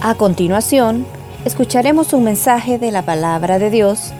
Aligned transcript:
A 0.00 0.14
continuación, 0.14 1.04
escucharemos 1.44 2.12
un 2.12 2.22
mensaje 2.22 2.78
de 2.78 2.92
la 2.92 3.02
palabra 3.02 3.58
de 3.58 3.68
Dios 3.68 4.12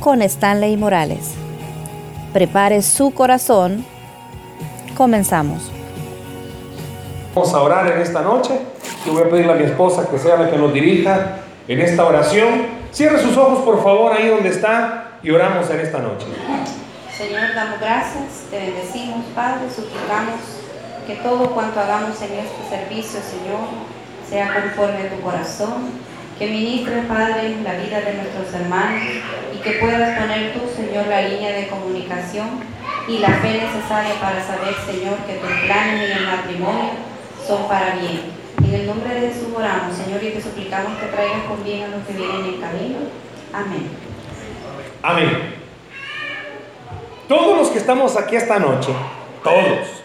con 0.00 0.20
Stanley 0.20 0.76
Morales. 0.76 1.34
Prepare 2.32 2.82
su 2.82 3.14
corazón. 3.14 3.86
Comenzamos. 4.96 5.70
Vamos 7.36 7.54
a 7.54 7.62
orar 7.62 7.92
en 7.92 8.00
esta 8.00 8.20
noche 8.20 8.58
y 9.06 9.10
voy 9.10 9.22
a 9.22 9.30
pedirle 9.30 9.52
a 9.52 9.54
mi 9.54 9.64
esposa 9.66 10.08
que 10.10 10.18
sea 10.18 10.38
la 10.38 10.50
que 10.50 10.58
nos 10.58 10.72
dirija 10.72 11.36
en 11.68 11.80
esta 11.80 12.04
oración. 12.04 12.66
Cierre 12.90 13.22
sus 13.22 13.36
ojos 13.36 13.60
por 13.60 13.84
favor 13.84 14.12
ahí 14.12 14.26
donde 14.26 14.48
está 14.48 15.18
y 15.22 15.30
oramos 15.30 15.70
en 15.70 15.80
esta 15.80 16.00
noche. 16.00 16.26
Señor, 17.16 17.54
damos 17.54 17.78
gracias, 17.78 18.50
te 18.50 18.58
bendecimos, 18.58 19.24
Padre, 19.36 19.70
suplicamos 19.70 20.40
que 21.06 21.14
todo 21.22 21.52
cuanto 21.52 21.78
hagamos 21.78 22.20
en 22.22 22.32
este 22.32 22.68
servicio, 22.68 23.20
Señor, 23.20 23.95
sea 24.28 24.52
conforme 24.54 25.06
a 25.06 25.10
tu 25.10 25.20
corazón, 25.20 25.90
que 26.38 26.46
ministre, 26.46 27.02
Padre, 27.08 27.56
la 27.62 27.74
vida 27.74 28.00
de 28.00 28.14
nuestros 28.14 28.52
hermanos 28.52 29.02
y 29.54 29.58
que 29.58 29.72
puedas 29.72 30.18
poner 30.18 30.52
tú, 30.52 30.60
Señor, 30.74 31.06
la 31.06 31.22
línea 31.22 31.52
de 31.52 31.68
comunicación 31.68 32.60
y 33.08 33.18
la 33.18 33.28
fe 33.28 33.62
necesaria 33.62 34.14
para 34.20 34.44
saber, 34.44 34.74
Señor, 34.84 35.16
que 35.26 35.34
tus 35.34 35.50
planes 35.64 36.10
en 36.10 36.18
el 36.18 36.26
matrimonio 36.26 36.90
son 37.46 37.66
para 37.68 37.94
bien. 37.96 38.20
En 38.58 38.74
el 38.74 38.86
nombre 38.86 39.14
de 39.14 39.28
Jesús 39.28 39.48
oramos, 39.56 39.96
Señor, 39.96 40.22
y 40.22 40.30
te 40.30 40.42
suplicamos 40.42 40.98
que 40.98 41.06
traigas 41.06 41.44
con 41.48 41.62
bien 41.62 41.84
a 41.84 41.88
los 41.88 42.06
que 42.06 42.12
vienen 42.12 42.44
en 42.44 42.60
camino. 42.60 42.98
Amén. 43.52 43.88
Amén. 45.02 45.54
Todos 47.28 47.58
los 47.58 47.68
que 47.68 47.78
estamos 47.78 48.16
aquí 48.16 48.36
esta 48.36 48.58
noche, 48.58 48.92
todos, 49.42 50.04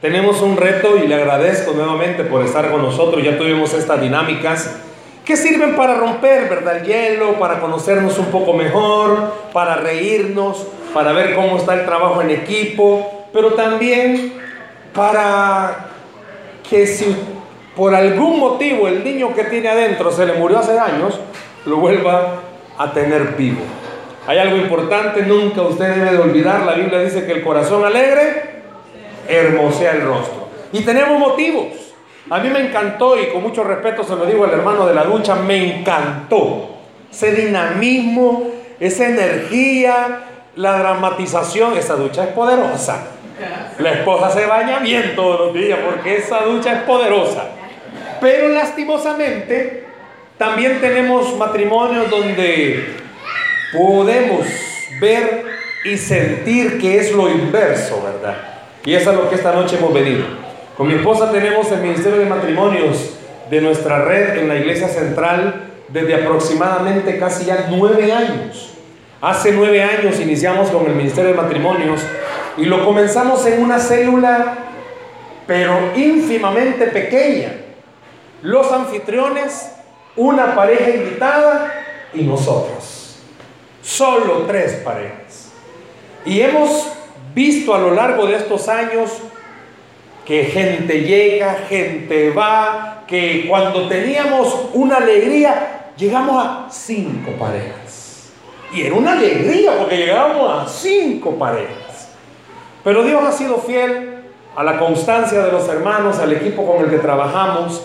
tenemos 0.00 0.40
un 0.40 0.56
reto 0.56 0.96
y 0.96 1.06
le 1.06 1.14
agradezco 1.14 1.72
nuevamente 1.72 2.24
por 2.24 2.42
estar 2.44 2.70
con 2.70 2.82
nosotros. 2.82 3.22
Ya 3.22 3.36
tuvimos 3.36 3.74
estas 3.74 4.00
dinámicas 4.00 4.76
que 5.24 5.36
sirven 5.36 5.76
para 5.76 5.94
romper, 5.94 6.48
¿verdad? 6.48 6.78
El 6.78 6.84
hielo, 6.84 7.34
para 7.34 7.60
conocernos 7.60 8.18
un 8.18 8.26
poco 8.26 8.54
mejor, 8.54 9.34
para 9.52 9.76
reírnos, 9.76 10.66
para 10.94 11.12
ver 11.12 11.34
cómo 11.34 11.58
está 11.58 11.74
el 11.74 11.84
trabajo 11.84 12.22
en 12.22 12.30
equipo, 12.30 13.26
pero 13.32 13.52
también 13.52 14.32
para 14.94 15.88
que 16.68 16.86
si 16.86 17.14
por 17.76 17.94
algún 17.94 18.40
motivo 18.40 18.88
el 18.88 19.04
niño 19.04 19.34
que 19.34 19.44
tiene 19.44 19.68
adentro 19.68 20.10
se 20.10 20.26
le 20.26 20.32
murió 20.32 20.58
hace 20.58 20.78
años, 20.78 21.20
lo 21.66 21.76
vuelva 21.76 22.40
a 22.78 22.92
tener 22.92 23.34
vivo. 23.36 23.60
Hay 24.26 24.38
algo 24.38 24.56
importante, 24.56 25.22
nunca 25.22 25.62
usted 25.62 25.94
debe 25.94 26.12
de 26.12 26.18
olvidar, 26.18 26.62
la 26.62 26.74
Biblia 26.74 27.00
dice 27.00 27.26
que 27.26 27.32
el 27.32 27.42
corazón 27.42 27.84
alegre 27.84 28.59
hermosea 29.30 29.92
el 29.92 30.02
rostro. 30.02 30.48
Y 30.72 30.80
tenemos 30.82 31.18
motivos. 31.18 31.66
A 32.28 32.38
mí 32.38 32.48
me 32.48 32.60
encantó 32.60 33.18
y 33.20 33.26
con 33.26 33.42
mucho 33.42 33.64
respeto 33.64 34.04
se 34.04 34.14
lo 34.14 34.24
digo 34.26 34.44
al 34.44 34.52
hermano 34.52 34.86
de 34.86 34.94
la 34.94 35.04
ducha, 35.04 35.34
me 35.34 35.80
encantó 35.80 36.76
ese 37.10 37.32
dinamismo, 37.32 38.50
esa 38.78 39.08
energía, 39.08 40.20
la 40.56 40.78
dramatización. 40.78 41.76
Esa 41.76 41.94
ducha 41.96 42.24
es 42.24 42.30
poderosa. 42.30 43.06
La 43.78 43.92
esposa 43.92 44.30
se 44.30 44.46
baña 44.46 44.80
bien 44.80 45.14
todos 45.16 45.40
los 45.40 45.54
días 45.54 45.78
porque 45.84 46.18
esa 46.18 46.42
ducha 46.42 46.74
es 46.74 46.82
poderosa. 46.82 47.44
Pero 48.20 48.48
lastimosamente 48.48 49.86
también 50.36 50.80
tenemos 50.80 51.36
matrimonios 51.36 52.10
donde 52.10 52.96
podemos 53.72 54.46
ver 55.00 55.44
y 55.84 55.96
sentir 55.96 56.78
que 56.78 56.98
es 56.98 57.12
lo 57.12 57.30
inverso, 57.30 58.02
¿verdad? 58.02 58.49
Y 58.84 58.94
eso 58.94 59.10
es 59.10 59.16
lo 59.16 59.28
que 59.28 59.34
esta 59.34 59.52
noche 59.52 59.76
hemos 59.76 59.92
venido. 59.92 60.24
Con 60.76 60.88
mi 60.88 60.94
esposa 60.94 61.30
tenemos 61.30 61.70
el 61.70 61.80
Ministerio 61.80 62.18
de 62.18 62.26
Matrimonios 62.26 63.10
de 63.50 63.60
nuestra 63.60 64.04
red 64.04 64.38
en 64.38 64.48
la 64.48 64.56
Iglesia 64.56 64.88
Central 64.88 65.66
desde 65.88 66.14
aproximadamente 66.14 67.18
casi 67.18 67.46
ya 67.46 67.66
nueve 67.70 68.12
años. 68.12 68.74
Hace 69.20 69.52
nueve 69.52 69.82
años 69.82 70.18
iniciamos 70.20 70.70
con 70.70 70.86
el 70.86 70.94
Ministerio 70.94 71.32
de 71.32 71.36
Matrimonios 71.36 72.00
y 72.56 72.64
lo 72.64 72.84
comenzamos 72.84 73.44
en 73.46 73.62
una 73.62 73.78
célula, 73.78 74.56
pero 75.46 75.92
ínfimamente 75.96 76.86
pequeña. 76.86 77.52
Los 78.42 78.72
anfitriones, 78.72 79.72
una 80.16 80.54
pareja 80.54 80.90
invitada 80.90 81.84
y 82.14 82.22
nosotros. 82.22 83.18
Solo 83.82 84.44
tres 84.46 84.74
parejas. 84.84 85.52
Y 86.24 86.40
hemos 86.40 86.88
visto 87.34 87.74
a 87.74 87.78
lo 87.78 87.94
largo 87.94 88.26
de 88.26 88.36
estos 88.36 88.68
años 88.68 89.10
que 90.24 90.44
gente 90.44 91.00
llega, 91.00 91.64
gente 91.68 92.30
va, 92.30 93.04
que 93.06 93.46
cuando 93.48 93.88
teníamos 93.88 94.68
una 94.74 94.98
alegría, 94.98 95.90
llegamos 95.96 96.44
a 96.44 96.68
cinco 96.70 97.32
parejas. 97.32 98.30
Y 98.72 98.82
era 98.82 98.94
una 98.94 99.12
alegría 99.12 99.76
porque 99.78 99.96
llegábamos 99.96 100.62
a 100.62 100.68
cinco 100.68 101.32
parejas. 101.36 102.10
Pero 102.84 103.02
Dios 103.02 103.22
ha 103.24 103.32
sido 103.32 103.58
fiel 103.58 104.20
a 104.54 104.62
la 104.62 104.78
constancia 104.78 105.42
de 105.44 105.52
los 105.52 105.68
hermanos, 105.68 106.18
al 106.18 106.32
equipo 106.32 106.64
con 106.64 106.84
el 106.84 106.90
que 106.90 106.98
trabajamos. 106.98 107.82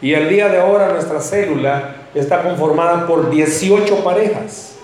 Y 0.00 0.14
el 0.14 0.28
día 0.28 0.48
de 0.48 0.60
ahora 0.60 0.92
nuestra 0.92 1.20
célula 1.20 1.96
está 2.14 2.42
conformada 2.42 3.06
por 3.06 3.30
18 3.30 4.04
parejas. 4.04 4.76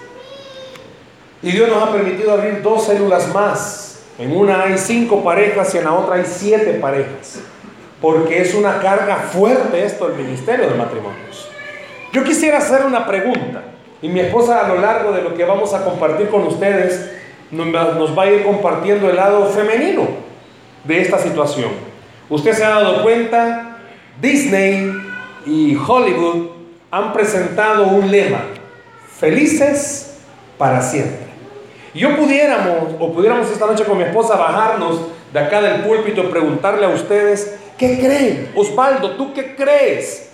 Y 1.43 1.53
Dios 1.53 1.69
nos 1.69 1.83
ha 1.83 1.93
permitido 1.93 2.33
abrir 2.33 2.63
dos 2.63 2.87
células 2.87 3.33
más. 3.33 3.86
En 4.19 4.37
una 4.37 4.63
hay 4.63 4.79
cinco 4.79 5.23
parejas 5.23 5.75
y 5.75 5.79
en 5.79 5.85
la 5.85 5.93
otra 5.93 6.17
hay 6.17 6.25
siete 6.25 6.75
parejas. 6.75 7.41
Porque 8.01 8.41
es 8.41 8.55
una 8.55 8.79
carga 8.81 9.17
fuerte 9.17 9.85
esto 9.85 10.09
del 10.09 10.25
ministerio 10.25 10.69
de 10.69 10.75
matrimonios. 10.75 11.49
Yo 12.13 12.25
quisiera 12.25 12.59
hacer 12.59 12.85
una 12.87 13.07
pregunta. 13.07 13.63
Y 14.01 14.09
mi 14.09 14.21
esposa 14.21 14.65
a 14.65 14.69
lo 14.69 14.81
largo 14.81 15.13
de 15.13 15.23
lo 15.23 15.35
que 15.35 15.45
vamos 15.45 15.73
a 15.75 15.85
compartir 15.85 16.29
con 16.29 16.47
ustedes 16.47 17.13
nos 17.51 18.19
va 18.19 18.23
a 18.23 18.31
ir 18.31 18.45
compartiendo 18.45 19.09
el 19.09 19.17
lado 19.17 19.47
femenino 19.47 20.07
de 20.85 21.01
esta 21.01 21.19
situación. 21.19 21.71
Usted 22.29 22.53
se 22.53 22.65
ha 22.65 22.71
dado 22.71 23.03
cuenta, 23.03 23.79
Disney 24.21 24.93
y 25.45 25.77
Hollywood 25.77 26.49
han 26.91 27.13
presentado 27.13 27.89
un 27.89 28.11
lema, 28.11 28.41
felices 29.19 30.19
para 30.59 30.81
siempre. 30.83 31.26
Y 31.97 32.01
yo 32.01 32.15
pudiéramos, 32.15 32.93
o 33.01 33.11
pudiéramos 33.11 33.51
esta 33.51 33.65
noche 33.65 33.85
con 33.85 33.97
mi 33.97 34.05
esposa 34.05 34.37
bajarnos 34.37 35.01
de 35.33 35.39
acá 35.39 35.63
del 35.63 35.81
púlpito 35.81 36.25
y 36.25 36.27
preguntarle 36.27 36.85
a 36.85 36.91
ustedes, 36.91 37.59
¿qué 37.79 37.99
creen? 37.99 38.53
Osvaldo, 38.55 39.13
¿tú 39.13 39.33
qué 39.33 39.57
crees? 39.57 40.29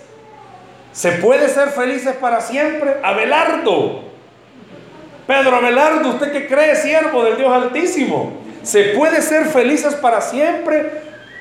¿Se 0.91 1.13
puede 1.13 1.47
ser 1.47 1.69
felices 1.69 2.15
para 2.17 2.41
siempre? 2.41 2.97
Abelardo. 3.01 4.01
Pedro 5.25 5.55
Abelardo, 5.55 6.09
¿usted 6.09 6.33
qué 6.33 6.47
cree, 6.47 6.75
siervo 6.75 7.23
del 7.23 7.37
Dios 7.37 7.49
Altísimo? 7.49 8.33
¿Se 8.61 8.83
puede 8.89 9.21
ser 9.21 9.45
felices 9.45 9.95
para 9.95 10.19
siempre? 10.19 10.91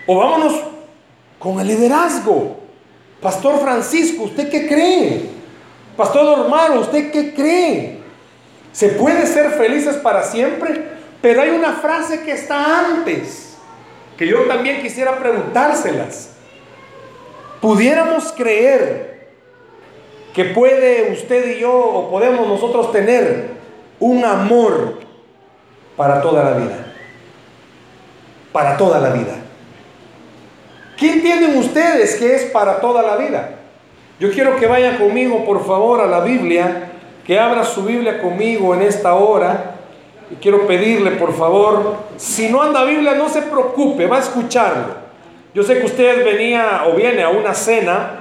O 0.06 0.18
vámonos 0.18 0.54
con 1.36 1.58
el 1.58 1.66
liderazgo. 1.66 2.60
Pastor 3.20 3.58
Francisco, 3.60 4.22
¿usted 4.22 4.48
qué 4.48 4.68
cree? 4.68 5.30
Pastor 5.96 6.24
Normalo, 6.24 6.82
¿usted 6.82 7.10
qué 7.10 7.34
cree? 7.34 8.01
Se 8.72 8.88
puede 8.88 9.26
ser 9.26 9.50
felices 9.50 9.96
para 9.96 10.22
siempre, 10.22 10.82
pero 11.20 11.42
hay 11.42 11.50
una 11.50 11.74
frase 11.74 12.22
que 12.22 12.32
está 12.32 12.80
antes, 12.80 13.56
que 14.16 14.26
yo 14.26 14.42
también 14.44 14.80
quisiera 14.80 15.18
preguntárselas. 15.18 16.30
¿Pudiéramos 17.60 18.32
creer 18.32 19.28
que 20.34 20.46
puede 20.46 21.12
usted 21.12 21.56
y 21.56 21.60
yo 21.60 21.72
o 21.72 22.10
podemos 22.10 22.48
nosotros 22.48 22.90
tener 22.90 23.50
un 24.00 24.24
amor 24.24 25.00
para 25.96 26.22
toda 26.22 26.42
la 26.42 26.52
vida? 26.56 26.92
Para 28.52 28.76
toda 28.76 28.98
la 28.98 29.10
vida. 29.10 29.34
¿Qué 30.96 31.12
entienden 31.12 31.56
ustedes 31.58 32.16
que 32.16 32.34
es 32.34 32.44
para 32.44 32.80
toda 32.80 33.02
la 33.02 33.16
vida? 33.16 33.58
Yo 34.18 34.32
quiero 34.32 34.56
que 34.56 34.66
vayan 34.66 34.98
conmigo, 34.98 35.44
por 35.44 35.66
favor, 35.66 36.00
a 36.00 36.06
la 36.06 36.20
Biblia 36.20 36.88
que 37.26 37.38
abra 37.38 37.64
su 37.64 37.84
Biblia 37.84 38.20
conmigo 38.20 38.74
en 38.74 38.82
esta 38.82 39.14
hora. 39.14 39.76
Y 40.30 40.36
quiero 40.36 40.66
pedirle, 40.66 41.12
por 41.12 41.34
favor, 41.36 41.96
si 42.16 42.48
no 42.48 42.62
anda 42.62 42.84
Biblia, 42.84 43.14
no 43.14 43.28
se 43.28 43.42
preocupe, 43.42 44.06
va 44.06 44.16
a 44.16 44.20
escucharlo. 44.20 45.02
Yo 45.54 45.62
sé 45.62 45.78
que 45.78 45.84
usted 45.84 46.24
venía 46.24 46.84
o 46.86 46.96
viene 46.96 47.22
a 47.22 47.28
una 47.28 47.52
cena 47.52 48.20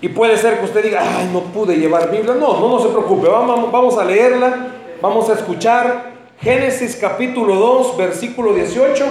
y 0.00 0.08
puede 0.08 0.36
ser 0.36 0.58
que 0.58 0.66
usted 0.66 0.84
diga, 0.84 1.02
ay, 1.02 1.30
no 1.32 1.40
pude 1.40 1.76
llevar 1.76 2.10
Biblia. 2.10 2.34
No, 2.34 2.60
no, 2.60 2.78
se 2.78 2.88
preocupe, 2.88 3.26
vamos, 3.26 3.72
vamos 3.72 3.98
a 3.98 4.04
leerla, 4.04 4.68
vamos 5.00 5.28
a 5.30 5.32
escuchar 5.32 6.12
Génesis 6.40 6.96
capítulo 6.96 7.56
2, 7.56 7.96
versículo 7.96 8.52
18. 8.52 9.04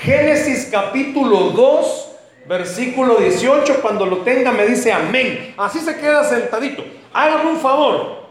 Génesis 0.00 0.68
capítulo 0.70 1.50
2, 1.50 2.05
versículo 2.48 3.16
18, 3.16 3.80
cuando 3.82 4.06
lo 4.06 4.18
tenga 4.18 4.52
me 4.52 4.66
dice 4.66 4.92
amén. 4.92 5.54
Así 5.56 5.80
se 5.80 5.96
queda 5.96 6.24
sentadito. 6.24 6.84
Hágame 7.12 7.50
un 7.50 7.58
favor. 7.58 8.26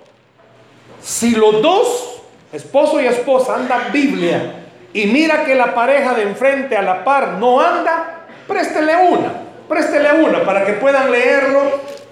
Si 1.01 1.35
los 1.35 1.61
dos, 1.61 2.21
esposo 2.51 3.01
y 3.01 3.07
esposa, 3.07 3.55
andan 3.55 3.91
Biblia 3.91 4.63
y 4.93 5.07
mira 5.07 5.43
que 5.43 5.55
la 5.55 5.75
pareja 5.75 6.13
de 6.13 6.23
enfrente 6.23 6.77
a 6.77 6.81
la 6.81 7.03
par 7.03 7.33
no 7.33 7.59
anda, 7.59 8.25
préstele 8.47 8.95
una. 9.09 9.33
préstele 9.67 10.23
una 10.23 10.43
para 10.43 10.65
que 10.65 10.73
puedan 10.73 11.11
leerlo 11.11 11.61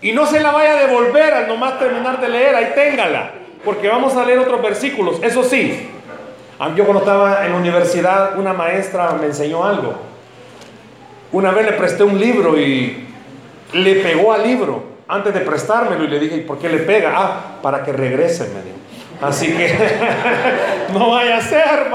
y 0.01 0.11
no 0.11 0.25
se 0.25 0.39
la 0.41 0.51
vaya 0.51 0.73
a 0.73 0.88
devolver 0.88 1.33
al 1.33 1.47
nomás 1.47 1.79
terminar 1.79 2.19
de 2.19 2.27
leer, 2.27 2.55
ahí 2.55 2.71
téngala, 2.75 3.31
porque 3.63 3.88
vamos 3.88 4.15
a 4.17 4.25
leer 4.25 4.39
otros 4.39 4.61
versículos. 4.61 5.19
Eso 5.23 5.44
sí, 5.44 5.89
yo 6.75 6.83
cuando 6.83 7.00
estaba 7.00 7.45
en 7.45 7.53
la 7.53 7.57
universidad, 7.57 8.38
una 8.38 8.53
maestra 8.53 9.13
me 9.13 9.27
enseñó 9.27 9.63
algo. 9.63 10.12
Una 11.33 11.50
vez 11.50 11.65
le 11.65 11.74
presté 11.74 12.03
un 12.03 12.19
libro 12.19 12.59
y 12.59 13.07
le 13.74 13.95
pegó 13.95 14.33
al 14.33 14.44
libro 14.44 14.83
antes 15.07 15.33
de 15.33 15.39
prestármelo 15.39 16.03
y 16.03 16.07
le 16.07 16.19
dije, 16.19 16.38
¿por 16.41 16.59
qué 16.59 16.69
le 16.69 16.77
pega? 16.77 17.12
Ah, 17.15 17.59
para 17.59 17.83
que 17.83 17.91
regrese, 17.91 18.44
me 18.50 18.62
dijo. 18.62 18.77
Así 19.19 19.47
que 19.47 19.74
no 20.94 21.09
vaya 21.09 21.38
a 21.38 21.41
ser. 21.41 21.89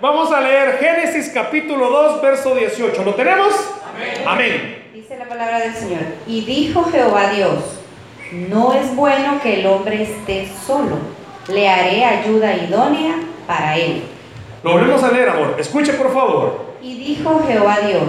Vamos 0.00 0.32
a 0.32 0.40
leer 0.40 0.78
Génesis 0.78 1.30
capítulo 1.34 1.90
2, 1.90 2.22
verso 2.22 2.54
18. 2.54 3.04
¿Lo 3.04 3.14
tenemos? 3.14 3.52
Amén. 3.94 4.24
Amén. 4.26 4.82
Dice 4.94 5.18
la 5.18 5.26
palabra 5.26 5.60
del 5.60 5.74
Señor. 5.74 6.00
Y 6.26 6.40
dijo 6.46 6.84
Jehová 6.84 7.32
Dios, 7.32 7.58
no 8.48 8.72
es 8.72 8.96
bueno 8.96 9.40
que 9.42 9.60
el 9.60 9.66
hombre 9.66 10.04
esté 10.04 10.48
solo. 10.66 10.96
Le 11.48 11.68
haré 11.68 12.02
ayuda 12.02 12.56
idónea 12.56 13.14
para 13.46 13.76
él. 13.76 14.04
Lo 14.64 14.72
volvemos 14.72 15.02
a 15.02 15.12
leer, 15.12 15.28
amor. 15.28 15.56
Escuche, 15.58 15.92
por 15.92 16.10
favor. 16.14 16.71
Y 16.82 16.94
dijo 16.94 17.44
Jehová 17.46 17.78
Dios, 17.86 18.08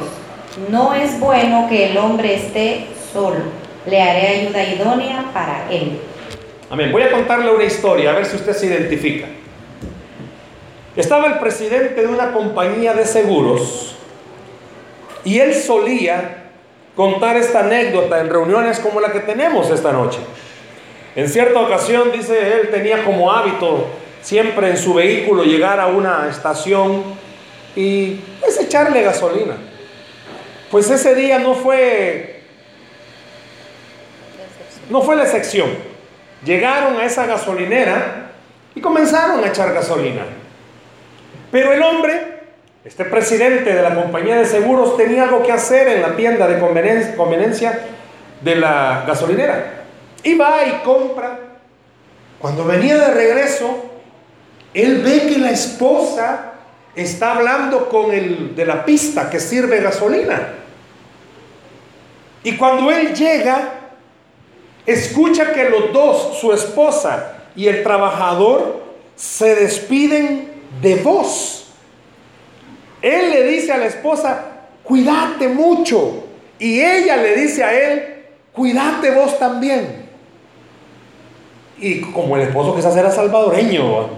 no 0.72 0.96
es 0.96 1.20
bueno 1.20 1.68
que 1.70 1.92
el 1.92 1.98
hombre 1.98 2.34
esté 2.34 2.88
solo. 3.14 3.38
Le 3.86 4.02
haré 4.02 4.28
ayuda 4.28 4.64
idónea 4.64 5.26
para 5.32 5.70
él. 5.70 6.00
Amén. 6.72 6.92
Voy 6.92 7.04
a 7.04 7.12
contarle 7.12 7.54
una 7.54 7.66
historia, 7.66 8.10
a 8.10 8.14
ver 8.14 8.26
si 8.26 8.36
usted 8.36 8.54
se 8.54 8.66
identifica. 8.66 9.28
Estaba 10.96 11.28
el 11.28 11.38
presidente 11.38 12.02
de 12.02 12.08
una 12.08 12.34
compañía 12.34 12.96
de 12.96 13.06
seguros 13.06 13.96
y 15.24 15.38
él 15.38 15.54
solía 15.54 16.46
contar 16.96 17.38
esta 17.38 17.60
anécdota 17.60 18.22
en 18.22 18.30
reuniones 18.30 18.80
como 18.80 19.00
la 19.00 19.12
que 19.12 19.20
tenemos 19.20 19.70
esta 19.70 19.92
noche. 19.92 20.18
En 21.16 21.30
cierta 21.30 21.60
ocasión, 21.60 22.12
dice 22.12 22.54
él, 22.54 22.70
tenía 22.72 23.04
como 23.04 23.32
hábito 23.32 23.86
siempre 24.24 24.72
en 24.72 24.78
su 24.78 24.96
vehículo 24.96 25.44
llegar 25.44 25.80
a 25.80 25.88
una 25.88 26.28
estación 26.28 27.04
y 27.76 28.16
pues 28.40 28.60
echarle 28.60 29.02
gasolina. 29.02 29.56
Pues 30.72 30.90
ese 30.90 31.16
día 31.16 31.40
no 31.40 31.56
fue 31.56 32.42
no 34.90 35.02
fue 35.02 35.16
la 35.16 35.24
excepción. 35.24 35.70
Llegaron 36.44 36.98
a 36.98 37.06
esa 37.06 37.26
gasolinera 37.26 38.32
y 38.76 38.82
comenzaron 38.82 39.44
a 39.44 39.48
echar 39.48 39.74
gasolina. 39.74 40.24
Pero 41.52 41.72
el 41.72 41.82
hombre, 41.82 42.42
este 42.84 43.06
presidente 43.06 43.74
de 43.74 43.82
la 43.82 43.96
compañía 43.96 44.38
de 44.38 44.46
seguros, 44.46 44.98
tenía 44.98 45.24
algo 45.24 45.44
que 45.44 45.52
hacer 45.52 45.88
en 45.88 46.02
la 46.02 46.16
tienda 46.16 46.48
de 46.48 46.60
conveniencia 47.16 47.80
de 48.42 48.56
la 48.56 49.04
gasolinera. 49.08 49.84
Y 50.24 50.36
va 50.36 50.66
y 50.66 50.84
compra. 50.84 51.40
Cuando 52.40 52.66
venía 52.66 52.98
de 52.98 53.14
regreso, 53.14 53.86
él 54.74 55.02
ve 55.02 55.28
que 55.28 55.40
la 55.40 55.52
esposa 55.52 56.53
está 56.96 57.34
hablando 57.34 57.90
con 57.90 58.12
el 58.12 58.56
de 58.56 58.66
la 58.66 58.86
pista 58.86 59.30
que 59.30 59.40
sirve 59.40 59.82
gasolina. 59.82 60.54
Y 62.44 62.56
cuando 62.58 62.92
él 62.92 63.14
llega, 63.14 63.74
escucha 64.86 65.54
que 65.54 65.70
los 65.70 65.94
dos, 65.94 66.38
su 66.40 66.52
esposa 66.52 67.38
y 67.56 67.68
el 67.68 67.84
trabajador, 67.84 68.84
se 69.16 69.56
despiden 69.56 70.52
de 70.82 70.96
vos. 70.96 71.72
Él 73.02 73.32
le 73.32 73.44
dice 73.48 73.72
a 73.72 73.78
la 73.78 73.86
esposa, 73.86 74.46
cuídate 74.84 75.48
mucho. 75.48 76.26
Y 76.60 76.80
ella 76.82 77.18
le 77.18 77.36
dice 77.36 77.64
a 77.64 77.74
él, 77.74 78.24
cuídate 78.52 79.12
vos 79.12 79.38
también. 79.40 80.04
Y 81.78 82.02
como 82.02 82.38
el 82.38 82.44
esposo 82.44 82.76
quizás 82.76 82.96
era 82.96 83.12
salvadoreño, 83.12 84.10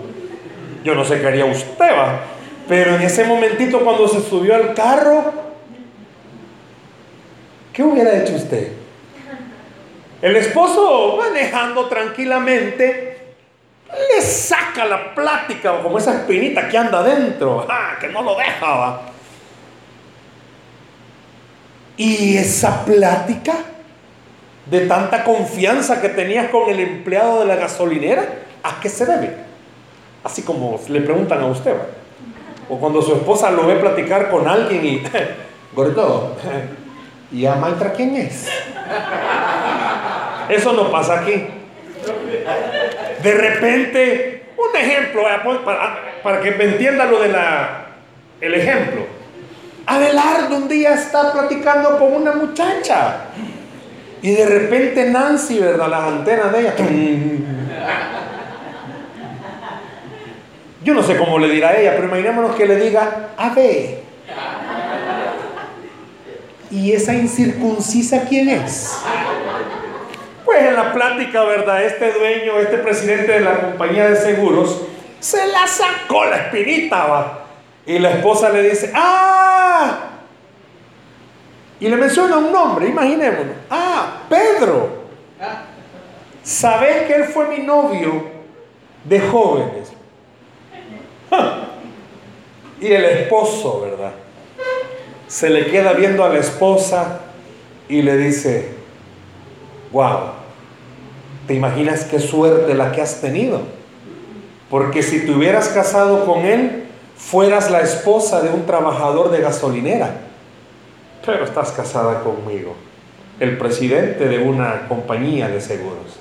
yo 0.84 0.94
no 0.94 1.04
sé 1.04 1.20
qué 1.20 1.28
haría 1.28 1.46
usted, 1.46 1.92
va. 1.92 2.35
Pero 2.68 2.96
en 2.96 3.02
ese 3.02 3.24
momentito 3.26 3.84
cuando 3.84 4.08
se 4.08 4.22
subió 4.22 4.56
al 4.56 4.74
carro, 4.74 5.34
¿qué 7.72 7.84
hubiera 7.84 8.18
hecho 8.18 8.36
usted? 8.36 8.72
El 10.22 10.36
esposo 10.38 11.18
manejando 11.18 11.88
tranquilamente 11.88 13.36
le 13.90 14.22
saca 14.22 14.86
la 14.86 15.14
plática 15.14 15.82
como 15.82 16.00
esa 16.00 16.16
espinita 16.16 16.68
que 16.68 16.78
anda 16.78 17.00
adentro, 17.00 17.68
ah, 17.70 17.96
que 18.00 18.08
no 18.08 18.24
lo 18.24 18.36
deja. 18.36 18.76
¿va? 18.76 19.02
Y 21.98 22.38
esa 22.38 22.84
plática 22.84 23.54
de 24.66 24.88
tanta 24.88 25.24
confianza 25.24 26.02
que 26.02 26.10
tenías 26.10 26.50
con 26.50 26.70
el 26.70 26.80
empleado 26.80 27.42
de 27.42 27.46
la 27.46 27.56
gasolinera, 27.56 28.26
¿a 28.64 28.80
qué 28.82 28.90
se 28.90 29.06
debe? 29.06 29.36
Así 30.24 30.42
como 30.42 30.80
le 30.90 31.02
preguntan 31.02 31.42
a 31.42 31.46
usted. 31.46 31.76
O 32.70 32.80
cuando 32.80 33.02
su 33.02 33.14
esposa 33.14 33.52
lo 33.52 33.68
ve 33.68 33.76
platicar 33.76 34.30
con 34.30 34.48
alguien 34.48 34.86
y, 34.86 35.04
gordo, 35.76 36.36
¿y 37.32 37.46
a 37.46 37.56
Maitra 37.56 37.94
quién 37.94 38.16
es? 38.16 38.48
Eso 40.50 40.74
no 40.74 40.92
pasa 40.92 41.22
aquí. 41.22 41.48
De 43.24 43.32
repente, 43.34 44.46
un 44.58 44.76
ejemplo, 44.76 45.24
pues, 45.44 45.60
para, 45.60 46.42
que 46.42 46.52
me 46.52 46.66
entienda 46.66 47.06
lo 47.06 47.20
de 47.20 47.30
la, 47.30 47.86
el 48.42 48.54
ejemplo. 48.54 49.06
Abelardo 49.88 50.58
un 50.58 50.68
día 50.68 50.94
está 50.94 51.32
platicando 51.32 52.00
con 52.00 52.14
una 52.14 52.32
muchacha 52.34 53.26
y 54.22 54.32
de 54.32 54.46
repente 54.46 55.10
Nancy, 55.10 55.60
¿verdad? 55.60 55.88
Las 55.88 56.04
antenas 56.04 56.52
de 56.52 56.60
ella. 56.60 56.74
Yo 60.86 60.94
no 60.94 61.02
sé 61.02 61.18
cómo 61.18 61.40
le 61.40 61.50
dirá 61.50 61.76
ella, 61.76 61.94
pero 61.96 62.08
imaginémonos 62.08 62.56
que 62.56 62.68
le 62.68 62.76
diga, 62.76 63.30
ave. 63.38 64.04
¿Y 66.70 66.92
esa 66.92 67.16
incircuncisa 67.16 68.26
quién 68.30 68.50
es? 68.50 68.96
Pues 70.46 70.64
en 70.64 70.76
la 70.76 70.94
plática, 70.94 71.44
¿verdad? 71.44 71.84
Este 71.84 72.14
dueño, 72.14 72.60
este 72.60 72.78
presidente 72.78 73.32
de 73.32 73.40
la 73.40 73.62
compañía 73.62 74.10
de 74.10 74.16
seguros, 74.16 74.84
se 75.20 75.48
la 75.48 75.66
sacó 75.66 76.26
la 76.26 76.38
espinita, 76.38 77.08
va. 77.08 77.46
Y 77.88 77.98
la 77.98 78.12
esposa 78.12 78.52
le 78.52 78.70
dice, 78.70 78.92
¡ah! 78.94 80.02
Y 81.80 81.88
le 81.88 81.96
menciona 81.96 82.38
un 82.38 82.52
nombre, 82.52 82.90
imaginémonos. 82.90 83.56
¡Ah! 83.72 84.22
Pedro. 84.30 85.06
¿Sabes 86.44 87.08
que 87.08 87.16
él 87.16 87.24
fue 87.24 87.48
mi 87.48 87.64
novio 87.66 88.30
de 89.04 89.20
jóvenes? 89.20 89.95
Y 92.86 92.94
el 92.94 93.04
esposo, 93.04 93.82
¿verdad? 93.82 94.12
Se 95.28 95.50
le 95.50 95.66
queda 95.72 95.94
viendo 95.94 96.24
a 96.24 96.30
la 96.30 96.38
esposa 96.38 97.22
y 97.90 98.04
le 98.04 98.16
dice, 98.16 98.74
wow, 99.92 100.20
¿te 101.48 101.56
imaginas 101.56 102.04
qué 102.04 102.20
suerte 102.20 102.76
la 102.76 102.92
que 102.92 103.02
has 103.02 103.22
tenido? 103.22 103.62
Porque 104.70 105.02
si 105.02 105.26
te 105.26 105.32
hubieras 105.32 105.70
casado 105.70 106.28
con 106.28 106.46
él, 106.46 106.84
fueras 107.18 107.72
la 107.72 107.82
esposa 107.82 108.44
de 108.44 108.52
un 108.52 108.68
trabajador 108.68 109.32
de 109.32 109.42
gasolinera. 109.42 110.18
Pero 111.26 111.44
estás 111.44 111.72
casada 111.72 112.20
conmigo, 112.20 112.76
el 113.40 113.58
presidente 113.58 114.28
de 114.28 114.38
una 114.38 114.88
compañía 114.88 115.48
de 115.48 115.60
seguros. 115.60 116.20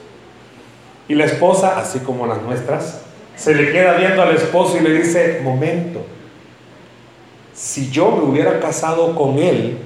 Y 1.08 1.14
la 1.14 1.26
esposa, 1.26 1.78
así 1.78 1.98
como 1.98 2.26
las 2.26 2.40
nuestras, 2.40 3.02
se 3.36 3.54
le 3.54 3.70
queda 3.70 3.98
viendo 3.98 4.22
al 4.22 4.34
esposo 4.34 4.78
y 4.78 4.80
le 4.80 4.94
dice, 4.94 5.40
momento, 5.42 6.06
si 7.54 7.90
yo 7.90 8.10
me 8.10 8.24
hubiera 8.24 8.60
casado 8.60 9.14
con 9.14 9.38
él, 9.38 9.78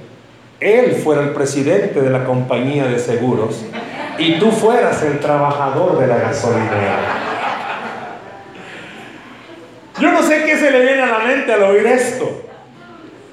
él 0.59 0.95
fuera 0.95 1.21
el 1.21 1.29
presidente 1.29 2.01
de 2.01 2.09
la 2.09 2.25
compañía 2.25 2.85
de 2.87 2.99
seguros 2.99 3.63
y 4.17 4.39
tú 4.39 4.51
fueras 4.51 5.01
el 5.03 5.19
trabajador 5.19 5.99
de 5.99 6.07
la 6.07 6.17
gasolinera. 6.17 7.29
Yo 9.99 10.11
no 10.11 10.23
sé 10.23 10.43
qué 10.45 10.57
se 10.57 10.71
le 10.71 10.81
viene 10.81 11.01
a 11.01 11.07
la 11.07 11.19
mente 11.19 11.53
al 11.53 11.63
oír 11.63 11.85
esto. 11.85 12.43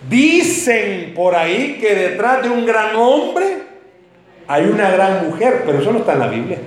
Dicen 0.08 1.12
por 1.14 1.34
ahí 1.34 1.78
que 1.80 1.94
detrás 1.94 2.42
de 2.42 2.50
un 2.50 2.64
gran 2.64 2.94
hombre 2.94 3.62
hay 4.46 4.64
una 4.66 4.90
gran 4.90 5.28
mujer, 5.28 5.62
pero 5.66 5.80
eso 5.80 5.92
no 5.92 6.00
está 6.00 6.12
en 6.12 6.18
la 6.20 6.28
Biblia. 6.28 6.58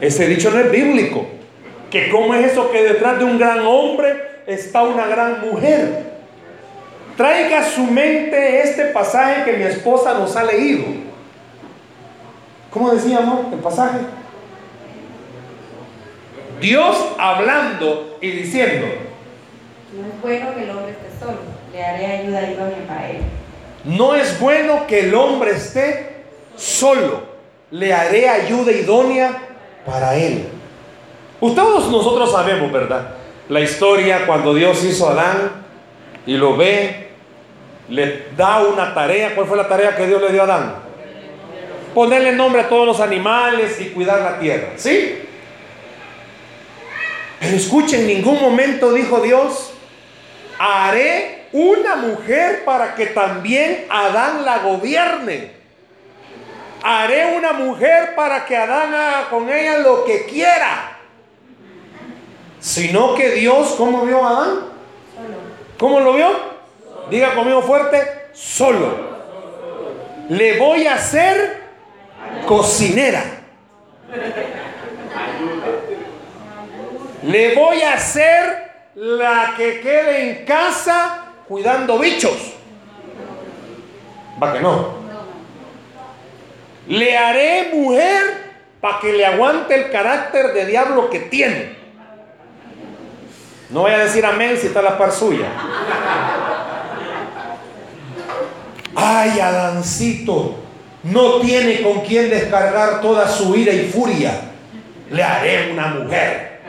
Ese 0.00 0.26
dicho 0.28 0.50
no 0.50 0.60
es 0.60 0.70
bíblico 0.70 1.26
que 1.90 2.08
cómo 2.10 2.34
es 2.34 2.52
eso 2.52 2.70
que 2.70 2.82
detrás 2.82 3.18
de 3.18 3.24
un 3.24 3.38
gran 3.38 3.60
hombre 3.66 4.42
está 4.46 4.82
una 4.82 5.06
gran 5.06 5.40
mujer. 5.40 6.17
Traiga 7.18 7.58
a 7.58 7.64
su 7.64 7.82
mente 7.82 8.62
este 8.62 8.84
pasaje 8.84 9.42
que 9.44 9.56
mi 9.56 9.64
esposa 9.64 10.14
nos 10.14 10.36
ha 10.36 10.44
leído. 10.44 10.84
¿Cómo 12.70 12.92
decíamos 12.92 13.52
el 13.52 13.58
pasaje? 13.58 13.98
Dios 16.60 16.96
hablando 17.18 18.18
y 18.20 18.30
diciendo. 18.30 18.86
No 19.92 20.06
es 20.06 20.22
bueno 20.22 20.54
que 20.54 20.62
el 20.62 20.70
hombre 20.70 20.92
esté 20.92 21.18
solo. 21.18 21.38
Le 21.72 21.84
haré 21.84 22.06
ayuda 22.06 22.50
idónea 22.52 22.86
para 22.86 23.10
él. 23.10 23.18
no 23.84 24.14
es 24.14 24.38
bueno 24.38 24.86
que 24.86 25.00
el 25.00 25.14
hombre 25.16 25.50
esté 25.50 26.22
solo. 26.56 27.22
Le 27.72 27.92
haré 27.92 28.28
ayuda 28.28 28.70
idónea 28.70 29.42
para 29.84 30.14
él. 30.14 30.46
Todos 31.40 31.90
nosotros 31.90 32.30
sabemos, 32.30 32.70
¿verdad? 32.70 33.14
La 33.48 33.58
historia 33.58 34.24
cuando 34.24 34.54
Dios 34.54 34.84
hizo 34.84 35.08
a 35.08 35.12
Adán 35.14 35.50
y 36.26 36.36
lo 36.36 36.56
ve, 36.56 37.07
le 37.88 38.26
da 38.36 38.60
una 38.60 38.94
tarea. 38.94 39.34
¿Cuál 39.34 39.46
fue 39.46 39.56
la 39.56 39.68
tarea 39.68 39.96
que 39.96 40.06
Dios 40.06 40.20
le 40.20 40.32
dio 40.32 40.42
a 40.42 40.44
Adán? 40.44 40.74
Ponerle 41.94 42.32
nombre 42.32 42.62
a 42.62 42.68
todos 42.68 42.86
los 42.86 43.00
animales 43.00 43.80
y 43.80 43.86
cuidar 43.90 44.20
la 44.20 44.38
tierra. 44.38 44.72
¿Sí? 44.76 45.22
Pero 47.40 47.56
escuchen, 47.56 48.00
en 48.00 48.06
ningún 48.06 48.40
momento 48.40 48.92
dijo 48.92 49.20
Dios, 49.20 49.72
haré 50.58 51.46
una 51.52 51.96
mujer 51.96 52.64
para 52.64 52.94
que 52.94 53.06
también 53.06 53.86
Adán 53.88 54.44
la 54.44 54.58
gobierne. 54.58 55.56
Haré 56.82 57.36
una 57.36 57.52
mujer 57.52 58.14
para 58.14 58.44
que 58.44 58.56
Adán 58.56 58.94
haga 58.94 59.28
con 59.30 59.48
ella 59.50 59.78
lo 59.78 60.04
que 60.04 60.26
quiera. 60.26 60.98
Sino 62.60 63.14
que 63.14 63.30
Dios, 63.30 63.74
¿cómo 63.76 64.04
vio 64.04 64.24
a 64.24 64.30
Adán? 64.30 64.58
¿Cómo 65.78 66.00
lo 66.00 66.12
vio? 66.14 66.57
Diga 67.10 67.34
conmigo 67.34 67.62
fuerte, 67.62 68.28
solo. 68.32 69.08
Le 70.28 70.58
voy 70.58 70.86
a 70.86 70.94
hacer 70.94 71.62
cocinera. 72.46 73.22
Le 77.22 77.54
voy 77.54 77.82
a 77.82 77.94
hacer 77.94 78.68
la 78.94 79.54
que 79.56 79.80
quede 79.80 80.30
en 80.30 80.44
casa 80.44 81.24
cuidando 81.46 81.98
bichos. 81.98 82.54
Va 84.42 84.52
que 84.52 84.60
no. 84.60 84.98
Le 86.88 87.16
haré 87.16 87.70
mujer 87.72 88.48
para 88.80 89.00
que 89.00 89.12
le 89.12 89.26
aguante 89.26 89.74
el 89.74 89.90
carácter 89.90 90.52
de 90.52 90.66
diablo 90.66 91.10
que 91.10 91.20
tiene. 91.20 91.76
No 93.70 93.80
voy 93.80 93.92
a 93.92 93.98
decir 93.98 94.24
amén 94.24 94.56
si 94.58 94.68
está 94.68 94.80
la 94.80 94.96
par 94.96 95.12
suya. 95.12 95.46
Ay, 99.00 99.38
Adancito, 99.38 100.56
no 101.04 101.34
tiene 101.36 101.82
con 101.82 102.00
quien 102.00 102.28
descargar 102.28 103.00
toda 103.00 103.28
su 103.28 103.54
ira 103.54 103.72
y 103.72 103.88
furia. 103.88 104.40
Le 105.08 105.22
haré 105.22 105.70
una 105.72 105.86
mujer. 105.86 106.62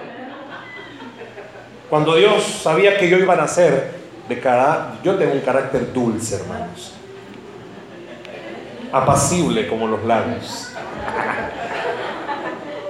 Cuando 1.90 2.16
Dios 2.16 2.44
sabía 2.62 3.00
que 3.00 3.10
yo 3.10 3.18
iba 3.18 3.34
a 3.34 3.38
nacer, 3.38 3.96
de 4.28 4.40
cara, 4.40 5.00
yo 5.04 5.16
tengo 5.16 5.34
un 5.34 5.40
carácter 5.40 5.92
dulce, 5.92 6.36
hermanos. 6.36 6.94
Apacible 8.92 9.68
como 9.68 9.88
los 9.88 10.04
labios. 10.04 10.72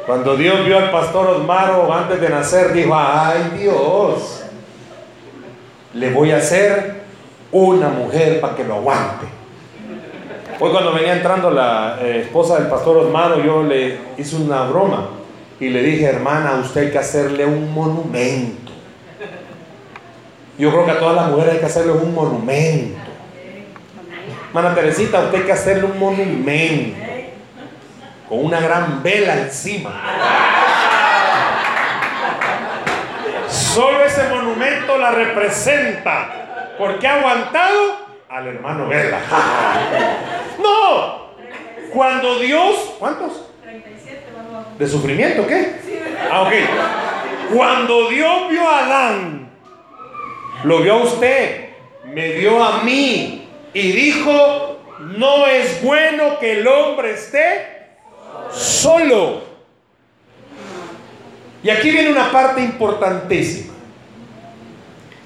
Cuando 0.06 0.36
Dios 0.36 0.66
vio 0.66 0.80
al 0.80 0.92
pastor 0.92 1.28
Osmaro 1.28 1.94
antes 1.94 2.20
de 2.20 2.28
nacer, 2.28 2.74
dijo, 2.74 2.94
ay 2.94 3.58
Dios, 3.58 4.44
le 5.94 6.12
voy 6.12 6.32
a 6.32 6.38
hacer 6.38 6.99
una 7.52 7.90
mujer 7.90 8.40
para 8.40 8.56
que 8.56 8.64
lo 8.64 8.76
aguante. 8.76 9.26
Hoy 10.60 10.72
cuando 10.72 10.94
venía 10.94 11.14
entrando 11.14 11.50
la 11.52 11.98
eh, 12.02 12.22
esposa 12.26 12.60
del 12.60 12.68
pastor 12.68 12.98
Osmaro, 12.98 13.44
yo 13.44 13.64
le 13.64 13.98
hice 14.18 14.36
una 14.36 14.64
broma 14.64 15.10
y 15.60 15.70
le 15.70 15.82
dije, 15.82 16.06
hermana, 16.06 16.56
usted 16.62 16.88
hay 16.88 16.92
que 16.92 16.98
hacerle 16.98 17.46
un 17.46 17.74
monumento. 17.74 18.72
Yo 20.58 20.72
creo 20.72 20.86
que 20.86 20.92
a 20.92 21.00
todas 21.00 21.16
las 21.16 21.30
mujeres 21.30 21.54
hay 21.54 21.60
que 21.60 21.66
hacerle 21.66 21.94
un 21.94 22.14
monumento. 22.14 23.00
Hermana 24.48 24.76
Teresita, 24.76 25.22
usted 25.22 25.40
hay 25.40 25.46
que 25.46 25.52
hacerle 25.54 25.86
un 25.86 25.98
monumento 25.98 26.98
con 28.28 28.46
una 28.46 28.60
gran 28.60 29.02
vela 29.02 29.36
encima. 29.36 30.02
Solo 33.48 34.04
ese 34.04 34.28
monumento 34.30 34.98
la 34.98 35.12
representa, 35.12 36.39
porque 36.80 37.06
ha 37.06 37.20
aguantado 37.20 37.98
al 38.30 38.48
hermano 38.48 38.88
Vela. 38.88 39.20
no, 40.64 41.30
cuando 41.92 42.40
Dios, 42.40 42.96
¿cuántos? 42.98 43.50
¿De 44.78 44.88
sufrimiento 44.88 45.46
qué? 45.46 45.76
Ah, 46.32 46.44
ok. 46.44 46.54
Cuando 47.54 48.10
Dios 48.10 48.50
vio 48.50 48.68
a 48.68 48.86
Adán, 48.86 49.50
lo 50.64 50.82
vio 50.82 50.94
a 50.94 51.04
usted, 51.04 51.70
me 52.06 52.32
dio 52.34 52.64
a 52.64 52.82
mí 52.84 53.50
y 53.74 53.92
dijo, 53.92 54.80
no 55.00 55.48
es 55.48 55.84
bueno 55.84 56.40
que 56.40 56.60
el 56.60 56.68
hombre 56.68 57.12
esté 57.12 57.90
solo. 58.52 59.44
Y 61.62 61.70
aquí 61.70 61.92
viene 61.92 62.10
una 62.10 62.32
parte 62.32 62.62
importantísima. 62.62 63.74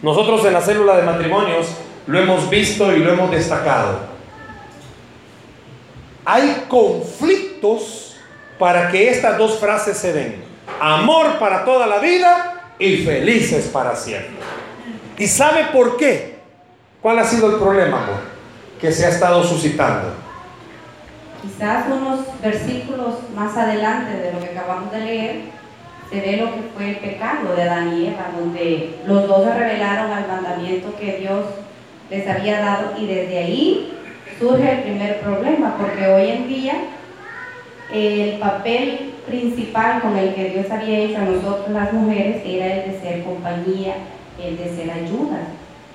Nosotros 0.03 0.45
en 0.45 0.53
la 0.53 0.61
célula 0.61 0.95
de 0.97 1.01
matrimonios 1.01 1.67
lo 2.05 2.19
hemos 2.19 2.47
visto 2.49 2.95
y 2.95 2.99
lo 2.99 3.11
hemos 3.11 3.31
destacado. 3.31 3.99
Hay 6.25 6.65
conflictos 6.69 8.17
para 8.59 8.91
que 8.91 9.09
estas 9.09 9.39
dos 9.39 9.57
frases 9.59 9.97
se 9.97 10.13
den. 10.13 10.43
Amor 10.79 11.39
para 11.39 11.65
toda 11.65 11.87
la 11.87 11.97
vida 11.97 12.73
y 12.77 12.97
felices 12.97 13.65
para 13.73 13.95
siempre. 13.95 14.35
¿Y 15.17 15.27
sabe 15.27 15.65
por 15.73 15.97
qué? 15.97 16.37
¿Cuál 17.01 17.17
ha 17.17 17.23
sido 17.23 17.49
el 17.49 17.55
problema? 17.55 18.05
Que 18.79 18.91
se 18.91 19.05
ha 19.07 19.09
estado 19.09 19.43
suscitando 19.43 20.23
quizás 21.43 21.85
unos 21.87 22.19
versículos 22.41 23.15
más 23.35 23.55
adelante 23.57 24.17
de 24.17 24.31
lo 24.31 24.39
que 24.39 24.57
acabamos 24.57 24.91
de 24.91 24.99
leer, 24.99 25.41
se 26.13 26.21
ve 26.21 26.37
lo 26.37 26.53
que 26.53 26.61
fue 26.75 26.89
el 26.91 26.95
pecado 26.97 27.55
de 27.55 27.63
Adán 27.63 27.97
y 27.97 28.05
Eva, 28.05 28.29
donde 28.37 28.97
los 29.07 29.27
dos 29.27 29.45
se 29.45 29.53
revelaron 29.53 30.11
al 30.11 30.27
mandamiento 30.27 30.95
que 30.95 31.17
Dios 31.17 31.45
les 32.11 32.27
había 32.27 32.59
dado 32.59 32.93
y 32.99 33.07
desde 33.07 33.37
ahí 33.39 33.93
surge 34.37 34.71
el 34.71 34.83
primer 34.83 35.21
problema, 35.21 35.75
porque 35.75 36.07
hoy 36.07 36.29
en 36.29 36.47
día 36.47 36.73
el 37.91 38.37
papel 38.37 39.13
principal 39.25 40.01
con 40.01 40.15
el 40.15 40.35
que 40.35 40.49
Dios 40.51 40.69
había 40.69 40.99
hecho 40.99 41.17
a 41.17 41.25
nosotros 41.25 41.69
las 41.71 41.91
mujeres 41.91 42.43
era 42.45 42.75
el 42.75 42.91
de 42.91 42.99
ser 42.99 43.23
compañía, 43.23 43.95
el 44.39 44.55
de 44.55 44.69
ser 44.69 44.91
ayuda. 44.91 45.39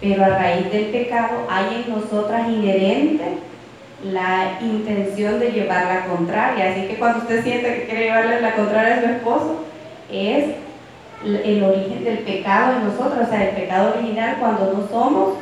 Pero 0.00 0.24
a 0.24 0.30
raíz 0.30 0.72
del 0.72 0.86
pecado 0.86 1.46
hay 1.48 1.84
en 1.84 1.94
nosotras 1.94 2.48
inherente 2.48 3.24
la 4.04 4.58
intención 4.60 5.38
de 5.38 5.52
llevar 5.52 5.86
la 5.86 6.06
contraria. 6.06 6.70
Así 6.70 6.88
que 6.88 6.96
cuando 6.96 7.18
usted 7.18 7.42
siente 7.44 7.74
que 7.74 7.84
quiere 7.84 8.04
llevarle 8.06 8.40
la 8.40 8.54
contraria 8.54 8.96
a 8.96 9.00
su 9.00 9.06
esposo, 9.06 9.67
es 10.10 10.54
el 11.24 11.62
origen 11.64 12.04
del 12.04 12.18
pecado 12.18 12.76
en 12.76 12.84
nosotros, 12.84 13.26
o 13.26 13.30
sea, 13.30 13.48
el 13.48 13.56
pecado 13.56 13.94
original 13.94 14.36
cuando 14.38 14.72
no 14.72 14.88
somos 14.88 15.34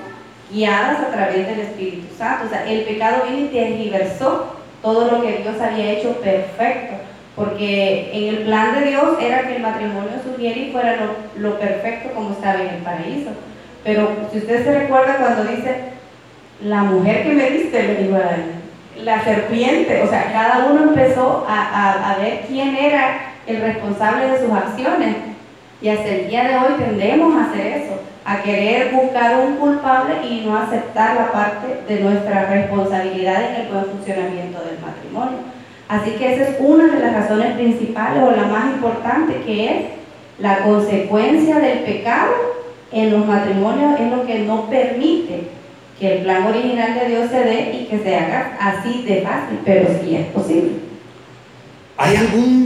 guiadas 0.51 1.01
a 1.01 1.11
través 1.11 1.47
del 1.47 1.61
Espíritu 1.61 2.07
Santo. 2.17 2.47
O 2.47 2.49
sea, 2.49 2.67
el 2.67 2.83
pecado 2.83 3.25
viene 3.25 3.43
y 3.43 3.49
tergiversó 3.49 4.57
todo 4.83 5.11
lo 5.11 5.23
que 5.23 5.39
Dios 5.39 5.61
había 5.61 5.93
hecho 5.93 6.13
perfecto. 6.21 6.97
Porque 7.35 8.11
en 8.15 8.35
el 8.35 8.45
plan 8.45 8.75
de 8.75 8.87
Dios 8.89 9.19
era 9.21 9.43
que 9.43 9.57
el 9.57 9.63
matrimonio 9.63 10.13
surgiera 10.25 10.59
y 10.59 10.73
fuera 10.73 10.97
lo, 11.37 11.59
perfecto 11.59 12.15
como 12.15 12.31
estaba 12.31 12.63
en 12.63 12.69
el 12.69 12.83
paraíso. 12.83 13.31
Pero 13.85 14.09
si 14.33 14.39
usted 14.39 14.65
se 14.65 14.79
recuerda 14.79 15.19
cuando 15.19 15.45
dice, 15.45 15.77
la 16.65 16.83
mujer 16.85 17.25
que 17.25 17.35
me 17.35 17.51
diste, 17.51 17.83
le 17.83 17.95
dijo 17.97 18.17
a 18.17 19.03
la 19.03 19.23
serpiente, 19.23 20.03
o 20.03 20.09
sea, 20.09 20.33
cada 20.33 20.67
uno 20.71 20.85
empezó 20.85 21.45
a, 21.47 22.13
a, 22.13 22.19
ver 22.19 22.45
quién 22.49 22.75
era 22.75 23.26
el 23.47 23.61
responsable 23.61 24.31
de 24.31 24.39
sus 24.41 24.53
acciones. 24.53 25.17
Y 25.81 25.89
hasta 25.89 26.09
el 26.09 26.29
día 26.29 26.45
de 26.45 26.57
hoy 26.57 26.75
tendemos 26.79 27.35
a 27.35 27.51
hacer 27.51 27.67
eso, 27.67 28.01
a 28.25 28.43
querer 28.43 28.93
buscar 28.93 29.37
un 29.47 29.57
culpable 29.57 30.27
y 30.29 30.45
no 30.47 30.57
aceptar 30.57 31.17
la 31.17 31.33
parte 31.33 31.83
de 31.87 32.01
nuestra 32.01 32.47
responsabilidad 32.47 33.51
en 33.51 33.63
el 33.63 33.73
buen 33.73 33.85
funcionamiento 33.85 34.59
del 34.65 34.79
matrimonio. 34.81 35.39
Así 35.89 36.13
que 36.13 36.35
esa 36.35 36.51
es 36.51 36.57
una 36.59 36.87
de 36.87 36.99
las 36.99 37.15
razones 37.15 37.55
principales 37.55 38.23
o 38.23 38.33
la 38.33 38.49
más 38.49 38.75
importante 38.75 39.41
que 39.45 39.67
es 39.67 39.83
la 40.39 40.59
consecuencia 40.59 41.59
del 41.61 41.81
pecado 41.81 42.33
en 42.93 43.13
los 43.13 43.27
matrimonios 43.27 44.01
es 44.01 44.11
lo 44.11 44.27
que 44.27 44.41
no 44.41 44.69
permite 44.69 45.49
que 45.99 46.17
el 46.17 46.23
plan 46.25 46.45
original 46.45 46.95
de 46.95 47.09
Dios 47.09 47.31
se 47.31 47.41
dé 47.41 47.73
y 47.73 47.87
que 47.87 47.99
se 47.99 48.17
haga 48.17 48.57
así 48.61 49.03
de 49.03 49.23
fácil, 49.23 49.59
pero 49.65 49.89
sí 50.03 50.17
es 50.17 50.27
posible. 50.27 50.73
¿Hay 51.97 52.17
algún 52.17 52.66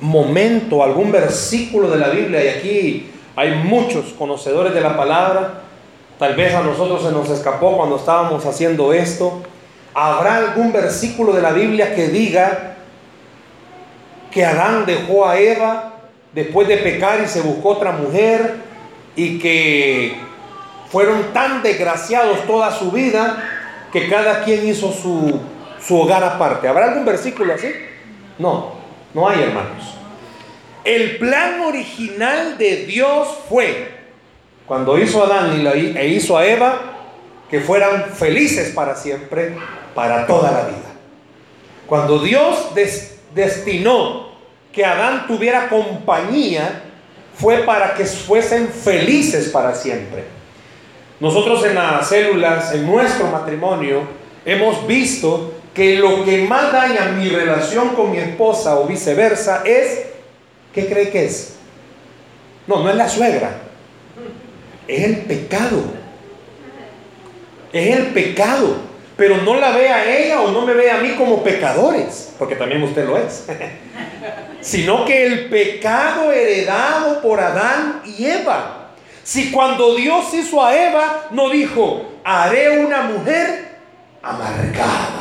momento, 0.00 0.82
algún 0.82 1.10
versículo 1.10 1.90
de 1.90 1.98
la 1.98 2.08
Biblia, 2.08 2.44
y 2.44 2.48
aquí 2.48 3.10
hay 3.36 3.54
muchos 3.64 4.06
conocedores 4.18 4.74
de 4.74 4.80
la 4.80 4.96
palabra, 4.96 5.62
tal 6.18 6.34
vez 6.34 6.54
a 6.54 6.62
nosotros 6.62 7.02
se 7.02 7.12
nos 7.12 7.30
escapó 7.30 7.76
cuando 7.76 7.96
estábamos 7.96 8.44
haciendo 8.46 8.92
esto, 8.92 9.42
¿habrá 9.94 10.36
algún 10.36 10.72
versículo 10.72 11.32
de 11.32 11.42
la 11.42 11.52
Biblia 11.52 11.94
que 11.94 12.08
diga 12.08 12.76
que 14.30 14.44
Adán 14.44 14.84
dejó 14.86 15.26
a 15.26 15.38
Eva 15.38 15.94
después 16.32 16.68
de 16.68 16.76
pecar 16.78 17.20
y 17.24 17.28
se 17.28 17.40
buscó 17.40 17.70
otra 17.70 17.92
mujer 17.92 18.56
y 19.16 19.38
que 19.38 20.16
fueron 20.90 21.32
tan 21.32 21.62
desgraciados 21.62 22.46
toda 22.46 22.70
su 22.70 22.90
vida 22.90 23.42
que 23.92 24.08
cada 24.08 24.44
quien 24.44 24.66
hizo 24.66 24.92
su, 24.92 25.40
su 25.80 26.00
hogar 26.00 26.22
aparte. 26.22 26.68
¿Habrá 26.68 26.86
algún 26.86 27.04
versículo 27.04 27.54
así? 27.54 27.72
No, 28.38 28.77
no 29.14 29.28
hay 29.28 29.42
hermanos. 29.42 29.94
El 30.84 31.18
plan 31.18 31.60
original 31.60 32.56
de 32.56 32.86
Dios 32.86 33.28
fue, 33.48 33.88
cuando 34.66 34.98
hizo 34.98 35.22
a 35.22 35.26
Adán 35.26 35.66
e 35.96 36.08
hizo 36.08 36.36
a 36.36 36.46
Eva, 36.46 36.80
que 37.50 37.60
fueran 37.60 38.06
felices 38.14 38.72
para 38.74 38.94
siempre, 38.94 39.56
para 39.94 40.26
toda 40.26 40.50
la 40.50 40.64
vida. 40.64 40.88
Cuando 41.86 42.18
Dios 42.18 42.68
destinó 43.34 44.28
que 44.72 44.84
Adán 44.84 45.26
tuviera 45.26 45.68
compañía, 45.68 46.82
fue 47.34 47.58
para 47.58 47.94
que 47.94 48.04
fuesen 48.04 48.68
felices 48.68 49.48
para 49.48 49.74
siempre. 49.74 50.24
Nosotros 51.20 51.64
en 51.64 51.74
las 51.74 52.08
células, 52.08 52.72
en 52.72 52.86
nuestro 52.86 53.26
matrimonio, 53.28 54.02
hemos 54.44 54.86
visto 54.86 55.54
que 55.78 55.94
lo 55.94 56.24
que 56.24 56.38
más 56.38 56.72
daña 56.72 57.12
mi 57.16 57.28
relación 57.28 57.90
con 57.90 58.10
mi 58.10 58.18
esposa 58.18 58.80
o 58.80 58.86
viceversa 58.88 59.62
es, 59.64 60.06
¿qué 60.74 60.88
cree 60.88 61.08
que 61.10 61.26
es? 61.26 61.54
No, 62.66 62.82
no 62.82 62.90
es 62.90 62.96
la 62.96 63.08
suegra, 63.08 63.52
es 64.88 65.04
el 65.04 65.18
pecado. 65.18 65.84
Es 67.72 67.96
el 67.96 68.06
pecado. 68.08 68.88
Pero 69.16 69.36
no 69.36 69.54
la 69.54 69.70
ve 69.70 69.88
a 69.88 70.18
ella 70.18 70.40
o 70.40 70.50
no 70.50 70.66
me 70.66 70.74
ve 70.74 70.90
a 70.90 70.98
mí 70.98 71.10
como 71.16 71.44
pecadores, 71.44 72.34
porque 72.40 72.56
también 72.56 72.82
usted 72.82 73.06
lo 73.06 73.16
es. 73.16 73.44
Sino 74.60 75.04
que 75.04 75.26
el 75.26 75.48
pecado 75.48 76.32
heredado 76.32 77.22
por 77.22 77.38
Adán 77.38 78.02
y 78.04 78.24
Eva 78.24 78.78
si 79.28 79.50
cuando 79.50 79.94
Dios 79.94 80.32
hizo 80.32 80.64
a 80.64 80.74
Eva, 80.74 81.26
no 81.32 81.50
dijo, 81.50 82.02
haré 82.24 82.78
una 82.80 83.02
mujer 83.02 83.76
amargada. 84.22 85.17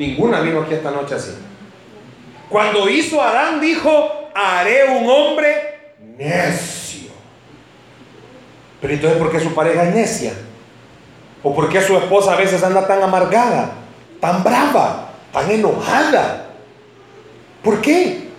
Ninguna 0.00 0.40
vino 0.40 0.62
aquí 0.62 0.72
esta 0.72 0.90
noche 0.90 1.14
así. 1.14 1.32
Cuando 2.48 2.88
hizo 2.88 3.20
Adán, 3.20 3.60
dijo, 3.60 4.30
haré 4.34 4.84
un 4.84 5.06
hombre 5.06 5.92
necio. 6.16 7.10
Pero 8.80 8.94
entonces, 8.94 9.18
¿por 9.18 9.30
qué 9.30 9.40
su 9.40 9.54
pareja 9.54 9.82
es 9.84 9.94
necia? 9.94 10.32
¿O 11.42 11.54
por 11.54 11.68
qué 11.68 11.82
su 11.82 11.98
esposa 11.98 12.32
a 12.32 12.36
veces 12.36 12.62
anda 12.62 12.86
tan 12.86 13.02
amargada, 13.02 13.72
tan 14.22 14.42
brava, 14.42 15.10
tan 15.34 15.50
enojada? 15.50 16.46
¿Por 17.62 17.82
qué? 17.82 18.30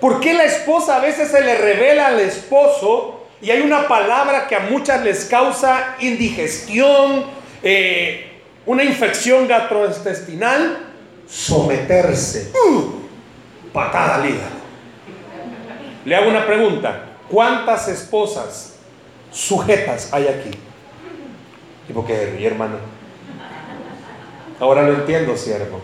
¿Por 0.00 0.18
qué 0.18 0.32
la 0.32 0.44
esposa 0.44 0.96
a 0.96 1.00
veces 1.00 1.30
se 1.30 1.42
le 1.42 1.58
revela 1.58 2.06
al 2.06 2.20
esposo 2.20 3.26
y 3.42 3.50
hay 3.50 3.60
una 3.60 3.86
palabra 3.86 4.48
que 4.48 4.56
a 4.56 4.60
muchas 4.60 5.04
les 5.04 5.26
causa 5.26 5.94
indigestión, 6.00 7.26
eh, 7.62 8.32
una 8.64 8.82
infección 8.82 9.46
gastrointestinal? 9.46 10.91
Someterse. 11.32 12.52
Uh, 12.52 13.70
patada 13.72 14.16
al 14.16 14.28
hígado. 14.28 14.62
Le 16.04 16.14
hago 16.14 16.28
una 16.28 16.44
pregunta. 16.44 17.06
¿Cuántas 17.30 17.88
esposas 17.88 18.74
sujetas 19.30 20.12
hay 20.12 20.28
aquí? 20.28 20.50
¿Y 21.88 21.92
por 21.94 22.06
qué, 22.06 22.46
hermano? 22.46 22.76
Ahora 24.60 24.82
lo 24.82 24.92
entiendo, 24.92 25.34
siervo. 25.34 25.80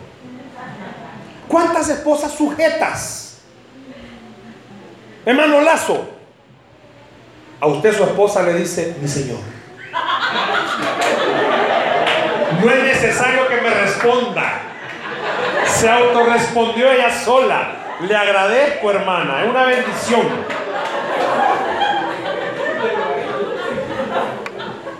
¿Cuántas 1.48 1.88
esposas 1.88 2.32
sujetas? 2.32 3.38
Hermano 5.24 5.62
Lazo, 5.62 6.08
a 7.58 7.66
usted 7.66 7.96
su 7.96 8.04
esposa 8.04 8.42
le 8.42 8.54
dice, 8.54 8.96
mi 9.00 9.08
Señor. 9.08 9.38
No 12.62 12.70
es 12.70 12.82
necesario 12.82 13.48
que 13.48 13.60
me 13.62 13.70
responda. 13.70 14.62
Se 15.78 15.88
autorrespondió 15.88 16.90
ella 16.90 17.08
sola. 17.08 17.70
Le 18.00 18.16
agradezco, 18.16 18.90
hermana. 18.90 19.44
Es 19.44 19.50
una 19.50 19.64
bendición. 19.64 20.22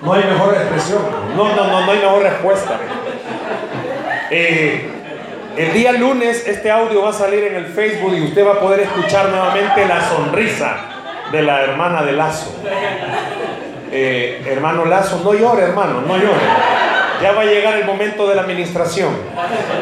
No 0.02 0.12
hay 0.12 0.22
mejor 0.22 0.55
expresión. 0.55 1.02
No, 1.37 1.48
no, 1.57 1.64
no, 1.66 1.81
no 1.81 1.90
hay 1.90 1.98
mejor 1.98 2.22
respuesta. 2.22 2.79
Eh, 4.31 4.88
el 5.57 5.72
día 5.72 5.90
lunes 5.94 6.46
este 6.46 6.70
audio 6.70 7.02
va 7.02 7.11
a 7.11 7.12
salir 7.12 7.42
en 7.42 7.57
el 7.57 7.66
Facebook 7.66 8.14
y 8.14 8.22
usted 8.22 8.46
va 8.46 8.52
a 8.52 8.61
poder 8.61 8.79
escuchar 8.81 9.31
nuevamente 9.31 9.85
la 9.85 10.00
sonrisa 10.09 10.76
de 11.33 11.42
la 11.42 11.62
hermana 11.62 12.05
de 12.05 12.12
Lazo. 12.12 12.55
Eh, 13.90 14.44
hermano 14.46 14.85
Lazo, 14.85 15.22
no 15.24 15.35
llore, 15.35 15.64
hermano, 15.64 16.02
no 16.02 16.16
llore. 16.16 16.77
Ya 17.22 17.33
va 17.33 17.42
a 17.42 17.44
llegar 17.44 17.74
el 17.76 17.85
momento 17.85 18.28
de 18.28 18.35
la 18.35 18.42
administración. 18.42 19.16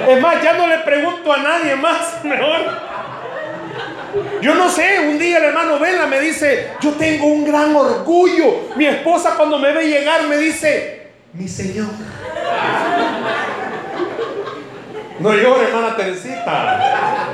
Es 0.09 0.21
más, 0.21 0.43
ya 0.43 0.55
no 0.55 0.67
le 0.67 0.79
pregunto 0.79 1.33
a 1.33 1.39
nadie 1.39 1.77
más, 1.77 2.21
mejor. 2.25 2.87
Yo 4.41 4.55
no 4.55 4.69
sé, 4.69 5.01
un 5.01 5.19
día 5.19 5.39
el 5.39 5.45
hermano 5.45 5.79
Vela 5.79 6.07
me 6.07 6.21
dice, 6.21 6.73
yo 6.81 6.93
tengo 6.93 7.27
un 7.27 7.45
gran 7.45 7.75
orgullo. 7.75 8.69
Mi 8.77 8.87
esposa 8.87 9.35
cuando 9.37 9.59
me 9.59 9.73
ve 9.73 9.89
llegar 9.89 10.23
me 10.25 10.37
dice, 10.39 11.09
mi 11.33 11.49
Señor. 11.49 11.89
No 15.19 15.35
llore, 15.35 15.69
hermana 15.69 15.97
Teresita. 15.97 17.29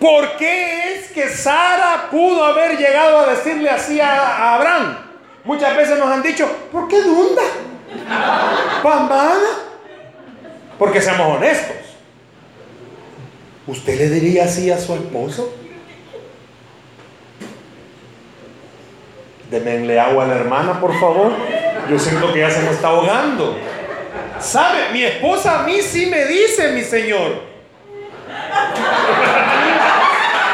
¿Por 0.00 0.36
qué 0.36 0.94
es 0.94 1.10
que 1.10 1.28
Sara 1.28 2.08
pudo 2.10 2.44
haber 2.44 2.76
llegado 2.76 3.18
a 3.18 3.26
decirle 3.26 3.70
así 3.70 4.00
a, 4.00 4.54
Abraham? 4.54 4.96
Muchas 5.44 5.76
veces 5.76 5.98
nos 5.98 6.08
han 6.08 6.22
dicho, 6.22 6.46
¿por 6.70 6.88
qué 6.88 7.00
dunda? 7.02 7.42
¿Pambana? 8.82 9.48
Porque 10.78 11.00
seamos 11.00 11.36
honestos. 11.36 11.76
¿Usted 13.66 13.98
le 13.98 14.08
diría 14.08 14.44
así 14.44 14.70
a 14.70 14.78
su 14.78 14.94
esposo? 14.94 15.54
Demenle 19.50 19.98
agua 19.98 20.24
a 20.24 20.28
la 20.28 20.36
hermana, 20.36 20.80
por 20.80 20.98
favor. 21.00 21.32
Yo 21.90 21.98
siento 21.98 22.32
que 22.32 22.40
ya 22.40 22.50
se 22.50 22.62
me 22.62 22.70
está 22.70 22.88
ahogando. 22.88 23.58
¿Sabe? 24.38 24.90
Mi 24.92 25.04
esposa 25.04 25.60
a 25.60 25.62
mí 25.64 25.80
sí 25.82 26.06
me 26.06 26.24
dice, 26.26 26.72
mi 26.72 26.82
señor. 26.82 27.42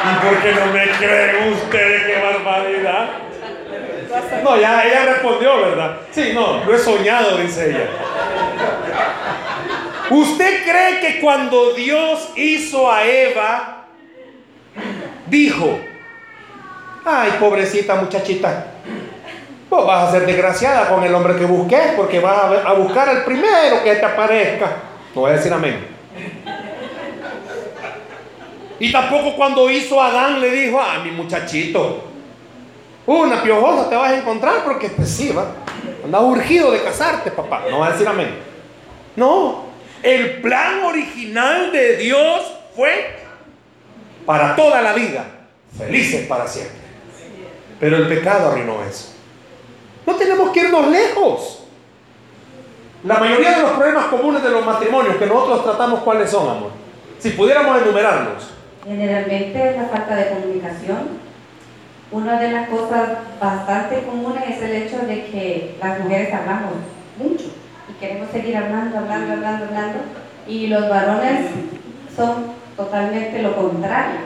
¿Y 0.04 0.26
por 0.26 0.42
qué 0.42 0.52
no 0.52 0.66
me 0.66 0.90
creen 0.90 1.52
ustedes? 1.52 2.04
¡Qué 2.04 2.20
barbaridad! 2.22 3.10
No, 4.42 4.56
ya 4.60 4.84
ella 4.84 5.04
respondió, 5.06 5.60
¿verdad? 5.60 5.96
Sí, 6.10 6.32
no, 6.34 6.64
lo 6.64 6.74
he 6.74 6.78
soñado, 6.78 7.38
dice 7.38 7.70
ella. 7.70 7.88
¿Usted 10.10 10.62
cree 10.64 11.00
que 11.00 11.20
cuando 11.20 11.72
Dios 11.72 12.30
hizo 12.36 12.90
a 12.90 13.04
Eva, 13.04 13.86
dijo, 15.26 15.80
ay, 17.04 17.32
pobrecita 17.40 17.94
muchachita, 17.96 18.66
vas 19.82 20.08
a 20.08 20.12
ser 20.12 20.26
desgraciada 20.26 20.88
con 20.88 21.02
el 21.02 21.14
hombre 21.14 21.36
que 21.36 21.46
busques, 21.46 21.92
porque 21.96 22.20
vas 22.20 22.64
a, 22.64 22.72
buscar 22.74 23.08
al 23.08 23.24
primero 23.24 23.82
que 23.82 23.96
te 23.96 24.04
aparezca. 24.04 24.76
No 25.14 25.22
voy 25.22 25.32
a 25.32 25.34
decir 25.34 25.52
amén. 25.52 25.88
Y 28.78 28.92
tampoco 28.92 29.34
cuando 29.36 29.70
hizo 29.70 30.00
Adán 30.00 30.40
le 30.40 30.50
dijo, 30.50 30.80
a 30.80 30.98
mi 30.98 31.10
muchachito, 31.10 32.04
una 33.06 33.42
piojosa 33.42 33.88
te 33.88 33.96
vas 33.96 34.12
a 34.12 34.16
encontrar 34.16 34.64
porque 34.64 34.88
pues 34.88 35.08
sí, 35.08 35.32
va. 35.32 35.46
Anda 36.04 36.20
urgido 36.20 36.70
de 36.70 36.82
casarte, 36.82 37.30
papá. 37.30 37.62
No 37.70 37.80
va 37.80 37.88
a 37.88 37.92
decir 37.92 38.08
amén. 38.08 38.38
No. 39.16 39.64
El 40.02 40.40
plan 40.42 40.84
original 40.84 41.72
de 41.72 41.96
Dios 41.96 42.42
fue 42.74 43.16
para 44.26 44.56
toda 44.56 44.82
la 44.82 44.92
vida. 44.92 45.24
Felices 45.76 46.26
para 46.26 46.46
siempre. 46.46 46.76
Pero 47.80 47.96
el 47.96 48.08
pecado 48.08 48.50
arruinó 48.50 48.82
eso. 48.84 49.14
No 50.06 50.14
tenemos 50.14 50.50
que 50.50 50.60
irnos 50.60 50.88
lejos. 50.88 51.64
La 53.04 53.18
mayoría 53.18 53.56
de 53.56 53.62
los 53.62 53.72
problemas 53.72 54.06
comunes 54.06 54.42
de 54.42 54.50
los 54.50 54.64
matrimonios 54.64 55.16
que 55.16 55.26
nosotros 55.26 55.64
tratamos, 55.64 56.00
¿cuáles 56.00 56.30
son, 56.30 56.48
amor? 56.48 56.70
Si 57.18 57.30
pudiéramos 57.30 57.82
enumerarlos. 57.82 58.50
Generalmente 58.86 59.70
es 59.70 59.76
la 59.76 59.88
falta 59.88 60.16
de 60.16 60.28
comunicación. 60.28 61.23
Una 62.14 62.38
de 62.38 62.52
las 62.52 62.68
cosas 62.68 63.08
bastante 63.40 64.04
comunes 64.04 64.44
es 64.48 64.62
el 64.62 64.82
hecho 64.82 64.98
de 64.98 65.24
que 65.24 65.74
las 65.82 65.98
mujeres 65.98 66.32
hablamos 66.32 66.74
mucho 67.18 67.46
y 67.90 67.92
queremos 67.94 68.30
seguir 68.30 68.56
hablando, 68.56 68.98
hablando, 68.98 69.32
hablando, 69.32 69.64
hablando. 69.64 69.98
Y 70.46 70.68
los 70.68 70.88
varones 70.88 71.40
son 72.14 72.52
totalmente 72.76 73.42
lo 73.42 73.56
contrario 73.56 74.20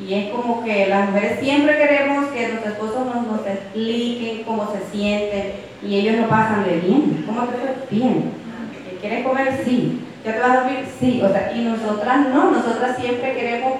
y 0.00 0.14
es 0.14 0.30
como 0.30 0.62
que 0.62 0.86
las 0.86 1.10
mujeres 1.10 1.40
siempre 1.40 1.76
queremos 1.76 2.26
que 2.26 2.50
nuestros 2.50 2.74
esposos 2.74 3.04
nos, 3.04 3.44
expliquen 3.44 4.44
cómo 4.44 4.72
se 4.72 4.96
sienten 4.96 5.54
y 5.82 5.96
ellos 5.96 6.18
no 6.18 6.28
pasan 6.28 6.62
de 6.62 6.78
bien. 6.78 7.24
¿Cómo 7.26 7.46
te 7.46 7.56
fue? 7.56 7.74
Bien. 7.90 8.30
¿Quieres 9.00 9.26
comer? 9.26 9.60
Sí. 9.64 10.04
¿Ya 10.24 10.34
te 10.34 10.38
vas 10.38 10.50
a 10.50 10.60
dormir? 10.60 10.84
Sí. 11.00 11.20
O 11.20 11.28
sea, 11.28 11.52
y 11.52 11.64
nosotras 11.64 12.28
no, 12.28 12.52
nosotras 12.52 12.96
siempre 12.96 13.34
queremos 13.34 13.72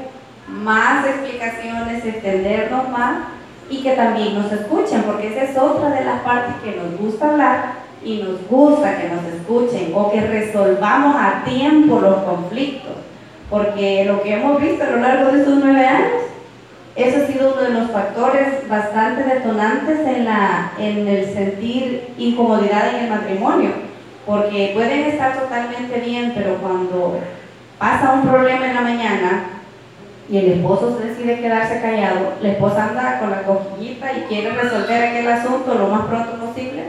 más 0.49 1.07
explicaciones, 1.07 2.05
entendernos 2.05 2.89
más 2.89 3.34
y 3.71 3.83
que 3.83 3.93
también 3.93 4.35
nos 4.35 4.53
escuchen, 4.53 5.03
porque 5.03 5.29
esa 5.29 5.45
es 5.45 5.57
otra 5.57 5.91
de 5.91 6.05
las 6.05 6.21
partes 6.21 6.55
que 6.63 6.77
nos 6.77 6.99
gusta 6.99 7.31
hablar 7.31 7.85
y 8.05 8.19
nos 8.19 8.47
gusta 8.49 8.99
que 8.99 9.09
nos 9.09 9.25
escuchen 9.25 9.93
o 9.95 10.11
que 10.11 10.21
resolvamos 10.21 11.17
a 11.17 11.43
tiempo 11.45 12.01
los 12.01 12.17
conflictos. 12.17 12.93
Porque 13.51 14.05
lo 14.05 14.23
que 14.23 14.35
hemos 14.35 14.61
visto 14.61 14.85
a 14.85 14.91
lo 14.91 14.97
largo 14.99 15.33
de 15.33 15.39
estos 15.41 15.55
nueve 15.63 15.87
años, 15.87 16.23
eso 16.97 17.19
ha 17.23 17.27
sido 17.27 17.53
uno 17.53 17.63
de 17.63 17.71
los 17.71 17.91
factores 17.91 18.69
bastante 18.69 19.25
detonantes 19.25 20.01
en, 20.01 20.25
la, 20.25 20.73
en 20.79 21.09
el 21.09 21.33
sentir 21.33 22.15
incomodidad 22.19 22.95
en 22.95 23.05
el 23.05 23.11
matrimonio. 23.11 23.71
Porque 24.27 24.71
pueden 24.75 25.05
estar 25.05 25.39
totalmente 25.39 26.01
bien, 26.01 26.33
pero 26.35 26.57
cuando 26.57 27.19
pasa 27.79 28.13
un 28.13 28.23
problema 28.23 28.67
en 28.67 28.75
la 28.75 28.81
mañana, 28.81 29.45
y 30.29 30.39
el 30.39 30.53
esposo 30.53 30.99
se 30.99 31.09
decide 31.09 31.41
quedarse 31.41 31.81
callado, 31.81 32.33
la 32.41 32.49
esposa 32.49 32.89
anda 32.89 33.21
con 33.21 33.31
la 33.31 33.43
cojillita 33.43 34.13
y 34.13 34.23
quiere 34.23 34.53
resolver 34.53 35.03
aquel 35.03 35.29
asunto 35.29 35.75
lo 35.75 35.89
más 35.89 36.07
pronto 36.07 36.47
posible 36.47 36.85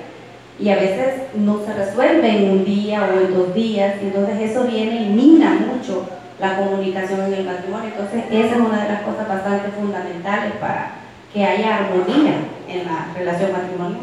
y 0.60 0.70
a 0.70 0.76
veces 0.76 1.24
no 1.36 1.60
se 1.66 1.74
resuelve 1.74 2.30
en 2.30 2.50
un 2.50 2.66
día 2.66 3.10
o 3.14 3.20
en 3.20 3.34
dos 3.34 3.54
días, 3.54 3.96
y 4.02 4.06
entonces 4.06 4.52
eso 4.52 4.64
viene 4.64 5.04
y 5.04 5.10
mina 5.10 5.68
mucho 5.68 6.06
la 6.40 6.58
comunicación 6.58 7.22
en 7.22 7.34
el 7.34 7.46
matrimonio. 7.46 7.90
Entonces 7.90 8.24
esa 8.32 8.56
es 8.56 8.62
una 8.62 8.84
de 8.84 8.90
las 8.90 9.02
cosas 9.02 9.28
bastante 9.28 9.70
fundamentales 9.72 10.54
para 10.60 10.92
que 11.34 11.44
haya 11.44 11.78
armonía 11.78 12.36
en 12.70 12.86
la 12.86 13.14
relación 13.14 13.52
matrimonial. 13.52 14.02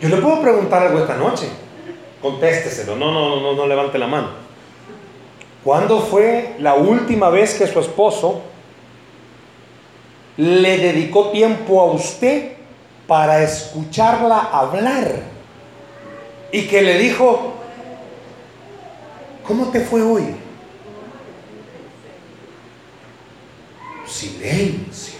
Yo 0.00 0.08
le 0.08 0.16
puedo 0.16 0.40
preguntar 0.42 0.86
algo 0.86 0.98
esta 0.98 1.16
noche. 1.16 1.48
Contésteselo, 2.20 2.96
no, 2.96 3.12
no, 3.12 3.40
no, 3.40 3.54
no 3.54 3.66
levante 3.66 3.98
la 3.98 4.08
mano. 4.08 4.47
¿Cuándo 5.64 6.00
fue 6.00 6.54
la 6.60 6.74
última 6.74 7.30
vez 7.30 7.54
que 7.54 7.66
su 7.66 7.80
esposo 7.80 8.42
le 10.36 10.78
dedicó 10.78 11.30
tiempo 11.30 11.80
a 11.80 11.86
usted 11.86 12.52
para 13.06 13.42
escucharla 13.42 14.38
hablar? 14.52 15.22
Y 16.52 16.66
que 16.66 16.80
le 16.80 16.98
dijo, 16.98 17.54
¿cómo 19.46 19.66
te 19.66 19.80
fue 19.80 20.00
hoy? 20.00 20.34
Silencio. 24.06 25.18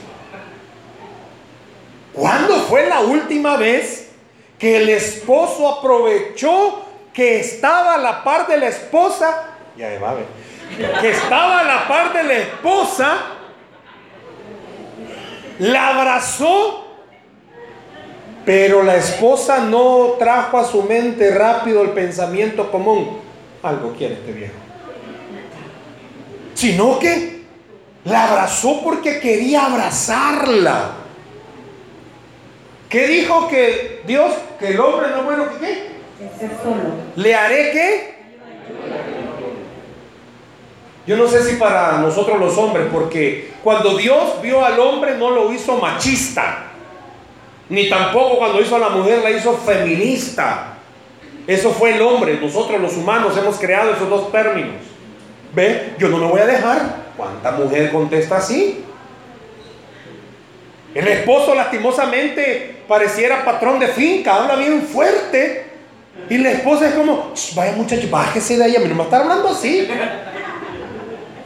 ¿Cuándo 2.15 2.55
fue 2.63 2.89
la 2.89 3.01
última 3.01 3.57
vez 3.57 4.11
que 4.59 4.79
el 4.79 4.89
esposo 4.89 5.69
aprovechó 5.69 6.83
que 7.13 7.41
estaba 7.41 7.95
a 7.95 7.99
la 7.99 8.25
par 8.25 8.47
de 8.47 8.59
la 8.59 8.69
esposa 8.69 9.58
ya 9.79 9.99
va 10.01 10.17
que 11.01 11.11
estaba 11.11 11.61
a 11.61 11.65
la 11.65 11.89
par 11.89 12.13
de 12.13 12.23
la 12.25 12.35
esposa, 12.35 13.17
la 15.61 15.89
abrazó, 15.89 16.85
pero 18.45 18.83
la 18.83 18.97
esposa 18.97 19.61
no 19.61 20.17
trajo 20.19 20.59
a 20.59 20.65
su 20.65 20.83
mente 20.83 21.31
rápido 21.31 21.83
el 21.83 21.91
pensamiento 21.91 22.71
común. 22.71 23.21
Algo 23.63 23.95
quiere 23.95 24.15
este 24.15 24.33
viejo. 24.33 24.55
Sino 26.55 26.99
que 26.99 27.43
la 28.05 28.25
abrazó 28.29 28.83
porque 28.83 29.21
quería 29.21 29.67
abrazarla. 29.67 30.91
¿Qué 32.89 33.07
dijo 33.07 33.49
que 33.49 34.03
Dios, 34.07 34.33
que 34.59 34.69
el 34.69 34.81
hombre 34.81 35.09
no 35.11 35.19
es 35.19 35.25
bueno 35.25 35.45
que 35.51 35.59
qué? 35.59 35.89
¿Le 37.17 37.35
haré 37.35 37.71
qué? 37.71 38.19
Yo 41.09 41.17
no 41.17 41.27
sé 41.27 41.43
si 41.43 41.57
para 41.57 41.93
nosotros 42.01 42.39
los 42.39 42.59
hombres, 42.59 42.87
porque 42.93 43.53
cuando 43.65 43.97
Dios 43.97 44.43
vio 44.43 44.63
al 44.63 44.79
hombre 44.79 45.17
no 45.17 45.31
lo 45.31 45.51
hizo 45.55 45.79
machista, 45.79 46.65
ni 47.71 47.89
tampoco 47.89 48.37
cuando 48.37 48.61
hizo 48.61 48.77
a 48.77 48.79
la 48.79 48.91
mujer 48.91 49.23
la 49.23 49.31
hizo 49.31 49.57
feminista. 49.57 50.75
Eso 51.47 51.71
fue 51.71 51.95
el 51.95 52.03
hombre, 52.03 52.39
nosotros 52.39 52.79
los 52.79 52.95
humanos 52.95 53.35
hemos 53.39 53.57
creado 53.57 53.93
esos 53.93 54.11
dos 54.11 54.31
términos. 54.31 54.75
¿Ve? 55.55 55.95
Yo 55.99 56.11
no 56.11 56.19
me 56.19 56.27
voy 56.27 56.43
a 56.43 56.47
dejar. 56.47 57.09
¿Cuánta 57.17 57.53
mujer 57.53 57.91
contesta 57.91 58.37
así? 58.37 58.85
El 60.95 61.09
esposo 61.09 61.55
lastimosamente 61.55 62.83
pareciera 62.87 63.47
patrón 63.47 63.79
de 63.79 63.89
finca, 63.89 64.35
habla 64.35 64.57
bien 64.57 64.83
fuerte. 64.83 65.71
Y 66.29 66.37
la 66.37 66.51
esposa 66.51 66.89
es 66.89 66.95
como, 66.95 67.33
vaya 67.55 67.73
muchacho, 67.73 68.09
bájese 68.11 68.59
de 68.59 68.65
ahí, 68.65 68.77
a 68.77 68.81
mí 68.81 68.89
no 68.89 68.95
me 68.95 69.05
está 69.05 69.21
hablando 69.21 69.49
así. 69.49 69.89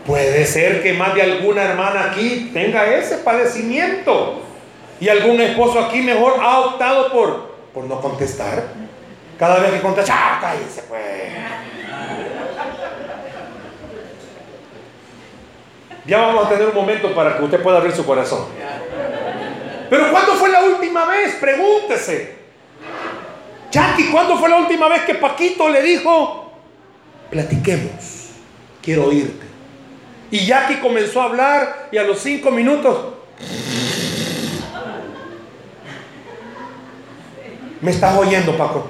Puede 0.06 0.44
ser 0.46 0.82
que 0.82 0.94
más 0.94 1.14
de 1.14 1.22
alguna 1.22 1.62
hermana 1.62 2.10
aquí 2.10 2.50
tenga 2.52 2.86
ese 2.94 3.18
padecimiento. 3.18 4.42
Y 5.00 5.08
algún 5.08 5.40
esposo 5.40 5.78
aquí 5.78 6.00
mejor 6.00 6.34
ha 6.40 6.60
optado 6.60 7.12
por, 7.12 7.56
por 7.72 7.84
no 7.84 8.00
contestar. 8.00 8.64
Cada 9.38 9.58
vez 9.60 9.72
que 9.72 9.80
contesta, 9.80 10.14
¡ah, 10.16 10.38
cállese 10.40 10.82
pues! 10.88 11.02
Ya 16.04 16.18
vamos 16.18 16.46
a 16.46 16.48
tener 16.48 16.68
un 16.68 16.74
momento 16.74 17.14
para 17.14 17.36
que 17.36 17.44
usted 17.44 17.62
pueda 17.62 17.78
abrir 17.78 17.94
su 17.94 18.04
corazón. 18.04 18.46
Pero 19.88 20.10
¿cuándo 20.10 20.32
fue 20.34 20.48
la 20.50 20.62
última 20.64 21.06
vez? 21.06 21.36
Pregúntese. 21.40 22.42
Jackie, 23.70 24.10
¿cuándo 24.10 24.36
fue 24.36 24.48
la 24.48 24.56
última 24.56 24.88
vez 24.88 25.02
que 25.02 25.14
Paquito 25.14 25.68
le 25.68 25.80
dijo, 25.82 26.52
platiquemos, 27.30 28.30
quiero 28.82 29.06
oírte? 29.06 29.51
Y 30.32 30.46
Jackie 30.46 30.80
comenzó 30.80 31.20
a 31.20 31.26
hablar 31.26 31.88
y 31.92 31.98
a 31.98 32.02
los 32.04 32.18
cinco 32.18 32.50
minutos... 32.50 32.98
¿Me 37.82 37.90
estás 37.90 38.16
oyendo, 38.16 38.56
Paco? 38.56 38.86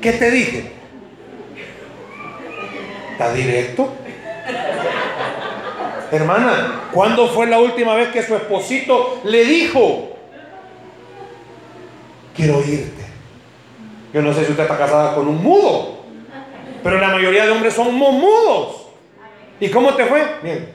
¿Qué 0.00 0.12
te 0.12 0.30
dije? 0.30 0.72
¿Está 3.12 3.32
directo? 3.32 3.92
Hermana, 6.10 6.88
¿cuándo 6.90 7.28
fue 7.28 7.46
la 7.46 7.60
última 7.60 7.94
vez 7.94 8.08
que 8.08 8.22
su 8.22 8.34
esposito 8.34 9.20
le 9.24 9.44
dijo, 9.44 10.16
quiero 12.34 12.56
oírte? 12.56 13.04
Yo 14.12 14.22
no 14.22 14.32
sé 14.32 14.44
si 14.44 14.50
usted 14.50 14.64
está 14.64 14.78
casada 14.78 15.14
con 15.14 15.28
un 15.28 15.40
mudo. 15.40 15.97
Pero 16.88 17.02
la 17.02 17.08
mayoría 17.08 17.44
de 17.44 17.50
hombres 17.52 17.74
son 17.74 17.94
mudos. 17.94 18.86
¿Y 19.60 19.68
cómo 19.68 19.92
te 19.92 20.06
fue? 20.06 20.22
Bien. 20.42 20.72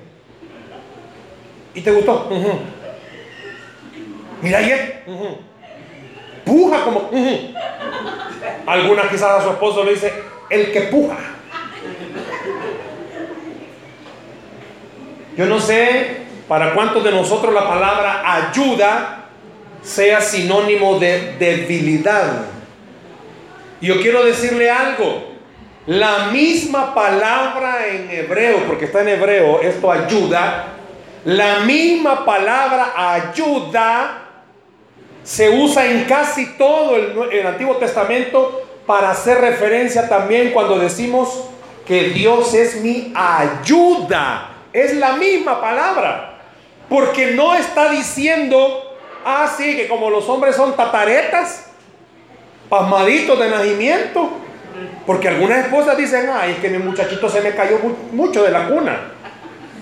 ¿Y 1.73 1.81
te 1.81 1.89
gustó? 1.89 2.29
Mira 4.39 4.59
ayer. 4.59 5.05
Puja 6.45 6.83
como. 6.83 7.09
Algunas 8.67 9.07
quizás 9.07 9.23
a 9.23 9.41
su 9.41 9.49
esposo 9.49 9.83
le 9.83 9.95
dice, 9.95 10.13
el 10.51 10.71
que 10.71 10.81
puja. 10.81 11.17
Yo 15.35 15.47
no 15.47 15.59
sé 15.59 16.17
para 16.47 16.75
cuántos 16.75 17.03
de 17.03 17.11
nosotros 17.11 17.51
la 17.51 17.67
palabra 17.67 18.49
ayuda 18.49 19.29
sea 19.81 20.21
sinónimo 20.21 20.99
de 20.99 21.37
debilidad. 21.39 22.45
Yo 23.81 23.99
quiero 23.99 24.23
decirle 24.23 24.69
algo. 24.69 25.32
La 25.85 26.27
misma 26.27 26.93
palabra 26.93 27.87
en 27.87 28.09
hebreo, 28.09 28.59
porque 28.67 28.85
está 28.85 29.01
en 29.01 29.09
hebreo, 29.09 29.59
esto 29.61 29.91
ayuda. 29.91 30.67
La 31.25 31.59
misma 31.59 32.23
palabra 32.23 32.93
ayuda 32.95 34.23
se 35.23 35.49
usa 35.49 35.85
en 35.85 36.05
casi 36.05 36.57
todo 36.57 36.95
el, 36.95 37.47
Antiguo 37.47 37.75
Testamento 37.77 38.61
para 38.85 39.11
hacer 39.11 39.39
referencia 39.39 40.07
también 40.07 40.51
cuando 40.51 40.77
decimos 40.77 41.49
que 41.85 42.09
Dios 42.09 42.53
es 42.53 42.81
mi 42.81 43.13
ayuda. 43.13 44.51
Es 44.71 44.95
la 44.95 45.13
misma 45.13 45.59
palabra. 45.59 46.39
Porque 46.87 47.31
no 47.31 47.55
está 47.55 47.89
diciendo, 47.89 48.95
ah, 49.25 49.53
sí, 49.57 49.75
que 49.75 49.89
como 49.89 50.09
los 50.09 50.29
hombres 50.29 50.55
son 50.55 50.75
tataretas, 50.77 51.71
pasmaditos 52.69 53.37
de 53.37 53.49
nacimiento, 53.49 54.42
porque 55.05 55.27
algunas 55.27 55.65
esposas 55.65 55.97
dicen, 55.97 56.29
ay, 56.33 56.51
es 56.51 56.57
que 56.57 56.69
mi 56.69 56.77
muchachito 56.77 57.29
se 57.29 57.41
me 57.41 57.51
cayó 57.51 57.79
mucho 58.11 58.43
de 58.43 58.51
la 58.51 58.67
cuna. 58.67 59.11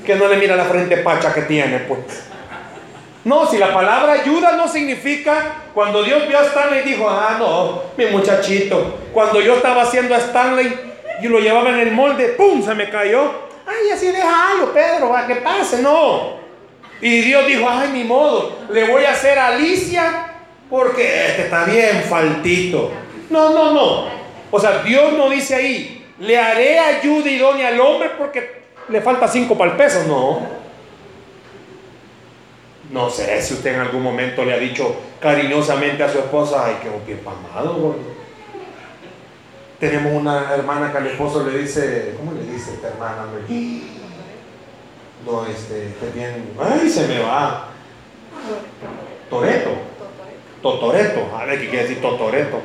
Que 0.05 0.15
no 0.15 0.27
le 0.27 0.37
mira 0.37 0.55
la 0.55 0.65
frente 0.65 0.97
pacha 0.97 1.33
que 1.33 1.43
tiene, 1.43 1.79
pues. 1.79 1.99
No, 3.23 3.45
si 3.45 3.57
la 3.59 3.71
palabra 3.71 4.13
ayuda 4.13 4.53
no 4.53 4.67
significa 4.67 5.55
cuando 5.75 6.01
Dios 6.01 6.27
vio 6.27 6.39
a 6.39 6.43
Stanley 6.43 6.81
dijo, 6.81 7.07
ah, 7.07 7.35
no, 7.37 7.83
mi 7.95 8.05
muchachito. 8.11 8.97
Cuando 9.13 9.39
yo 9.41 9.57
estaba 9.57 9.83
haciendo 9.83 10.15
a 10.15 10.17
Stanley 10.17 10.75
y 11.21 11.27
lo 11.27 11.39
llevaba 11.39 11.69
en 11.69 11.79
el 11.79 11.91
molde, 11.91 12.29
¡pum! 12.29 12.65
se 12.65 12.73
me 12.73 12.89
cayó. 12.89 13.51
Ay, 13.67 13.91
así 13.91 14.07
déjalo, 14.07 14.73
Pedro, 14.73 15.15
a 15.15 15.27
que 15.27 15.35
pase, 15.35 15.83
no. 15.83 16.41
Y 16.99 17.21
Dios 17.21 17.45
dijo, 17.45 17.67
ay, 17.69 17.89
mi 17.89 18.03
modo, 18.03 18.57
le 18.71 18.87
voy 18.87 19.05
a 19.05 19.11
hacer 19.11 19.37
a 19.37 19.47
Alicia 19.49 20.33
porque 20.67 21.27
este 21.27 21.43
está 21.43 21.65
bien 21.65 22.03
faltito. 22.09 22.91
No, 23.29 23.51
no, 23.51 23.73
no. 23.73 24.20
O 24.51 24.59
sea, 24.59 24.83
Dios 24.83 25.13
no 25.13 25.29
dice 25.29 25.55
ahí, 25.55 26.05
le 26.19 26.37
haré 26.37 26.77
ayuda 26.77 27.29
idónea 27.29 27.69
al 27.69 27.79
hombre 27.79 28.11
porque 28.17 28.61
le 28.89 29.01
falta 29.01 29.27
cinco 29.27 29.57
peso. 29.77 30.03
No. 30.07 30.61
No 32.91 33.09
sé 33.09 33.41
si 33.41 33.53
usted 33.53 33.75
en 33.75 33.79
algún 33.79 34.03
momento 34.03 34.43
le 34.43 34.53
ha 34.53 34.57
dicho 34.57 34.93
cariñosamente 35.21 36.03
a 36.03 36.09
su 36.09 36.19
esposa, 36.19 36.65
ay, 36.65 36.77
qué 36.83 36.89
bien 37.05 37.19
pamado, 37.19 37.73
gordo. 37.75 38.21
Tenemos 39.79 40.13
una 40.13 40.53
hermana 40.53 40.91
que 40.91 40.97
al 40.97 41.07
esposo 41.07 41.47
le 41.47 41.57
dice, 41.57 42.13
¿cómo 42.17 42.33
le 42.33 42.43
dice 42.43 42.73
esta 42.73 42.89
hermana? 42.89 43.25
No, 45.25 45.45
este, 45.45 45.95
que 45.99 46.09
bien, 46.13 46.53
ay, 46.59 46.89
se 46.89 47.07
me 47.07 47.19
va. 47.19 47.69
Toreto. 49.29 49.71
Totoreto. 50.61 51.35
A 51.35 51.45
ver 51.45 51.61
qué 51.61 51.69
quiere 51.69 51.87
decir 51.87 52.01
totoreto. 52.01 52.59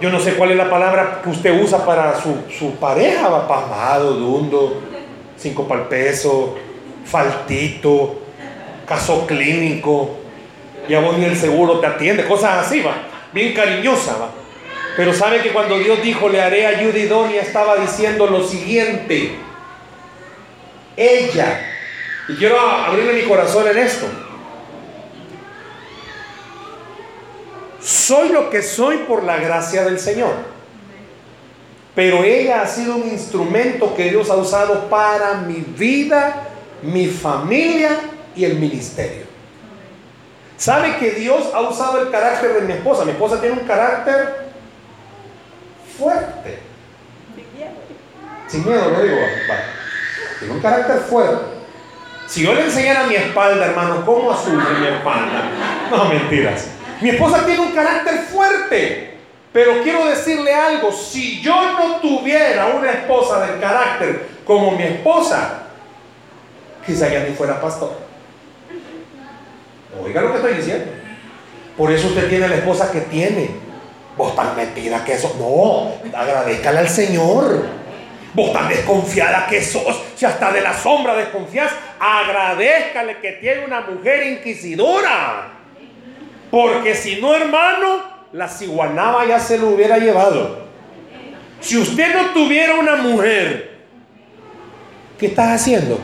Yo 0.00 0.10
no 0.10 0.20
sé 0.20 0.34
cuál 0.34 0.50
es 0.50 0.56
la 0.56 0.68
palabra 0.68 1.20
que 1.22 1.30
usted 1.30 1.62
usa 1.62 1.84
para 1.84 2.20
su, 2.20 2.44
su 2.58 2.74
pareja, 2.76 3.28
va 3.28 3.46
pamado, 3.46 4.12
dundo, 4.14 4.82
cinco 5.36 5.68
para 5.68 5.82
el 5.82 5.88
peso, 5.88 6.56
faltito, 7.04 8.20
caso 8.86 9.26
clínico, 9.26 10.10
ya 10.88 11.00
vos 11.00 11.16
ni 11.16 11.24
el 11.24 11.36
seguro 11.36 11.80
te 11.80 11.86
atiende, 11.86 12.24
cosas 12.24 12.66
así, 12.66 12.80
va, 12.80 12.94
bien 13.32 13.54
cariñosa, 13.54 14.16
va. 14.18 14.30
Pero 14.96 15.12
sabe 15.12 15.40
que 15.42 15.50
cuando 15.50 15.78
Dios 15.78 16.02
dijo, 16.02 16.28
le 16.28 16.40
haré 16.40 16.66
ayuda 16.66 16.98
idónea, 16.98 17.42
estaba 17.42 17.76
diciendo 17.76 18.26
lo 18.26 18.46
siguiente, 18.46 19.36
ella, 20.96 21.60
y 22.28 22.34
quiero 22.34 22.58
abrirle 22.60 23.14
mi 23.14 23.22
corazón 23.22 23.66
en 23.68 23.78
esto, 23.78 24.06
soy 27.84 28.30
lo 28.30 28.48
que 28.48 28.62
soy 28.62 28.98
por 28.98 29.22
la 29.24 29.36
gracia 29.36 29.84
del 29.84 30.00
Señor. 30.00 30.32
Pero 31.94 32.24
ella 32.24 32.62
ha 32.62 32.66
sido 32.66 32.96
un 32.96 33.08
instrumento 33.08 33.94
que 33.94 34.10
Dios 34.10 34.30
ha 34.30 34.36
usado 34.36 34.88
para 34.88 35.34
mi 35.34 35.60
vida, 35.60 36.48
mi 36.82 37.06
familia 37.06 37.90
y 38.34 38.44
el 38.44 38.58
ministerio. 38.58 39.24
¿Sabe 40.56 40.96
que 40.96 41.10
Dios 41.10 41.50
ha 41.52 41.60
usado 41.60 42.00
el 42.00 42.10
carácter 42.10 42.54
de 42.54 42.60
mi 42.62 42.72
esposa? 42.72 43.04
Mi 43.04 43.10
esposa 43.10 43.40
tiene 43.40 43.60
un 43.60 43.66
carácter 43.66 44.48
fuerte. 45.98 46.58
Sin 48.48 48.66
miedo, 48.66 48.90
lo 48.90 49.02
digo. 49.02 49.16
Tiene 50.38 50.54
un 50.54 50.60
carácter 50.60 51.00
fuerte. 51.00 51.44
Si 52.26 52.42
yo 52.42 52.54
le 52.54 52.64
enseñara 52.64 53.06
mi 53.06 53.14
espalda, 53.14 53.66
hermano, 53.66 54.04
cómo 54.06 54.34
sufre 54.34 54.78
mi 54.80 54.86
espalda. 54.86 55.50
No, 55.90 56.06
mentiras. 56.06 56.73
Mi 57.00 57.10
esposa 57.10 57.44
tiene 57.44 57.60
un 57.60 57.72
carácter 57.72 58.18
fuerte. 58.20 59.14
Pero 59.54 59.84
quiero 59.84 60.04
decirle 60.06 60.52
algo, 60.52 60.90
si 60.90 61.40
yo 61.40 61.54
no 61.72 62.00
tuviera 62.00 62.66
una 62.66 62.90
esposa 62.90 63.46
del 63.46 63.60
carácter 63.60 64.26
como 64.44 64.72
mi 64.72 64.82
esposa, 64.82 65.68
quizá 66.84 67.08
ya 67.08 67.20
ni 67.20 67.36
fuera 67.36 67.60
pastor. 67.60 67.92
Oiga 70.02 70.22
lo 70.22 70.32
que 70.32 70.36
estoy 70.38 70.54
diciendo. 70.54 70.90
Por 71.76 71.92
eso 71.92 72.08
usted 72.08 72.28
tiene 72.28 72.48
la 72.48 72.56
esposa 72.56 72.90
que 72.90 73.02
tiene. 73.02 73.50
Vos 74.16 74.34
tan 74.34 74.56
metida 74.56 75.04
que 75.04 75.14
eso. 75.14 75.36
No, 75.38 76.18
agradezcale 76.18 76.80
al 76.80 76.88
Señor. 76.88 77.64
Vos 78.32 78.52
tan 78.52 78.68
desconfiada 78.68 79.46
que 79.46 79.62
sos. 79.62 80.02
Si 80.16 80.26
hasta 80.26 80.50
de 80.50 80.62
la 80.62 80.76
sombra 80.76 81.14
desconfías, 81.14 81.70
agradezcale 82.00 83.18
que 83.18 83.32
tiene 83.34 83.64
una 83.64 83.82
mujer 83.82 84.26
inquisidora. 84.26 85.53
Porque 86.54 86.94
si 86.94 87.20
no, 87.20 87.34
hermano, 87.34 88.00
la 88.30 88.46
ciguanaba 88.48 89.26
ya 89.26 89.40
se 89.40 89.58
lo 89.58 89.70
hubiera 89.70 89.98
llevado. 89.98 90.66
Si 91.58 91.76
usted 91.76 92.14
no 92.14 92.30
tuviera 92.30 92.76
una 92.76 92.94
mujer, 92.94 93.80
¿qué 95.18 95.26
estás 95.26 95.60
haciendo? 95.60 95.98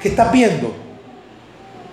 ¿Qué 0.00 0.08
estás 0.08 0.32
viendo? 0.32 0.74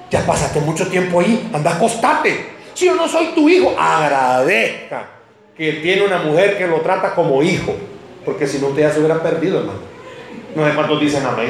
Ya 0.10 0.26
pasaste 0.26 0.62
mucho 0.62 0.88
tiempo 0.88 1.20
ahí, 1.20 1.50
anda 1.54 1.76
acostate. 1.76 2.52
Si 2.74 2.86
yo 2.86 2.96
no 2.96 3.06
soy 3.10 3.34
tu 3.36 3.50
hijo, 3.50 3.76
agradezca 3.78 5.10
que 5.58 5.74
tiene 5.74 6.04
una 6.04 6.20
mujer 6.20 6.58
que 6.58 6.68
lo 6.68 6.80
trata 6.80 7.14
como 7.14 7.44
hijo. 7.44 7.76
Porque 8.24 8.48
si 8.48 8.60
no, 8.60 8.68
usted 8.68 8.84
ya 8.84 8.92
se 8.92 9.00
hubiera 9.00 9.22
perdido, 9.22 9.60
hermano. 9.60 9.80
No 10.56 10.66
sé 10.66 10.74
cuántos 10.74 11.02
dicen 11.02 11.26
amén. 11.26 11.50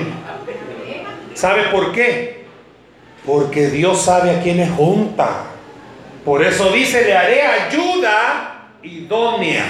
¿Sabe 1.36 1.66
por 1.66 1.92
qué? 1.92 2.37
Porque 3.28 3.68
Dios 3.68 4.02
sabe 4.02 4.32
a 4.32 4.42
quiénes 4.42 4.72
junta. 4.72 5.44
Por 6.26 6.44
eso 6.44 6.72
dice, 6.72 7.04
le 7.04 7.16
haré 7.16 7.42
ayuda 7.42 8.70
idónea. 8.82 9.66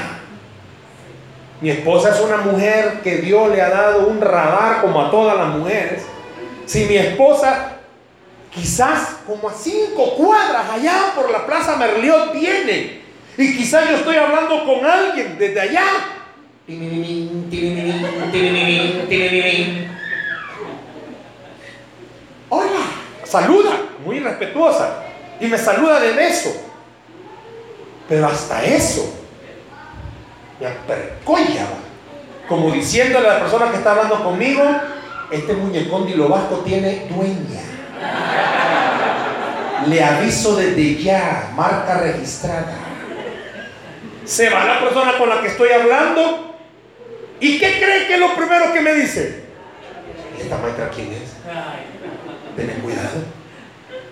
Mi 1.60 1.72
esposa 1.72 2.12
es 2.12 2.22
una 2.22 2.38
mujer 2.38 3.02
que 3.04 3.18
Dios 3.18 3.50
le 3.50 3.62
ha 3.62 3.70
dado 3.70 4.08
un 4.08 4.22
radar 4.22 4.82
como 4.82 5.02
a 5.02 5.12
todas 5.12 5.36
las 5.36 5.48
mujeres. 5.50 6.06
Si 6.68 6.86
mi 6.86 6.98
esposa 6.98 7.78
quizás 8.52 9.18
como 9.26 9.50
a 9.50 9.54
cinco 9.54 10.16
cuadras 10.16 10.70
allá 10.70 11.14
por 11.16 11.32
la 11.32 11.46
Plaza 11.46 11.76
Merliot 11.78 12.34
viene 12.34 13.02
y 13.38 13.58
quizás 13.58 13.90
yo 13.90 13.98
estoy 13.98 14.16
hablando 14.18 14.66
con 14.66 14.86
alguien 14.86 15.38
desde 15.38 15.62
allá. 15.62 15.86
Hola, 22.50 22.97
saluda, 23.28 23.72
muy 24.06 24.20
respetuosa 24.20 25.04
y 25.40 25.48
me 25.48 25.58
saluda 25.58 26.00
de 26.00 26.14
beso. 26.14 26.50
Pero 28.08 28.28
hasta 28.28 28.64
eso 28.64 29.14
me 30.60 30.68
apercolla, 30.68 31.68
como 32.48 32.72
diciéndole 32.72 33.28
a 33.28 33.34
la 33.34 33.40
persona 33.42 33.70
que 33.70 33.78
está 33.78 33.92
hablando 33.92 34.24
conmigo, 34.24 34.64
este 35.30 35.54
muñecón 35.54 36.08
de 36.08 36.16
vasco 36.16 36.62
tiene 36.66 37.08
dueña. 37.10 37.62
Le 39.88 40.04
aviso 40.04 40.56
desde 40.56 40.96
ya, 40.96 41.52
marca 41.56 42.00
registrada. 42.00 42.74
Se 44.26 44.50
va 44.50 44.66
la 44.66 44.80
persona 44.80 45.18
con 45.18 45.30
la 45.30 45.42
que 45.42 45.48
estoy 45.48 45.70
hablando. 45.70 46.56
¿Y 47.40 47.60
qué 47.60 47.80
cree 47.80 48.08
que 48.08 48.16
es 48.16 48.20
lo 48.20 48.36
primero 48.36 48.74
que 48.74 48.82
me 48.82 48.94
dice? 48.94 49.44
¿Esta 50.40 50.58
maestra 50.58 50.90
quién 50.90 51.14
es? 51.14 51.34
Ten 52.58 52.82
cuidado. 52.82 53.24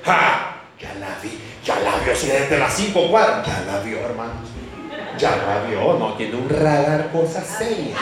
¡Ja! 0.03 0.51
Ya 0.79 0.93
la 0.95 1.17
vi, 1.21 1.39
ya 1.63 1.79
la 1.79 1.97
vio, 2.03 2.15
si 2.15 2.27
desde 2.27 2.60
las 2.60 2.73
cinco 2.73 3.10
cuadras, 3.10 3.47
ya 3.47 3.63
la 3.65 3.79
vio, 3.79 3.97
hermanos. 3.99 4.49
Ya 5.17 5.31
la 5.38 5.63
vio, 5.67 5.97
no, 5.97 6.13
tiene 6.15 6.36
un 6.36 6.49
radar, 6.49 7.12
cosa 7.12 7.41
seria. 7.41 7.95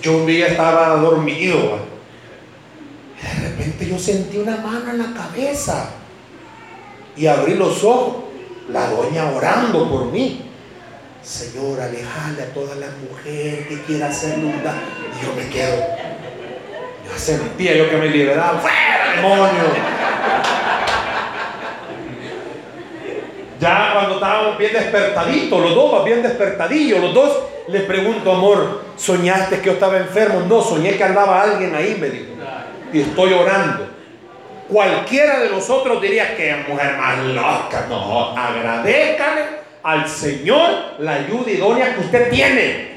Yo 0.00 0.16
un 0.16 0.26
día 0.26 0.48
estaba 0.48 0.96
dormido, 0.96 1.80
de 3.22 3.48
repente 3.48 3.86
yo 3.86 3.98
sentí 3.98 4.38
una 4.38 4.56
mano 4.56 4.90
en 4.90 4.98
la 4.98 5.12
cabeza 5.12 5.90
y 7.14 7.26
abrí 7.26 7.54
los 7.54 7.84
ojos, 7.84 8.24
la 8.70 8.88
doña 8.88 9.30
orando 9.30 9.90
por 9.90 10.06
mí. 10.06 10.46
Señor, 11.22 11.78
alejale 11.78 12.42
a 12.42 12.54
toda 12.54 12.74
la 12.76 12.86
mujer 13.08 13.68
que 13.68 13.82
quiera 13.82 14.08
hacerle 14.08 14.46
un. 14.46 14.54
Y 14.54 15.26
yo 15.26 15.34
me 15.36 15.48
quedo. 15.50 16.09
Sentía 17.16 17.74
yo 17.76 17.90
que 17.90 17.96
me 17.96 18.08
liberaba. 18.08 18.58
¡Fuera, 18.58 19.14
demonio! 19.16 20.00
Ya 23.60 23.90
cuando 23.92 24.14
estábamos 24.14 24.56
bien 24.56 24.72
despertaditos, 24.72 25.60
los 25.60 25.74
dos 25.74 26.04
bien 26.04 26.22
despertadillos, 26.22 26.98
los 26.98 27.12
dos, 27.12 27.38
le 27.68 27.80
pregunto, 27.80 28.32
amor, 28.32 28.84
¿soñaste 28.96 29.58
que 29.58 29.66
yo 29.66 29.72
estaba 29.72 29.98
enfermo? 29.98 30.40
No, 30.48 30.62
soñé 30.62 30.96
que 30.96 31.04
andaba 31.04 31.42
alguien 31.42 31.74
ahí, 31.74 31.96
me 32.00 32.08
dijo. 32.08 32.32
Y 32.90 33.02
estoy 33.02 33.34
orando. 33.34 33.86
Cualquiera 34.66 35.40
de 35.40 35.50
nosotros 35.50 36.00
diría 36.00 36.34
que 36.36 36.64
mujer 36.68 36.96
más 36.96 37.18
loca. 37.18 37.86
No, 37.88 38.36
agradezcale 38.36 39.42
al 39.82 40.08
Señor 40.08 40.70
la 40.98 41.14
ayuda 41.14 41.50
idónea 41.50 41.94
que 41.94 42.00
usted 42.00 42.30
tiene. 42.30 42.90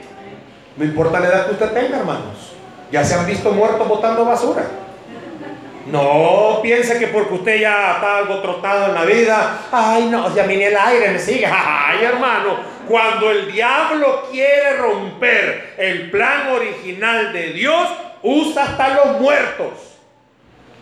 No 0.78 0.86
importa 0.86 1.20
la 1.20 1.28
edad 1.28 1.46
que 1.48 1.54
usted 1.54 1.72
tenga, 1.72 1.98
hermanos. 2.00 2.53
Ya 2.94 3.04
se 3.04 3.16
han 3.16 3.26
visto 3.26 3.52
muertos 3.52 3.88
botando 3.88 4.24
basura. 4.24 4.68
No 5.88 6.60
piense 6.62 7.00
que 7.00 7.08
porque 7.08 7.34
usted 7.34 7.60
ya 7.60 7.94
está 7.94 8.20
algo 8.20 8.40
trotado 8.40 8.86
en 8.86 8.94
la 8.94 9.04
vida, 9.04 9.62
ay 9.72 10.10
no, 10.12 10.34
ya 10.36 10.46
ni 10.46 10.62
el 10.62 10.78
aire 10.78 11.10
me 11.10 11.18
sigue. 11.18 11.46
Ay 11.52 12.06
hermano, 12.06 12.58
cuando 12.88 13.32
el 13.32 13.52
diablo 13.52 14.28
quiere 14.32 14.78
romper 14.78 15.74
el 15.80 16.12
plan 16.12 16.50
original 16.52 17.34
de 17.34 17.54
Dios, 17.54 17.90
usa 18.22 18.64
hasta 18.64 18.90
los 18.90 19.20
muertos. 19.20 19.72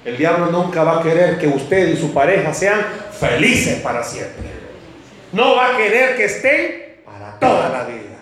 El 0.04 0.17
diablo 0.17 0.47
nunca 0.47 0.84
va 0.84 1.00
a 1.00 1.02
querer 1.02 1.39
que 1.39 1.47
usted 1.47 1.88
y 1.88 1.95
su 1.95 2.13
pareja 2.13 2.54
sean 2.54 2.82
felices 3.17 3.80
para 3.80 4.04
siempre. 4.04 4.52
No 5.32 5.56
va 5.56 5.76
a 5.76 5.78
querer 5.78 6.17
que 6.17 6.26
estén 6.26 7.04
para 7.06 7.39
toda 7.39 7.69
la 7.69 7.86
vida. 7.86 8.19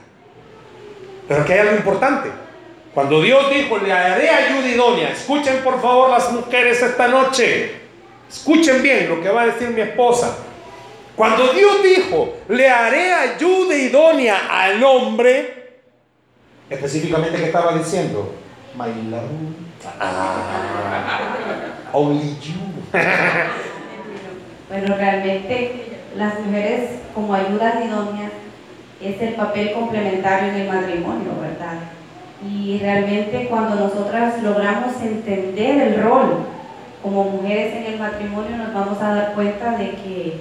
Pero 1.27 1.43
que 1.43 1.53
hay 1.53 1.59
algo 1.59 1.75
importante. 1.75 2.48
Cuando 2.99 3.21
Dios 3.21 3.49
dijo, 3.49 3.77
le 3.77 3.93
haré 3.93 4.29
ayuda 4.29 4.67
idónea, 4.67 5.11
escuchen 5.11 5.63
por 5.63 5.81
favor 5.81 6.09
las 6.09 6.33
mujeres 6.33 6.81
esta 6.81 7.07
noche, 7.07 7.75
escuchen 8.29 8.81
bien 8.81 9.07
lo 9.07 9.21
que 9.21 9.29
va 9.29 9.43
a 9.43 9.45
decir 9.45 9.69
mi 9.69 9.79
esposa. 9.79 10.35
Cuando 11.15 11.53
Dios 11.53 11.81
dijo, 11.81 12.33
le 12.49 12.67
haré 12.67 13.13
ayuda 13.13 13.73
idónea 13.73 14.49
al 14.51 14.83
hombre, 14.83 15.79
específicamente, 16.69 17.37
¿qué 17.37 17.45
estaba 17.45 17.73
diciendo? 17.77 18.35
My 18.75 18.87
love. 19.09 19.23
Ah. 19.97 21.19
Only 21.93 22.35
you. 22.41 22.59
bueno, 24.67 24.95
realmente 24.97 25.99
las 26.17 26.37
mujeres 26.41 26.89
como 27.15 27.33
ayudas 27.33 27.75
idóneas 27.75 28.33
es 29.01 29.21
el 29.21 29.35
papel 29.35 29.71
complementario 29.71 30.49
en 30.49 30.55
el 30.55 30.67
matrimonio, 30.67 31.31
¿verdad? 31.39 31.79
Y 32.47 32.77
realmente 32.79 33.47
cuando 33.49 33.75
nosotras 33.75 34.41
logramos 34.41 35.01
entender 35.01 35.87
el 35.89 36.03
rol 36.03 36.45
como 37.03 37.23
mujeres 37.25 37.75
en 37.75 37.93
el 37.93 37.99
matrimonio 37.99 38.57
nos 38.57 38.73
vamos 38.73 39.01
a 39.01 39.13
dar 39.13 39.33
cuenta 39.33 39.77
de 39.77 39.91
que 39.91 40.39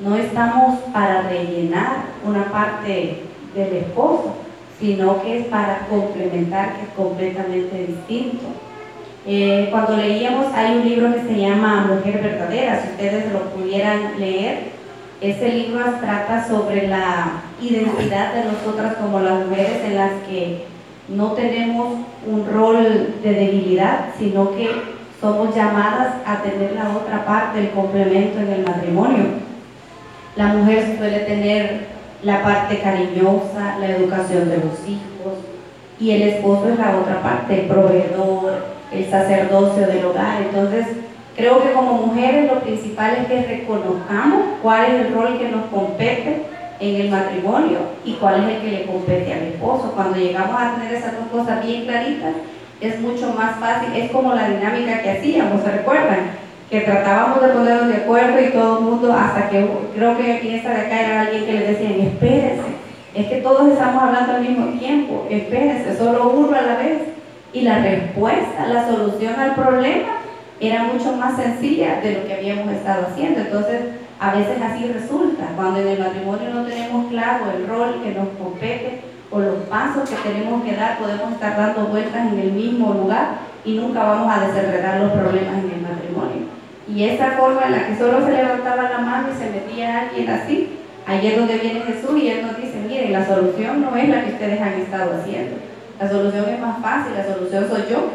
no 0.00 0.16
estamos 0.16 0.80
para 0.92 1.22
rellenar 1.22 2.04
una 2.26 2.50
parte 2.50 3.22
del 3.54 3.72
esposo, 3.76 4.34
sino 4.78 5.22
que 5.22 5.40
es 5.40 5.46
para 5.46 5.86
complementar, 5.88 6.74
que 6.74 6.82
es 6.82 6.88
completamente 6.96 7.86
distinto. 7.86 8.44
Eh, 9.26 9.68
cuando 9.70 9.96
leíamos, 9.96 10.52
hay 10.54 10.76
un 10.76 10.88
libro 10.88 11.14
que 11.14 11.22
se 11.22 11.40
llama 11.40 11.86
Mujer 11.88 12.20
Verdadera, 12.22 12.82
si 12.82 12.88
ustedes 12.90 13.32
lo 13.32 13.40
pudieran 13.50 14.18
leer, 14.18 14.74
ese 15.20 15.48
libro 15.48 15.84
trata 16.00 16.46
sobre 16.46 16.88
la 16.88 17.42
identidad 17.62 18.34
de 18.34 18.44
nosotras 18.44 18.96
como 18.96 19.20
las 19.20 19.46
mujeres 19.46 19.82
en 19.84 19.96
las 19.96 20.10
que 20.28 20.64
no 21.08 21.32
tenemos 21.32 21.98
un 22.26 22.46
rol 22.52 23.14
de 23.22 23.32
debilidad, 23.32 24.06
sino 24.18 24.54
que 24.56 24.70
somos 25.20 25.54
llamadas 25.54 26.14
a 26.26 26.42
tener 26.42 26.72
la 26.72 26.96
otra 26.96 27.24
parte, 27.24 27.60
el 27.60 27.70
complemento 27.70 28.38
en 28.40 28.52
el 28.52 28.64
matrimonio. 28.64 29.24
La 30.36 30.48
mujer 30.48 30.96
suele 30.98 31.20
tener 31.20 31.86
la 32.22 32.42
parte 32.42 32.78
cariñosa, 32.80 33.78
la 33.78 33.88
educación 33.88 34.48
de 34.48 34.56
los 34.56 34.88
hijos, 34.88 35.34
y 36.00 36.10
el 36.10 36.22
esposo 36.22 36.70
es 36.70 36.78
la 36.78 36.96
otra 36.96 37.22
parte, 37.22 37.60
el 37.60 37.66
proveedor, 37.66 38.64
el 38.92 39.10
sacerdocio 39.10 39.86
del 39.86 40.04
hogar. 40.06 40.42
Entonces, 40.42 40.86
creo 41.36 41.62
que 41.62 41.72
como 41.72 42.06
mujeres 42.06 42.50
lo 42.50 42.60
principal 42.60 43.16
es 43.20 43.26
que 43.26 43.46
reconozcamos 43.46 44.42
cuál 44.62 44.86
es 44.86 45.06
el 45.06 45.14
rol 45.14 45.38
que 45.38 45.48
nos 45.50 45.66
compete 45.66 46.53
en 46.90 47.00
el 47.00 47.10
matrimonio 47.10 47.78
y 48.04 48.12
cuál 48.14 48.44
es 48.44 48.56
el 48.56 48.62
que 48.62 48.70
le 48.70 48.86
compete 48.86 49.32
al 49.32 49.42
esposo. 49.42 49.92
Cuando 49.94 50.18
llegamos 50.18 50.60
a 50.60 50.74
tener 50.74 50.94
esas 50.94 51.14
dos 51.14 51.28
cosas 51.32 51.64
bien 51.64 51.84
claritas, 51.84 52.34
es 52.80 53.00
mucho 53.00 53.32
más 53.32 53.56
fácil, 53.58 53.94
es 53.94 54.10
como 54.10 54.34
la 54.34 54.48
dinámica 54.48 55.00
que 55.00 55.10
hacíamos, 55.10 55.62
¿se 55.62 55.70
recuerdan? 55.70 56.32
Que 56.70 56.80
tratábamos 56.80 57.40
de 57.40 57.48
ponernos 57.48 57.88
de 57.88 57.96
acuerdo 57.96 58.40
y 58.40 58.50
todo 58.50 58.78
el 58.78 58.84
mundo, 58.84 59.12
hasta 59.12 59.48
que 59.48 59.66
creo 59.94 60.16
que 60.16 60.32
aquí 60.32 60.54
esta 60.54 60.70
de 60.70 60.80
acá 60.82 61.00
era 61.00 61.20
alguien 61.22 61.46
que 61.46 61.52
le 61.52 61.66
decían, 61.66 62.00
espérense, 62.00 62.62
es 63.14 63.26
que 63.28 63.36
todos 63.36 63.72
estamos 63.72 64.02
hablando 64.02 64.32
al 64.32 64.42
mismo 64.42 64.78
tiempo, 64.78 65.26
espérense, 65.30 65.96
solo 65.96 66.30
uno 66.30 66.56
a 66.56 66.62
la 66.62 66.76
vez. 66.76 66.98
Y 67.52 67.60
la 67.60 67.78
respuesta, 67.78 68.66
la 68.66 68.88
solución 68.88 69.38
al 69.38 69.54
problema 69.54 70.08
era 70.58 70.82
mucho 70.82 71.12
más 71.12 71.36
sencilla 71.36 72.00
de 72.00 72.14
lo 72.14 72.26
que 72.26 72.34
habíamos 72.34 72.72
estado 72.72 73.06
haciendo. 73.06 73.42
Entonces, 73.42 73.80
a 74.20 74.34
veces 74.34 74.60
así 74.62 74.92
resulta, 74.92 75.48
cuando 75.56 75.80
en 75.80 75.88
el 75.88 75.98
matrimonio 75.98 76.50
no 76.54 76.64
tenemos 76.64 77.10
claro 77.10 77.44
el 77.56 77.66
rol 77.66 78.00
que 78.02 78.12
nos 78.12 78.28
compete, 78.38 79.00
o 79.30 79.40
los 79.40 79.56
pasos 79.68 80.08
que 80.08 80.28
tenemos 80.28 80.62
que 80.62 80.76
dar, 80.76 80.98
podemos 80.98 81.32
estar 81.32 81.56
dando 81.56 81.86
vueltas 81.86 82.32
en 82.32 82.38
el 82.38 82.52
mismo 82.52 82.94
lugar 82.94 83.38
y 83.64 83.74
nunca 83.74 84.04
vamos 84.04 84.32
a 84.32 84.46
desenredar 84.46 85.00
los 85.00 85.12
problemas 85.12 85.54
en 85.58 85.70
el 85.70 85.80
matrimonio. 85.82 86.46
Y 86.86 87.04
esa 87.04 87.32
forma 87.32 87.62
en 87.66 87.72
la 87.72 87.86
que 87.86 87.96
solo 87.96 88.24
se 88.24 88.32
levantaba 88.32 88.90
la 88.90 88.98
mano 88.98 89.28
y 89.34 89.38
se 89.38 89.50
metía 89.50 90.02
alguien 90.02 90.30
así, 90.30 90.78
ahí 91.06 91.26
es 91.26 91.36
donde 91.36 91.58
viene 91.58 91.80
Jesús 91.80 92.16
y 92.16 92.28
Él 92.28 92.46
nos 92.46 92.56
dice, 92.58 92.78
miren, 92.86 93.12
la 93.12 93.26
solución 93.26 93.82
no 93.82 93.96
es 93.96 94.08
la 94.08 94.24
que 94.24 94.32
ustedes 94.32 94.60
han 94.60 94.74
estado 94.74 95.14
haciendo. 95.14 95.56
La 95.98 96.08
solución 96.08 96.44
es 96.48 96.60
más 96.60 96.80
fácil, 96.80 97.14
la 97.16 97.24
solución 97.34 97.68
soy 97.68 97.82
yo. 97.90 98.10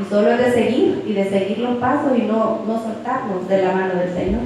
Y 0.00 0.04
solo 0.10 0.32
es 0.32 0.38
de 0.38 0.52
seguir 0.52 1.04
y 1.06 1.12
de 1.12 1.28
seguir 1.28 1.58
los 1.58 1.76
pasos 1.76 2.18
y 2.18 2.22
no, 2.22 2.62
no 2.66 2.82
soltarnos 2.82 3.48
de 3.48 3.62
la 3.62 3.72
mano 3.72 3.94
del 3.94 4.12
Señor. 4.12 4.40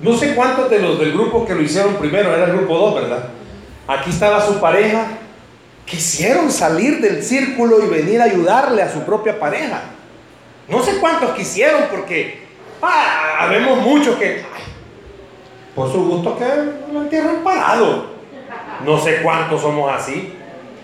No 0.00 0.16
sé 0.16 0.34
cuántos 0.34 0.70
de 0.70 0.80
los 0.80 0.98
del 0.98 1.12
grupo 1.12 1.46
que 1.46 1.54
lo 1.54 1.62
hicieron 1.62 1.94
primero, 1.94 2.34
era 2.34 2.46
el 2.46 2.52
grupo 2.52 2.76
2, 2.76 2.94
¿verdad? 2.94 3.28
Aquí 3.86 4.10
estaba 4.10 4.44
su 4.44 4.60
pareja 4.60 5.06
quisieron 5.84 6.50
salir 6.50 7.00
del 7.00 7.22
círculo 7.22 7.84
y 7.84 7.88
venir 7.88 8.20
a 8.20 8.24
ayudarle 8.24 8.82
a 8.82 8.92
su 8.92 9.00
propia 9.00 9.38
pareja. 9.38 9.82
No 10.68 10.82
sé 10.82 10.98
cuántos 10.98 11.30
quisieron 11.32 11.84
porque 11.90 12.42
ah, 12.80 13.46
vemos 13.50 13.78
muchos 13.80 14.16
que 14.16 14.42
por 15.74 15.92
su 15.92 16.04
gusto 16.04 16.38
que 16.38 16.44
lo 16.92 17.02
entierran 17.02 17.42
parado. 17.42 18.14
No 18.84 18.98
sé 18.98 19.20
cuántos 19.22 19.60
somos 19.60 19.92
así. 19.92 20.32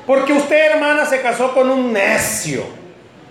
Porque 0.06 0.32
usted, 0.32 0.72
hermana, 0.72 1.06
se 1.06 1.20
casó 1.20 1.54
con 1.54 1.70
un 1.70 1.92
necio. 1.92 2.64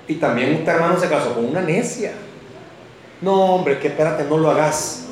Y 0.08 0.16
también 0.16 0.56
usted, 0.56 0.72
hermano, 0.72 1.00
se 1.00 1.10
casó 1.10 1.34
con 1.34 1.46
una 1.46 1.62
necia. 1.62 2.14
No, 3.22 3.56
hombre, 3.56 3.80
que 3.80 3.90
espérate, 3.90 4.24
no 4.24 4.38
lo 4.38 4.50
hagas. 4.50 5.09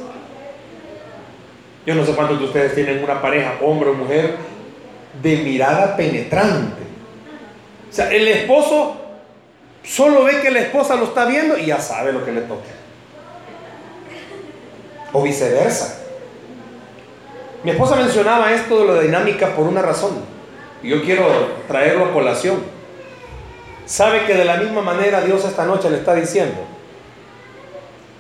Yo 1.88 1.96
no 1.96 2.06
sé 2.06 2.12
cuántos 2.12 2.38
de 2.38 2.46
ustedes 2.48 2.76
tienen 2.76 3.02
una 3.02 3.22
pareja, 3.22 3.56
hombre 3.62 3.92
o 3.92 3.94
mujer, 3.94 4.36
de 5.24 5.38
mirada 5.38 5.96
penetrante. 5.96 6.82
O 7.90 7.94
sea, 7.94 8.12
el 8.12 8.28
esposo 8.28 8.98
solo 9.84 10.26
ve 10.26 10.42
que 10.42 10.52
la 10.52 10.60
esposa 10.60 10.98
lo 10.98 11.06
está 11.06 11.24
viendo 11.24 11.58
y 11.58 11.68
ya 11.68 11.80
sabe 11.80 12.12
lo 12.12 12.26
que 12.26 12.34
le 12.34 12.42
toca. 12.42 12.68
O 15.14 15.24
viceversa. 15.24 16.02
Mi 17.64 17.72
esposa 17.72 17.96
mencionaba 17.96 18.52
esto 18.52 18.80
de 18.86 18.94
la 18.94 19.02
dinámica 19.02 19.56
por 19.56 19.66
una 19.66 19.82
razón. 19.82 20.26
Y 20.84 20.90
yo 20.90 21.02
quiero 21.02 21.26
traerlo 21.70 22.08
a 22.08 22.12
colación. 22.12 22.64
Sabe 23.86 24.26
que 24.26 24.34
de 24.34 24.44
la 24.44 24.58
misma 24.58 24.82
manera 24.82 25.22
Dios 25.22 25.46
esta 25.46 25.66
noche 25.66 25.90
le 25.90 26.00
está 26.00 26.14
diciendo. 26.16 26.77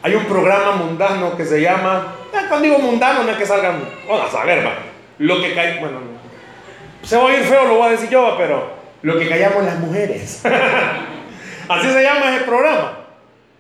Hay 0.08 0.16
un 0.16 0.24
programa 0.24 0.78
mundano 0.78 1.36
que 1.36 1.44
se 1.44 1.60
llama, 1.60 2.16
cuando 2.32 2.62
digo 2.62 2.80
mundano 2.80 3.24
no 3.24 3.32
es 3.32 3.38
que 3.38 3.46
salgan, 3.46 3.84
vamos 4.08 4.30
a 4.30 4.32
saber, 4.32 4.66
lo 5.18 5.42
que 5.42 5.54
cae, 5.54 5.82
bueno, 5.82 6.00
se 7.04 7.18
va 7.18 7.24
a 7.24 7.26
oír 7.26 7.40
feo, 7.40 7.66
lo 7.66 7.76
voy 7.76 7.88
a 7.88 7.92
decir 7.92 8.08
yo, 8.08 8.36
pero 8.38 8.70
lo 9.02 9.20
que 9.20 9.28
callamos 9.28 9.66
las 9.66 9.78
mujeres. 9.80 10.44
Así 11.68 11.92
se 11.92 12.02
llama 12.02 12.34
ese 12.34 12.46
programa. 12.46 13.00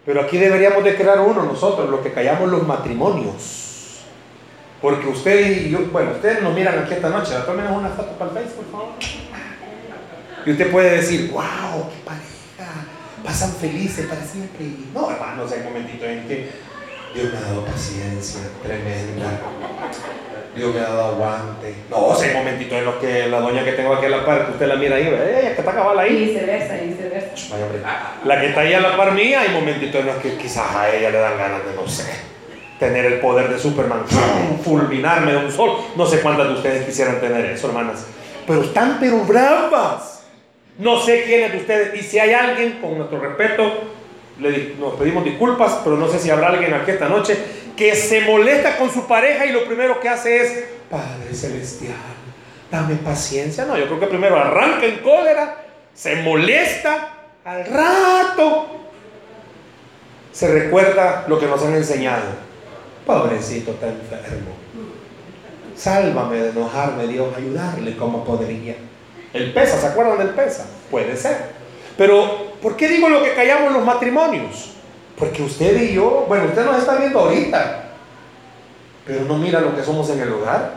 Pero 0.05 0.21
aquí 0.21 0.37
deberíamos 0.37 0.85
de 0.85 0.95
crear 0.95 1.19
uno 1.19 1.43
nosotros, 1.43 1.89
lo 1.89 2.01
que 2.01 2.13
callamos 2.13 2.49
los 2.49 2.65
matrimonios. 2.65 4.05
Porque 4.81 5.05
usted 5.05 5.65
y 5.65 5.69
yo, 5.69 5.79
bueno, 5.91 6.11
ustedes 6.11 6.41
nos 6.41 6.53
miran 6.53 6.79
aquí 6.79 6.93
esta 6.93 7.09
noche, 7.09 7.33
tomen 7.45 7.67
una 7.67 7.89
foto 7.89 8.13
para 8.13 8.31
el 8.31 8.37
Facebook, 8.37 8.67
por 8.67 8.79
favor. 8.79 8.95
Y 10.45 10.51
usted 10.51 10.71
puede 10.71 10.91
decir, 10.91 11.29
wow, 11.29 11.89
qué 11.89 12.05
pareja, 12.05 12.36
pasan 13.23 13.51
felices 13.53 14.05
para 14.05 14.21
siempre. 14.21 14.67
No, 14.93 15.11
hermanos, 15.11 15.51
hay 15.51 15.63
momentito 15.63 16.05
en 16.05 16.27
que 16.27 16.49
Dios 17.13 17.31
me 17.31 17.37
ha 17.37 17.41
dado 17.41 17.65
paciencia 17.65 18.41
tremenda. 18.63 19.39
Dios 20.55 20.73
me 20.73 20.79
ha 20.79 20.83
dado 20.83 21.05
aguante. 21.15 21.75
No, 21.89 22.19
hay 22.19 22.33
momentitos 22.33 22.79
en 22.79 22.85
los 22.85 22.95
que 22.95 23.27
la 23.27 23.39
doña 23.39 23.63
que 23.63 23.73
tengo 23.73 23.93
aquí 23.93 24.05
a 24.05 24.09
la 24.09 24.25
par, 24.25 24.45
que 24.47 24.51
usted 24.53 24.67
la 24.67 24.75
mira 24.75 24.95
ahí, 24.95 25.07
ella 25.07 25.53
que 25.53 25.59
está 25.59 25.71
cabal 25.71 25.99
ahí. 25.99 26.15
Y 26.15 26.25
viceversa, 26.25 26.77
y 26.77 26.87
viceversa. 26.87 27.55
La 28.25 28.39
que 28.39 28.47
está 28.47 28.61
ahí 28.61 28.73
a 28.73 28.79
la 28.79 28.97
par 28.97 29.13
mía, 29.13 29.41
hay 29.41 29.49
momentitos 29.49 30.01
en 30.01 30.07
los 30.07 30.17
que 30.17 30.35
quizás 30.37 30.75
a 30.75 30.89
ella 30.93 31.11
le 31.11 31.19
dan 31.19 31.37
ganas 31.37 31.65
de, 31.65 31.75
no 31.75 31.87
sé, 31.87 32.11
tener 32.79 33.05
el 33.05 33.19
poder 33.19 33.49
de 33.49 33.59
Superman, 33.59 34.03
fulminarme 34.63 35.33
de 35.33 35.37
un 35.37 35.51
sol. 35.51 35.77
No 35.95 36.05
sé 36.05 36.21
cuántas 36.21 36.47
de 36.47 36.53
ustedes 36.55 36.85
quisieran 36.85 37.19
tener 37.21 37.45
eso, 37.45 37.67
hermanas. 37.67 38.05
Pero 38.47 38.63
están 38.63 38.97
pero 38.99 39.19
bravas. 39.19 40.16
No 40.77 40.99
sé 41.01 41.23
quiénes 41.23 41.51
de 41.51 41.57
ustedes, 41.57 41.99
y 41.99 42.03
si 42.03 42.19
hay 42.19 42.33
alguien, 42.33 42.79
con 42.79 42.97
nuestro 42.97 43.19
respeto, 43.19 43.63
le, 44.39 44.75
nos 44.79 44.95
pedimos 44.95 45.23
disculpas, 45.23 45.79
pero 45.83 45.97
no 45.97 46.07
sé 46.07 46.19
si 46.19 46.29
habrá 46.29 46.49
alguien 46.49 46.73
aquí 46.73 46.91
esta 46.91 47.09
noche 47.09 47.37
que 47.75 47.95
se 47.95 48.21
molesta 48.21 48.77
con 48.77 48.91
su 48.91 49.07
pareja 49.07 49.45
y 49.45 49.51
lo 49.51 49.65
primero 49.65 49.99
que 49.99 50.09
hace 50.09 50.37
es, 50.37 50.65
Padre 50.89 51.33
Celestial, 51.33 51.95
dame 52.71 52.95
paciencia. 52.95 53.65
No, 53.65 53.77
yo 53.77 53.85
creo 53.85 53.99
que 53.99 54.07
primero 54.07 54.37
arranca 54.37 54.85
en 54.85 54.97
cólera, 54.97 55.65
se 55.93 56.17
molesta, 56.17 57.13
al 57.43 57.65
rato 57.65 58.77
se 60.31 60.51
recuerda 60.51 61.25
lo 61.27 61.39
que 61.39 61.47
nos 61.47 61.63
han 61.63 61.73
enseñado. 61.73 62.25
Pobrecito 63.07 63.71
está 63.71 63.87
enfermo. 63.87 64.51
Sálvame 65.75 66.37
de 66.37 66.49
enojarme, 66.49 67.07
Dios, 67.07 67.35
ayudarle 67.35 67.95
como 67.97 68.23
podría. 68.23 68.75
El 69.33 69.53
pesa, 69.53 69.79
¿se 69.79 69.87
acuerdan 69.87 70.17
del 70.17 70.29
pesa? 70.29 70.65
Puede 70.89 71.15
ser. 71.15 71.37
Pero, 71.97 72.53
¿por 72.61 72.75
qué 72.75 72.87
digo 72.87 73.09
lo 73.09 73.23
que 73.23 73.33
callamos 73.33 73.73
los 73.73 73.83
matrimonios? 73.83 74.71
Porque 75.17 75.41
usted 75.41 75.81
y 75.81 75.93
yo, 75.93 76.25
bueno, 76.27 76.45
usted 76.45 76.63
nos 76.63 76.77
está 76.77 76.95
viendo 76.95 77.19
ahorita, 77.19 77.89
pero 79.05 79.21
no 79.21 79.35
mira 79.37 79.59
lo 79.61 79.75
que 79.75 79.83
somos 79.83 80.09
en 80.11 80.21
el 80.21 80.31
hogar. 80.31 80.73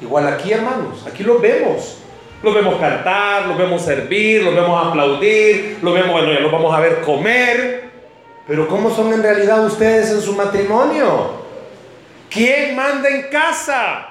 Igual 0.00 0.26
aquí, 0.26 0.52
hermanos, 0.52 1.06
aquí 1.06 1.22
los 1.22 1.40
vemos. 1.40 1.98
Los 2.42 2.54
vemos 2.54 2.76
cantar, 2.78 3.46
los 3.46 3.58
vemos 3.58 3.82
servir, 3.82 4.44
los 4.44 4.54
vemos 4.54 4.86
aplaudir, 4.86 5.78
los 5.82 5.92
vemos, 5.92 6.12
bueno, 6.12 6.32
ya 6.32 6.40
los 6.40 6.52
vamos 6.52 6.72
a 6.72 6.80
ver 6.80 7.00
comer. 7.00 7.90
Pero 8.46 8.68
¿cómo 8.68 8.90
son 8.90 9.12
en 9.12 9.22
realidad 9.22 9.64
ustedes 9.64 10.10
en 10.10 10.22
su 10.22 10.34
matrimonio? 10.34 11.32
¿Quién 12.30 12.76
manda 12.76 13.08
en 13.08 13.22
casa? 13.28 14.07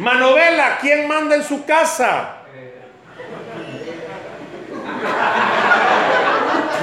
Manovela, 0.00 0.78
¿quién 0.80 1.06
manda 1.06 1.36
en 1.36 1.44
su 1.44 1.66
casa? 1.66 2.36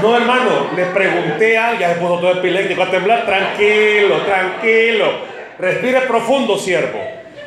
No, 0.03 0.15
hermano, 0.15 0.70
le 0.76 0.86
pregunté 0.86 1.57
a 1.57 1.74
ya 1.80 1.95
se 1.95 1.95
puso 1.95 2.20
todo 2.20 2.32
epiléptico 2.34 2.84
a 2.84 2.91
temblar. 2.91 3.26
Tranquilo, 3.26 4.18
tranquilo. 4.18 5.11
Respire 5.57 6.01
profundo, 6.01 6.59
siervo. 6.59 6.99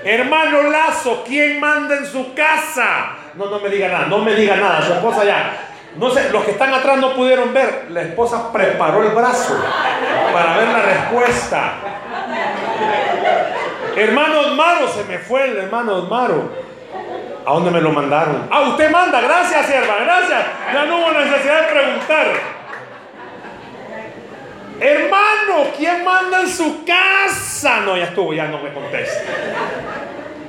Hermano 0.02 0.64
Lazo, 0.64 1.22
¿quién 1.24 1.60
manda 1.60 1.98
en 1.98 2.06
su 2.06 2.34
casa? 2.34 3.12
No, 3.34 3.46
no 3.46 3.60
me 3.60 3.68
diga 3.68 3.86
nada, 3.86 4.06
no 4.06 4.18
me 4.18 4.34
diga 4.34 4.56
nada. 4.56 4.82
Su 4.82 4.94
esposa 4.94 5.24
ya. 5.24 5.52
No 5.96 6.10
sé, 6.10 6.30
los 6.30 6.42
que 6.42 6.50
están 6.50 6.74
atrás 6.74 6.98
no 6.98 7.14
pudieron 7.14 7.54
ver. 7.54 7.86
La 7.90 8.02
esposa 8.02 8.52
preparó 8.52 9.04
el 9.04 9.10
brazo 9.10 9.56
para 10.32 10.56
ver 10.56 10.68
la 10.68 10.82
respuesta. 10.82 11.74
Hermano 13.96 14.40
Osmaro, 14.40 14.88
se 14.88 15.04
me 15.04 15.18
fue 15.18 15.48
el 15.48 15.56
hermano 15.56 15.96
Osmaro. 15.96 16.50
¿A 17.46 17.52
dónde 17.52 17.70
me 17.70 17.80
lo 17.80 17.90
mandaron? 17.90 18.48
Ah, 18.50 18.60
usted 18.68 18.90
manda, 18.90 19.20
gracias, 19.20 19.66
sierva, 19.66 19.96
gracias. 20.04 20.44
Ya 20.72 20.84
no 20.84 20.98
hubo 20.98 21.12
necesidad 21.12 21.62
de 21.62 21.72
preguntar. 21.72 22.26
Hermano, 24.80 25.70
¿quién 25.76 26.04
manda 26.04 26.40
en 26.40 26.48
su 26.48 26.84
casa? 26.84 27.80
No, 27.80 27.96
ya 27.96 28.04
estuvo, 28.04 28.32
ya 28.32 28.46
no 28.46 28.62
me 28.62 28.72
contesta. 28.72 29.30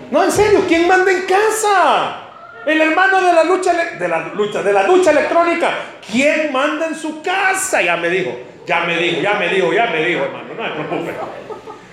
No, 0.10 0.24
en 0.24 0.32
serio, 0.32 0.64
¿quién 0.68 0.88
manda 0.88 1.12
en 1.12 1.24
casa? 1.24 2.18
El 2.66 2.80
hermano 2.80 3.22
de 3.22 3.34
la 3.34 3.44
lucha 3.44 3.74
de 3.74 4.08
la 4.08 4.28
lucha 4.36 4.62
de 4.62 4.72
la 4.72 4.84
lucha 4.84 5.12
electrónica. 5.12 5.70
¿Quién 6.10 6.52
manda 6.52 6.88
en 6.88 6.96
su 6.96 7.22
casa? 7.22 7.82
Ya 7.82 7.98
me 7.98 8.10
dijo, 8.10 8.38
ya 8.66 8.82
me 8.82 8.98
dijo, 8.98 9.22
ya 9.22 9.34
me 9.34 9.48
dijo, 9.48 9.74
ya 9.74 9.88
me 9.88 10.06
dijo, 10.06 10.24
hermano. 10.24 10.54
No 10.54 10.64
me 10.64 10.86
preocupe. 10.86 11.51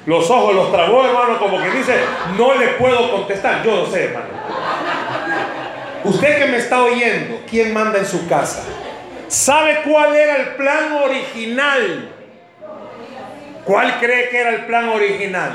Los 0.09 0.31
ojos 0.31 0.55
los 0.55 0.73
trabó, 0.73 1.05
hermano, 1.05 1.39
como 1.39 1.63
que 1.63 1.69
dice, 1.69 1.95
no 2.39 2.55
le 2.55 2.69
puedo 2.69 3.11
contestar. 3.13 3.63
Yo 3.63 3.77
lo 3.77 3.87
sé, 3.87 4.05
hermano. 4.05 4.29
Usted 6.03 6.39
que 6.39 6.47
me 6.47 6.57
está 6.57 6.83
oyendo, 6.83 7.43
¿quién 7.47 7.75
manda 7.75 7.99
en 7.99 8.07
su 8.07 8.27
casa? 8.27 8.65
¿Sabe 9.29 9.83
cuál 9.85 10.17
era 10.17 10.37
el 10.37 10.47
plan 10.55 10.95
original? 11.05 12.09
¿Cuál 13.67 14.01
cree 14.01 14.31
que 14.31 14.39
era 14.39 14.49
el 14.49 14.65
plan 14.65 14.89
original? 14.89 15.53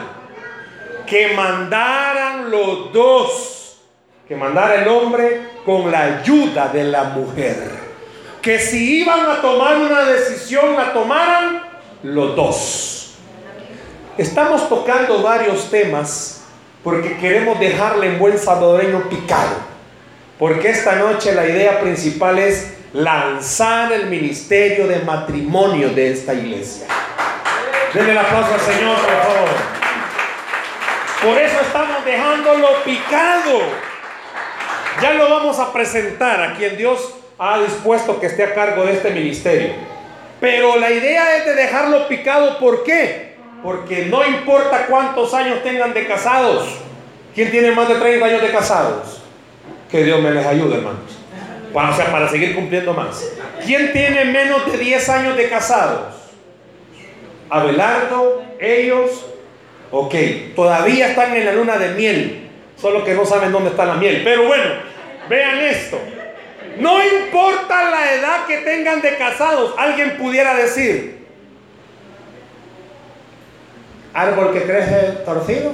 Que 1.08 1.34
mandaran 1.36 2.52
los 2.52 2.94
dos, 2.94 3.82
que 4.28 4.36
mandara 4.36 4.84
el 4.84 4.88
hombre 4.88 5.48
con 5.66 5.90
la 5.90 6.20
ayuda 6.20 6.68
de 6.68 6.84
la 6.84 7.06
mujer. 7.06 7.58
Que 8.40 8.60
si 8.60 9.00
iban 9.00 9.32
a 9.32 9.42
tomar 9.42 9.78
una 9.78 10.04
decisión, 10.04 10.76
la 10.76 10.94
tomaran 10.94 11.64
los 12.04 12.36
dos. 12.36 13.03
Estamos 14.18 14.70
tocando 14.70 15.24
varios 15.24 15.72
temas 15.72 16.44
porque 16.84 17.18
queremos 17.18 17.60
dejarle 17.60 18.08
en 18.08 18.20
buen 18.20 18.38
salvadoreño 18.38 19.10
picado. 19.10 19.56
Porque 20.38 20.70
esta 20.70 20.96
noche 20.98 21.34
la 21.34 21.48
idea 21.48 21.80
principal 21.80 22.38
es 22.38 22.74
lanzar 22.94 23.92
el 23.92 24.08
ministerio 24.08 24.88
de 24.88 25.00
matrimonio 25.00 25.90
de 25.90 26.12
esta 26.12 26.36
iglesia. 26.36 26.86
Denle 27.92 28.12
el 28.12 28.18
aplauso 28.20 28.54
al 28.54 28.60
Señor, 28.60 28.96
por 28.98 29.06
favor. 29.06 29.50
Por 31.24 31.42
eso 31.42 31.60
estamos 31.62 32.06
dejándolo 32.06 32.68
picado. 32.86 33.62
Ya 35.02 35.14
lo 35.14 35.28
vamos 35.28 35.58
a 35.58 35.74
presentar 35.74 36.40
a 36.40 36.54
quien 36.54 36.78
Dios 36.78 37.16
ha 37.40 37.60
dispuesto 37.60 38.20
que 38.20 38.28
esté 38.28 38.44
a 38.44 38.54
cargo 38.54 38.86
de 38.86 38.94
este 38.94 39.10
ministerio. 39.10 39.74
Pero 40.40 40.78
la 40.78 40.92
idea 40.92 41.38
es 41.38 41.46
de 41.46 41.56
dejarlo 41.56 42.08
picado. 42.08 42.60
¿Por 42.60 42.84
qué? 42.84 43.33
Porque 43.64 44.08
no 44.08 44.26
importa 44.28 44.88
cuántos 44.88 45.34
años 45.34 45.64
tengan 45.64 45.94
de 45.94 46.06
casados. 46.06 46.68
¿Quién 47.34 47.50
tiene 47.50 47.72
más 47.72 47.88
de 47.88 47.96
30 47.96 48.26
años 48.26 48.42
de 48.42 48.52
casados? 48.52 49.22
Que 49.90 50.04
Dios 50.04 50.22
me 50.22 50.32
les 50.32 50.46
ayude, 50.46 50.76
hermanos. 50.76 51.18
O 51.74 51.96
sea, 51.96 52.12
para 52.12 52.28
seguir 52.28 52.54
cumpliendo 52.54 52.94
más. 52.94 53.32
¿Quién 53.66 53.92
tiene 53.94 54.26
menos 54.26 54.72
de 54.72 54.78
10 54.78 55.10
años 55.10 55.38
de 55.38 55.50
casados? 55.50 56.14
Abelardo, 57.50 58.44
ellos. 58.60 59.26
Ok, 59.90 60.14
todavía 60.56 61.10
están 61.10 61.36
en 61.36 61.46
la 61.46 61.54
luna 61.54 61.78
de 61.78 61.90
miel. 61.96 62.50
Solo 62.80 63.04
que 63.04 63.14
no 63.14 63.26
saben 63.26 63.52
dónde 63.52 63.70
está 63.70 63.86
la 63.86 63.96
miel. 63.96 64.22
Pero 64.24 64.46
bueno, 64.46 64.72
vean 65.30 65.60
esto. 65.60 65.98
No 66.80 66.98
importa 67.04 67.90
la 67.90 68.14
edad 68.14 68.46
que 68.46 68.58
tengan 68.58 69.02
de 69.02 69.16
casados. 69.18 69.74
Alguien 69.78 70.18
pudiera 70.18 70.54
decir, 70.56 71.23
Árbol 74.14 74.52
que 74.54 74.64
crece 74.64 75.24
torcido, 75.26 75.72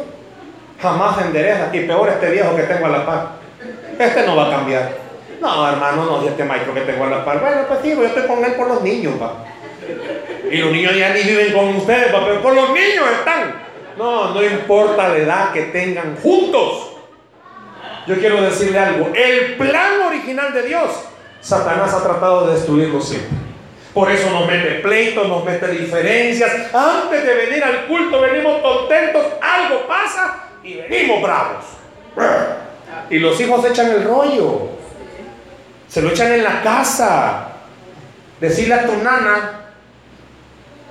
jamás 0.81 1.21
endereza. 1.25 1.69
Y 1.73 1.81
peor 1.81 2.09
este 2.09 2.29
viejo 2.31 2.55
que 2.55 2.63
tengo 2.63 2.85
a 2.85 2.89
la 2.89 3.05
par. 3.05 3.27
Este 3.97 4.25
no 4.25 4.35
va 4.35 4.47
a 4.47 4.51
cambiar. 4.51 4.91
No, 5.41 5.67
hermano, 5.67 6.05
no, 6.05 6.27
este 6.27 6.43
maestro 6.43 6.73
que 6.73 6.81
tengo 6.81 7.05
a 7.05 7.09
la 7.09 7.25
par. 7.25 7.39
Bueno, 7.39 7.61
pues 7.67 7.79
sí, 7.81 7.89
yo 7.89 8.03
estoy 8.03 8.23
con 8.23 8.43
él 8.43 8.53
por 8.53 8.67
los 8.67 8.81
niños, 8.81 9.13
pa. 9.19 9.45
Y 10.51 10.57
los 10.57 10.71
niños 10.71 10.95
ya 10.95 11.13
ni 11.13 11.21
viven 11.21 11.53
con 11.53 11.75
ustedes, 11.75 12.11
pa, 12.11 12.25
pero 12.25 12.41
por 12.41 12.53
los 12.53 12.69
niños 12.69 13.05
están. 13.19 13.55
No, 13.97 14.33
no 14.33 14.43
importa 14.43 15.09
la 15.09 15.17
edad 15.17 15.51
que 15.51 15.63
tengan 15.63 16.17
juntos. 16.21 16.93
Yo 18.07 18.15
quiero 18.15 18.41
decirle 18.41 18.79
algo. 18.79 19.09
El 19.13 19.55
plan 19.55 20.01
original 20.07 20.53
de 20.53 20.63
Dios, 20.63 20.89
Satanás 21.41 21.93
ha 21.93 22.03
tratado 22.03 22.47
de 22.47 22.53
destruirlo 22.53 23.01
siempre. 23.01 23.48
Por 23.93 24.11
eso 24.11 24.29
nos 24.29 24.45
mete 24.45 24.75
pleitos, 24.81 25.27
nos 25.27 25.43
mete 25.43 25.67
diferencias. 25.69 26.73
Antes 26.73 27.25
de 27.25 27.33
venir 27.33 27.63
al 27.63 27.87
culto 27.87 28.21
venimos 28.21 28.61
contentos, 28.61 29.25
algo 29.41 29.87
pasa 29.87 30.43
y 30.63 30.75
venimos 30.75 31.21
bravos. 31.21 31.65
Y 33.09 33.17
los 33.17 33.39
hijos 33.41 33.65
echan 33.65 33.89
el 33.89 34.03
rollo. 34.03 34.69
Se 35.87 36.01
lo 36.01 36.09
echan 36.09 36.33
en 36.33 36.43
la 36.43 36.61
casa. 36.61 37.47
Decirle 38.39 38.75
a 38.75 38.85
tu 38.85 38.95
nana. 38.97 39.55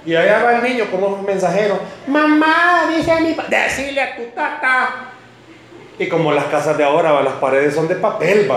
Y 0.04 0.16
allá 0.16 0.42
va 0.42 0.56
el 0.56 0.62
niño 0.64 0.86
como 0.90 1.06
un 1.08 1.24
mensajero. 1.24 1.78
Mamá, 2.08 2.90
dice 2.96 3.12
a 3.12 3.20
mi 3.20 3.36
Decirle 3.48 4.00
a 4.00 4.16
tu 4.16 4.24
tata. 4.34 5.10
Y 5.98 6.08
como 6.08 6.32
las 6.32 6.44
casas 6.46 6.76
de 6.76 6.84
ahora, 6.84 7.22
las 7.22 7.34
paredes 7.34 7.74
son 7.74 7.86
de 7.86 7.94
papel. 7.94 8.50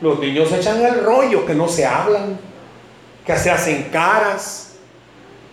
Los 0.00 0.20
niños 0.20 0.52
echan 0.52 0.84
el 0.84 1.02
rollo 1.02 1.44
que 1.44 1.54
no 1.54 1.66
se 1.66 1.84
hablan 1.84 2.51
que 3.24 3.36
se 3.36 3.50
hacen 3.50 3.84
caras. 3.84 4.76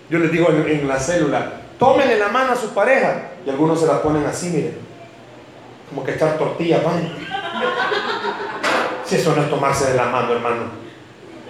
Yo 0.10 0.20
les 0.20 0.32
digo 0.32 0.50
en, 0.50 0.88
la 0.88 1.00
célula, 1.00 1.52
tómenle 1.78 2.18
la 2.18 2.30
mano 2.30 2.54
a 2.54 2.56
su 2.56 2.74
pareja. 2.74 3.30
Y 3.46 3.50
algunos 3.50 3.80
se 3.80 3.88
la 3.88 4.02
ponen 4.02 4.26
así, 4.26 4.50
miren. 4.50 4.78
Como 5.90 6.04
que 6.04 6.14
echar 6.14 6.38
tortilla, 6.38 6.84
pan. 6.84 7.14
Si 9.06 9.16
eso 9.16 9.36
no 9.36 9.44
es 9.44 9.50
tomarse 9.50 9.92
de 9.92 9.98
la 9.98 10.06
mano, 10.06 10.34
hermano. 10.34 10.64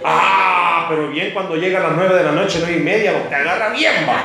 Ah, 0.04 0.86
pero 0.88 1.08
bien 1.08 1.32
cuando 1.32 1.56
llega 1.56 1.78
a 1.78 1.88
las 1.88 1.92
nueve 1.96 2.14
de 2.14 2.24
la 2.24 2.32
noche, 2.32 2.58
nueve 2.60 2.78
y 2.78 2.82
media, 2.82 3.28
te 3.28 3.34
agarra 3.34 3.70
bien, 3.70 4.06
va. 4.08 4.24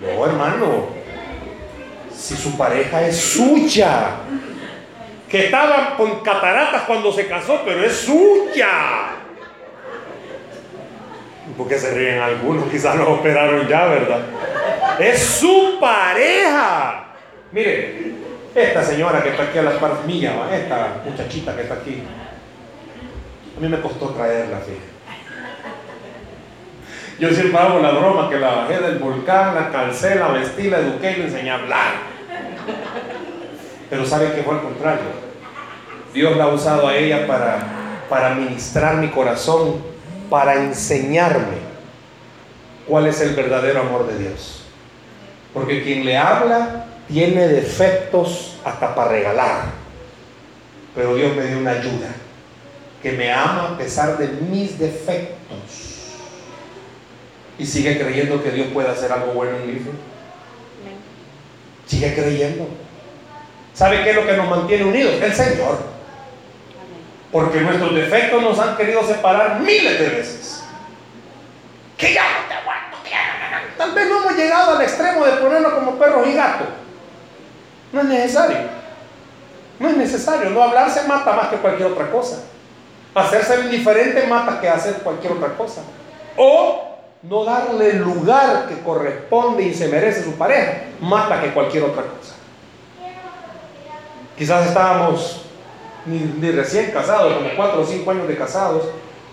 No, 0.00 0.26
hermano. 0.26 0.88
Si 2.14 2.36
su 2.36 2.56
pareja 2.56 3.02
es 3.06 3.16
suya. 3.16 4.10
Que 5.28 5.46
estaba 5.46 5.96
con 5.96 6.20
cataratas 6.20 6.82
cuando 6.82 7.12
se 7.12 7.26
casó, 7.26 7.62
pero 7.64 7.84
es 7.84 7.96
suya 7.96 9.15
porque 11.56 11.78
se 11.78 11.94
ríen 11.94 12.20
algunos, 12.20 12.70
quizás 12.70 12.96
los 12.96 13.08
operaron 13.08 13.66
ya, 13.66 13.86
¿verdad? 13.86 14.20
Es 14.98 15.22
su 15.22 15.78
pareja. 15.80 17.14
Mire, 17.52 18.12
esta 18.54 18.82
señora 18.82 19.22
que 19.22 19.30
está 19.30 19.44
aquí 19.44 19.58
a 19.58 19.62
las 19.62 19.74
par 19.74 20.04
mía, 20.06 20.32
esta 20.52 21.02
muchachita 21.04 21.54
que 21.54 21.62
está 21.62 21.74
aquí, 21.74 22.02
a 23.56 23.60
mí 23.60 23.68
me 23.68 23.80
costó 23.80 24.10
traerla, 24.10 24.58
fíjate. 24.58 24.96
Yo 27.18 27.30
siempre 27.30 27.58
hago 27.58 27.78
la 27.78 27.92
broma 27.92 28.28
que 28.28 28.38
la 28.38 28.50
bajé 28.56 28.78
del 28.78 28.98
volcán, 28.98 29.54
la 29.54 29.70
calcé, 29.70 30.16
la 30.16 30.28
vestí, 30.28 30.68
la 30.68 30.80
eduqué 30.80 31.12
y 31.12 31.16
le 31.16 31.24
enseñé 31.24 31.50
a 31.50 31.54
hablar. 31.54 31.92
Pero 33.88 34.04
sabe 34.04 34.34
que 34.34 34.42
fue 34.42 34.54
al 34.54 34.60
contrario. 34.60 35.26
Dios 36.12 36.36
la 36.36 36.44
ha 36.44 36.48
usado 36.48 36.88
a 36.88 36.94
ella 36.94 37.26
para, 37.26 37.58
para 38.10 38.34
ministrar 38.34 38.96
mi 38.96 39.08
corazón 39.08 39.95
para 40.30 40.54
enseñarme 40.54 41.58
cuál 42.86 43.06
es 43.06 43.20
el 43.20 43.34
verdadero 43.34 43.80
amor 43.80 44.06
de 44.06 44.18
Dios. 44.18 44.62
Porque 45.52 45.82
quien 45.82 46.04
le 46.04 46.16
habla 46.16 46.86
tiene 47.08 47.48
defectos 47.48 48.58
hasta 48.64 48.94
para 48.94 49.10
regalar. 49.10 49.64
Pero 50.94 51.14
Dios 51.14 51.36
me 51.36 51.46
dio 51.46 51.58
una 51.58 51.72
ayuda 51.72 52.08
que 53.02 53.12
me 53.12 53.32
ama 53.32 53.70
a 53.70 53.78
pesar 53.78 54.18
de 54.18 54.28
mis 54.28 54.78
defectos. 54.78 55.36
Y 57.58 57.64
sigue 57.64 57.98
creyendo 57.98 58.42
que 58.42 58.50
Dios 58.50 58.68
puede 58.72 58.88
hacer 58.88 59.12
algo 59.12 59.32
bueno 59.32 59.56
en 59.56 59.66
mi 59.66 59.72
vida. 59.74 59.90
Sigue 61.86 62.14
creyendo. 62.14 62.68
¿Sabe 63.72 64.02
qué 64.02 64.10
es 64.10 64.16
lo 64.16 64.26
que 64.26 64.36
nos 64.36 64.48
mantiene 64.48 64.84
unidos? 64.84 65.14
El 65.22 65.32
Señor. 65.32 65.95
Porque 67.32 67.60
nuestros 67.60 67.94
defectos 67.94 68.42
nos 68.42 68.58
han 68.58 68.76
querido 68.76 69.02
separar 69.04 69.60
miles 69.60 69.98
de 69.98 70.08
veces. 70.08 70.64
Que 71.96 72.14
ya 72.14 72.22
no 72.22 72.48
te 72.48 72.56
Tal 73.76 73.92
vez 73.92 74.08
no 74.08 74.22
hemos 74.22 74.36
llegado 74.36 74.76
al 74.76 74.82
extremo 74.82 75.24
de 75.24 75.32
ponernos 75.32 75.72
como 75.74 75.96
perros 75.96 76.26
y 76.26 76.32
gatos. 76.32 76.68
No 77.92 78.00
es 78.00 78.06
necesario. 78.06 78.58
No 79.78 79.88
es 79.88 79.96
necesario. 79.96 80.50
No 80.50 80.62
hablarse 80.62 81.06
mata 81.06 81.32
más 81.32 81.48
que 81.48 81.56
cualquier 81.56 81.92
otra 81.92 82.10
cosa. 82.10 82.42
Hacerse 83.14 83.60
indiferente 83.60 84.26
mata 84.26 84.60
que 84.60 84.68
hacer 84.68 84.94
cualquier 84.94 85.32
otra 85.32 85.48
cosa. 85.50 85.82
o 86.36 86.82
no 87.22 87.44
darle 87.44 87.90
el 87.90 87.98
lugar 87.98 88.68
que 88.68 88.80
corresponde 88.82 89.62
y 89.64 89.74
se 89.74 89.88
merece 89.88 90.22
su 90.22 90.32
pareja, 90.32 90.82
mata 91.00 91.40
que 91.40 91.52
cualquier 91.52 91.84
otra 91.84 92.02
cosa. 92.02 92.34
Quizás 94.36 94.66
estábamos 94.66 95.45
ni, 96.06 96.50
recién 96.50 96.90
casados, 96.90 97.34
como 97.34 97.50
cuatro 97.56 97.82
o 97.82 97.86
cinco 97.86 98.10
años 98.10 98.28
de 98.28 98.36
casados, 98.36 98.84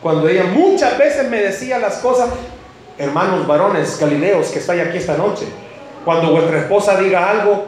cuando 0.02 0.28
ella 0.28 0.46
muchas 0.46 0.98
veces 0.98 1.30
me 1.30 1.38
decía 1.38 1.80
las 1.80 1.98
cosas, 1.98 2.30
hermanos 2.98 3.48
varones 3.48 3.98
galileos 4.00 4.48
que 4.48 4.60
estáis 4.60 4.82
aquí 4.82 4.98
esta 4.98 5.18
noche, 5.18 5.46
cuando 6.04 6.32
vuestra 6.32 6.60
esposa 6.60 7.00
diga 7.00 7.30
algo, 7.30 7.66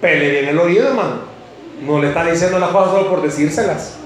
pele 0.00 0.40
en 0.40 0.48
el 0.48 0.58
oído, 0.58 0.88
hermano. 0.88 1.28
No 1.82 2.00
le 2.00 2.08
está 2.08 2.24
diciendo 2.24 2.58
las 2.58 2.70
cosas 2.70 2.92
solo 2.92 3.10
por 3.10 3.22
decírselas. 3.22 3.96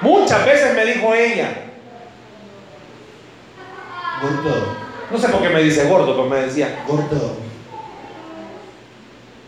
Muchas 0.00 0.44
veces 0.44 0.74
me 0.74 0.84
dijo 0.84 1.14
ella, 1.14 1.48
gordo, 4.20 4.76
no 5.10 5.18
sé 5.18 5.28
por 5.28 5.42
qué 5.42 5.48
me 5.48 5.62
dice 5.62 5.84
gordo, 5.88 6.16
pero 6.16 6.28
me 6.28 6.42
decía, 6.42 6.84
gordo, 6.88 7.36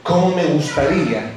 ¿cómo 0.03 0.35
me 0.35 0.45
gustaría 0.45 1.34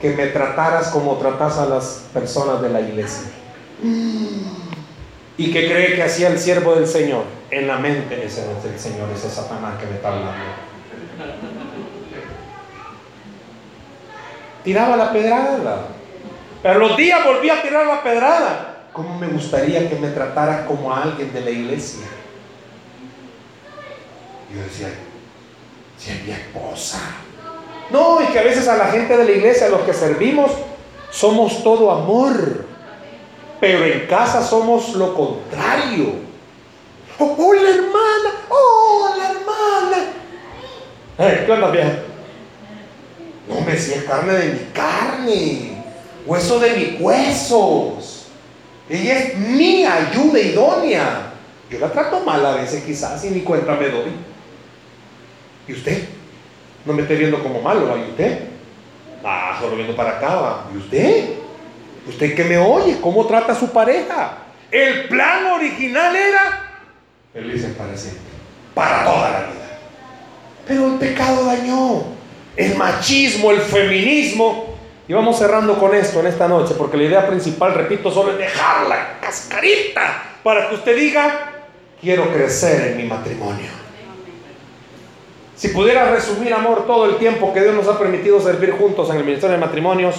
que 0.00 0.10
me 0.10 0.26
trataras 0.28 0.88
como 0.88 1.16
tratas 1.16 1.58
a 1.58 1.66
las 1.66 2.06
personas 2.12 2.62
de 2.62 2.70
la 2.70 2.80
iglesia? 2.80 3.30
¿Y 5.36 5.52
que 5.52 5.66
cree 5.66 5.94
que 5.94 6.02
hacía 6.02 6.28
el 6.28 6.38
siervo 6.38 6.74
del 6.74 6.86
Señor? 6.86 7.24
En 7.50 7.66
la 7.66 7.78
mente 7.78 8.24
ese 8.24 8.46
no 8.46 8.58
es 8.58 8.64
el 8.64 8.78
Señor, 8.78 9.08
ese 9.14 9.30
Satanás 9.30 9.78
que 9.78 9.86
me 9.86 9.94
está 9.96 10.08
hablando. 10.08 10.32
Tiraba 14.64 14.96
la 14.96 15.12
pedrada. 15.12 15.88
Pero 16.62 16.78
los 16.78 16.96
días 16.96 17.24
volví 17.24 17.48
a 17.48 17.62
tirar 17.62 17.86
la 17.86 18.02
pedrada. 18.02 18.86
¿Cómo 18.92 19.18
me 19.18 19.28
gustaría 19.28 19.88
que 19.88 19.96
me 19.96 20.08
tratara 20.08 20.66
como 20.66 20.92
a 20.92 21.02
alguien 21.02 21.32
de 21.32 21.40
la 21.40 21.50
iglesia? 21.50 22.06
Yo 24.54 24.62
decía, 24.62 24.88
si 25.96 26.10
es 26.10 26.24
mi 26.24 26.32
esposa. 26.32 26.98
No, 27.90 28.22
y 28.22 28.26
que 28.26 28.38
a 28.38 28.42
veces 28.42 28.68
a 28.68 28.76
la 28.76 28.86
gente 28.86 29.16
de 29.16 29.24
la 29.24 29.30
iglesia, 29.30 29.66
a 29.66 29.70
los 29.70 29.82
que 29.82 29.92
servimos, 29.92 30.50
somos 31.10 31.62
todo 31.62 31.90
amor. 31.90 32.66
Pero 33.60 33.84
en 33.84 34.06
casa 34.06 34.42
somos 34.42 34.94
lo 34.94 35.14
contrario. 35.14 36.14
Oh, 37.18 37.36
oh 37.38 37.54
la 37.54 37.68
hermana, 37.68 38.30
oh, 38.48 39.14
la 39.18 39.30
hermana. 39.30 40.12
Eh, 41.18 41.42
¿Qué 41.44 41.52
onda, 41.52 41.70
vieja? 41.70 41.98
No, 43.48 43.60
me 43.60 43.72
decía 43.72 44.04
carne 44.06 44.32
de 44.32 44.52
mi 44.52 44.58
carne, 44.72 45.82
hueso 46.24 46.58
de 46.60 46.70
mis 46.70 47.00
huesos. 47.00 48.26
Ella 48.88 49.18
es 49.18 49.36
mi 49.36 49.84
ayuda 49.84 50.38
idónea. 50.38 51.32
Yo 51.68 51.78
la 51.78 51.92
trato 51.92 52.20
mal 52.20 52.44
a 52.46 52.54
veces 52.54 52.82
quizás 52.84 53.24
y 53.24 53.30
ni 53.30 53.40
cuenta 53.40 53.74
me 53.74 53.88
doy. 53.88 54.10
¿Y 55.68 55.72
usted? 55.72 56.08
No 56.84 56.92
me 56.92 57.02
esté 57.02 57.14
viendo 57.16 57.42
como 57.42 57.60
malo, 57.60 57.96
¿y 57.96 58.10
usted? 58.10 58.48
Ah, 59.24 59.56
solo 59.60 59.76
viendo 59.76 59.94
para 59.94 60.12
acá, 60.12 60.64
¿y 60.74 60.78
usted? 60.78 61.30
¿Usted 62.08 62.34
que 62.34 62.44
me 62.44 62.56
oye? 62.56 62.98
¿Cómo 63.00 63.26
trata 63.26 63.52
a 63.52 63.54
su 63.54 63.70
pareja? 63.70 64.38
El 64.70 65.08
plan 65.08 65.46
original 65.46 66.14
era 66.14 66.70
felices 67.32 67.74
para 67.76 67.96
siempre, 67.96 68.22
para 68.74 69.04
toda 69.04 69.30
la 69.30 69.40
vida. 69.40 69.78
Pero 70.66 70.86
el 70.86 70.94
pecado 70.94 71.44
dañó, 71.44 72.04
el 72.56 72.76
machismo, 72.76 73.50
el 73.50 73.60
feminismo. 73.60 74.70
Y 75.08 75.12
vamos 75.12 75.38
cerrando 75.38 75.76
con 75.76 75.92
esto 75.94 76.20
en 76.20 76.28
esta 76.28 76.46
noche, 76.46 76.74
porque 76.78 76.96
la 76.96 77.02
idea 77.02 77.26
principal, 77.26 77.74
repito, 77.74 78.12
solo 78.12 78.32
es 78.32 78.38
dejar 78.38 78.86
la 78.86 79.18
cascarita 79.20 80.22
para 80.44 80.68
que 80.68 80.76
usted 80.76 80.96
diga, 80.96 81.52
quiero 82.00 82.32
crecer 82.32 82.92
en 82.92 82.96
mi 82.96 83.02
matrimonio. 83.04 83.79
Si 85.60 85.68
pudiera 85.68 86.10
resumir, 86.10 86.54
amor, 86.54 86.86
todo 86.86 87.04
el 87.04 87.16
tiempo 87.18 87.52
que 87.52 87.60
Dios 87.60 87.74
nos 87.74 87.86
ha 87.86 87.98
permitido 87.98 88.40
servir 88.40 88.70
juntos 88.70 89.10
en 89.10 89.16
el 89.16 89.24
Ministerio 89.24 89.56
de 89.56 89.60
Matrimonios, 89.60 90.14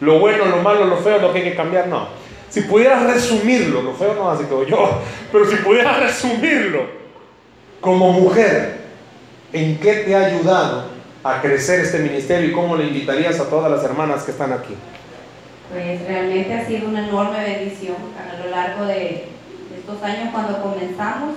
lo 0.00 0.18
bueno, 0.18 0.46
lo 0.46 0.56
malo, 0.62 0.86
lo 0.86 0.96
feo, 0.96 1.18
lo 1.18 1.34
que 1.34 1.40
hay 1.40 1.50
que 1.50 1.54
cambiar, 1.54 1.86
no. 1.86 2.08
Si 2.48 2.62
pudieras 2.62 3.02
resumirlo, 3.02 3.82
lo 3.82 3.92
feo 3.92 4.14
no 4.14 4.30
así 4.30 4.44
como 4.44 4.64
yo, 4.64 5.02
pero 5.32 5.44
si 5.44 5.56
pudieras 5.56 6.00
resumirlo 6.00 6.86
como 7.82 8.10
mujer, 8.12 8.78
¿en 9.52 9.78
qué 9.80 9.96
te 9.96 10.16
ha 10.16 10.28
ayudado 10.28 10.86
a 11.22 11.42
crecer 11.42 11.80
este 11.80 11.98
ministerio 11.98 12.48
y 12.48 12.52
cómo 12.52 12.74
le 12.74 12.86
invitarías 12.86 13.38
a 13.40 13.50
todas 13.50 13.70
las 13.70 13.84
hermanas 13.84 14.22
que 14.22 14.30
están 14.30 14.50
aquí? 14.50 14.74
Pues 15.70 16.00
realmente 16.08 16.54
ha 16.54 16.66
sido 16.66 16.88
una 16.88 17.06
enorme 17.06 17.38
bendición 17.38 17.96
a 18.18 18.42
lo 18.42 18.50
largo 18.50 18.86
de 18.86 19.26
estos 19.76 20.02
años 20.02 20.30
cuando 20.32 20.62
comenzamos 20.62 21.34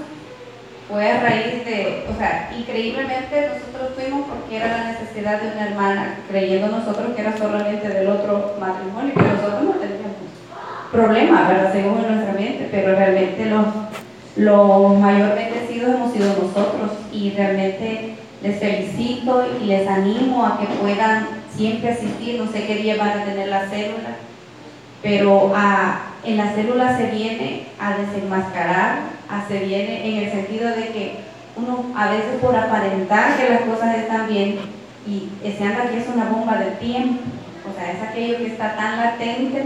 fue 0.89 1.11
a 1.11 1.19
raíz 1.19 1.65
de, 1.65 2.05
o 2.09 2.17
sea, 2.17 2.49
increíblemente 2.57 3.49
nosotros 3.49 3.91
fuimos 3.95 4.27
porque 4.27 4.55
era 4.55 4.77
la 4.77 4.91
necesidad 4.91 5.41
de 5.41 5.51
una 5.51 5.67
hermana, 5.67 6.19
creyendo 6.29 6.67
nosotros 6.67 7.13
que 7.13 7.21
era 7.21 7.38
solamente 7.38 7.89
del 7.89 8.07
otro 8.07 8.55
matrimonio, 8.59 9.13
que 9.13 9.21
nosotros 9.21 9.63
no 9.63 9.71
teníamos 9.71 10.15
problemas, 10.91 11.47
¿verdad? 11.49 11.73
Según 11.73 12.01
nuestra 12.07 12.33
mente, 12.33 12.69
pero 12.71 12.95
realmente 12.95 13.45
los, 13.45 13.65
los 14.38 14.99
mayor 14.99 15.35
bendecidos 15.35 15.95
hemos 15.95 16.13
sido 16.13 16.29
nosotros 16.29 16.91
y 17.11 17.31
realmente 17.31 18.15
les 18.41 18.59
felicito 18.59 19.45
y 19.61 19.65
les 19.65 19.88
animo 19.88 20.45
a 20.45 20.59
que 20.59 20.67
puedan 20.67 21.27
siempre 21.53 21.89
asistir, 21.89 22.39
no 22.39 22.49
sé 22.49 22.65
qué 22.65 22.75
día 22.75 22.95
van 22.97 23.19
a 23.19 23.25
tener 23.25 23.49
la 23.49 23.67
célula, 23.67 24.15
pero 25.01 25.51
a, 25.53 26.13
en 26.23 26.38
la 26.38 26.53
célula 26.53 26.97
se 26.97 27.07
viene 27.07 27.67
a 27.79 27.97
desenmascarar 27.97 29.16
se 29.47 29.59
viene 29.59 30.07
en 30.07 30.23
el 30.23 30.32
sentido 30.32 30.69
de 30.69 30.88
que 30.89 31.15
uno 31.55 31.86
a 31.95 32.09
veces 32.09 32.39
por 32.41 32.55
aparentar 32.55 33.38
que 33.38 33.49
las 33.49 33.61
cosas 33.61 33.95
están 33.97 34.28
bien 34.28 34.59
y 35.07 35.30
se 35.43 35.63
anda 35.63 35.89
que 35.89 35.99
es 35.99 36.07
una 36.13 36.25
bomba 36.25 36.57
de 36.57 36.71
tiempo, 36.71 37.21
o 37.69 37.73
sea, 37.78 37.91
es 37.91 38.01
aquello 38.01 38.38
que 38.38 38.47
está 38.47 38.75
tan 38.75 38.97
latente 38.97 39.65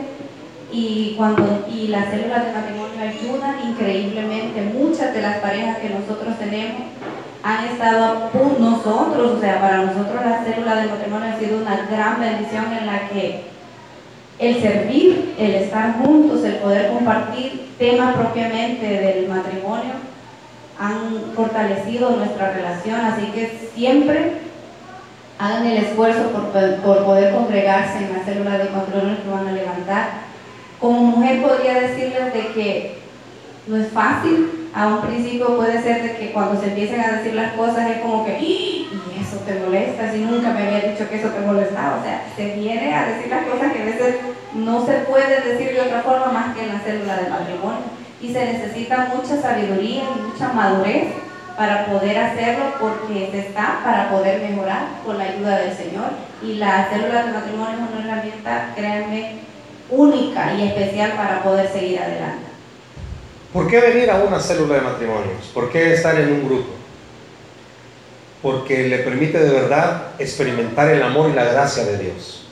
y 0.71 1.15
cuando 1.17 1.65
y 1.69 1.87
las 1.87 2.09
células 2.09 2.45
de 2.45 2.53
matrimonio 2.53 3.01
ayudan 3.01 3.69
increíblemente. 3.69 4.61
Muchas 4.61 5.13
de 5.13 5.21
las 5.21 5.37
parejas 5.37 5.77
que 5.79 5.89
nosotros 5.89 6.37
tenemos 6.39 6.83
han 7.43 7.65
estado 7.65 8.29
nosotros, 8.59 9.37
o 9.37 9.41
sea, 9.41 9.59
para 9.59 9.83
nosotros 9.83 10.23
la 10.23 10.43
célula 10.43 10.75
de 10.75 10.89
matrimonio 10.89 11.33
ha 11.33 11.39
sido 11.39 11.57
una 11.61 11.87
gran 11.89 12.19
bendición 12.19 12.71
en 12.71 12.85
la 12.85 13.09
que 13.09 13.43
el 14.39 14.61
servir, 14.61 15.35
el 15.37 15.55
estar 15.55 16.01
juntos, 16.03 16.43
el 16.43 16.55
poder 16.55 16.91
compartir 16.91 17.69
temas 17.77 18.15
propiamente 18.15 18.85
del 18.85 19.27
matrimonio 19.27 19.93
han 20.79 21.33
fortalecido 21.35 22.11
nuestra 22.11 22.53
relación, 22.53 22.99
así 23.01 23.27
que 23.27 23.69
siempre 23.75 24.33
hagan 25.37 25.65
el 25.65 25.77
esfuerzo 25.77 26.29
por, 26.29 27.03
poder 27.05 27.33
congregarse 27.33 27.99
en 27.99 28.13
la 28.13 28.23
célula 28.23 28.57
de 28.57 28.69
matrimonio 28.69 29.17
que 29.23 29.29
van 29.29 29.47
a 29.47 29.51
levantar. 29.51 30.09
Como 30.79 31.01
mujer 31.01 31.41
podría 31.41 31.81
decirles 31.81 32.33
de 32.33 32.47
que 32.53 32.95
no 33.67 33.77
es 33.77 33.89
fácil, 33.89 34.69
a 34.73 34.87
un 34.87 35.01
principio 35.01 35.55
puede 35.55 35.81
ser 35.81 36.01
de 36.01 36.15
que 36.15 36.31
cuando 36.31 36.59
se 36.59 36.69
empiecen 36.69 37.01
a 37.01 37.17
decir 37.17 37.35
las 37.35 37.53
cosas 37.53 37.89
es 37.89 37.97
como 37.99 38.25
que, 38.25 38.31
¡Ah! 38.33 38.90
Eso 39.31 39.39
te 39.45 39.59
molesta, 39.59 40.11
si 40.11 40.19
nunca 40.19 40.49
me 40.49 40.67
había 40.67 40.91
dicho 40.91 41.07
que 41.09 41.15
eso 41.15 41.29
te 41.29 41.39
molestaba, 41.39 41.99
o 42.01 42.03
sea, 42.03 42.25
se 42.35 42.55
viene 42.55 42.93
a 42.93 43.05
decir 43.07 43.29
las 43.29 43.45
cosas 43.45 43.71
que 43.71 43.81
a 43.81 43.85
veces 43.85 44.15
no 44.53 44.85
se 44.85 44.93
puede 45.07 45.41
decir 45.41 45.73
de 45.73 45.81
otra 45.81 46.01
forma 46.01 46.31
más 46.33 46.55
que 46.55 46.63
en 46.63 46.73
la 46.73 46.79
célula 46.79 47.15
del 47.15 47.29
matrimonio. 47.29 48.01
Y 48.21 48.33
se 48.33 48.45
necesita 48.45 49.09
mucha 49.15 49.41
sabiduría 49.41 50.03
y 50.03 50.21
mucha 50.21 50.53
madurez 50.53 51.07
para 51.57 51.85
poder 51.85 52.17
hacerlo 52.17 52.65
porque 52.79 53.29
se 53.31 53.39
está 53.39 53.79
para 53.83 54.09
poder 54.11 54.41
mejorar 54.41 54.87
con 55.05 55.17
la 55.17 55.23
ayuda 55.23 55.59
del 55.59 55.75
Señor. 55.75 56.09
Y 56.43 56.55
la 56.55 56.89
célula 56.91 57.23
del 57.23 57.33
matrimonio 57.33 57.77
es 57.77 57.95
una 57.95 58.13
herramienta, 58.13 58.73
créanme, 58.75 59.39
única 59.89 60.53
y 60.53 60.67
especial 60.67 61.13
para 61.13 61.41
poder 61.41 61.69
seguir 61.69 61.99
adelante. 61.99 62.51
¿Por 63.53 63.67
qué 63.67 63.79
venir 63.79 64.11
a 64.11 64.17
una 64.23 64.39
célula 64.39 64.75
de 64.75 64.81
matrimonios? 64.81 65.47
¿Por 65.53 65.71
qué 65.71 65.93
estar 65.93 66.19
en 66.19 66.31
un 66.33 66.45
grupo? 66.45 66.80
Porque 68.41 68.87
le 68.87 68.99
permite 68.99 69.39
de 69.39 69.51
verdad 69.51 70.07
experimentar 70.17 70.89
el 70.89 71.03
amor 71.03 71.29
y 71.29 71.33
la 71.33 71.43
gracia 71.43 71.85
de 71.85 71.97
Dios. 71.97 72.45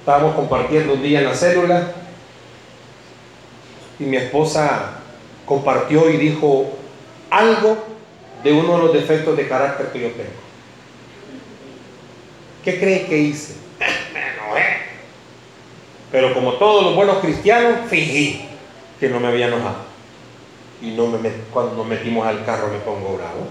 Estábamos 0.00 0.34
compartiendo 0.34 0.94
un 0.94 1.02
día 1.02 1.20
en 1.20 1.24
la 1.26 1.34
célula 1.34 1.92
y 3.98 4.04
mi 4.04 4.16
esposa 4.16 4.98
compartió 5.46 6.10
y 6.10 6.18
dijo 6.18 6.70
algo 7.30 7.78
de 8.42 8.52
uno 8.52 8.76
de 8.76 8.82
los 8.84 8.92
defectos 8.92 9.36
de 9.36 9.48
carácter 9.48 9.88
que 9.88 10.00
yo 10.00 10.10
tengo. 10.10 10.44
¿Qué 12.62 12.78
cree 12.78 13.06
que 13.06 13.18
hice? 13.18 13.54
me. 13.78 13.84
Pero 16.12 16.32
como 16.32 16.52
todos 16.54 16.84
los 16.84 16.94
buenos 16.94 17.18
cristianos, 17.18 17.88
fingí 17.88 18.46
que 19.00 19.08
no 19.08 19.20
me 19.20 19.28
había 19.28 19.48
enojado. 19.48 19.78
Y 20.80 20.90
no 20.90 21.06
me 21.06 21.30
cuando 21.52 21.74
nos 21.74 21.86
metimos 21.86 22.26
al 22.26 22.44
carro 22.44 22.68
me 22.68 22.78
pongo 22.78 23.16
bravo. 23.16 23.48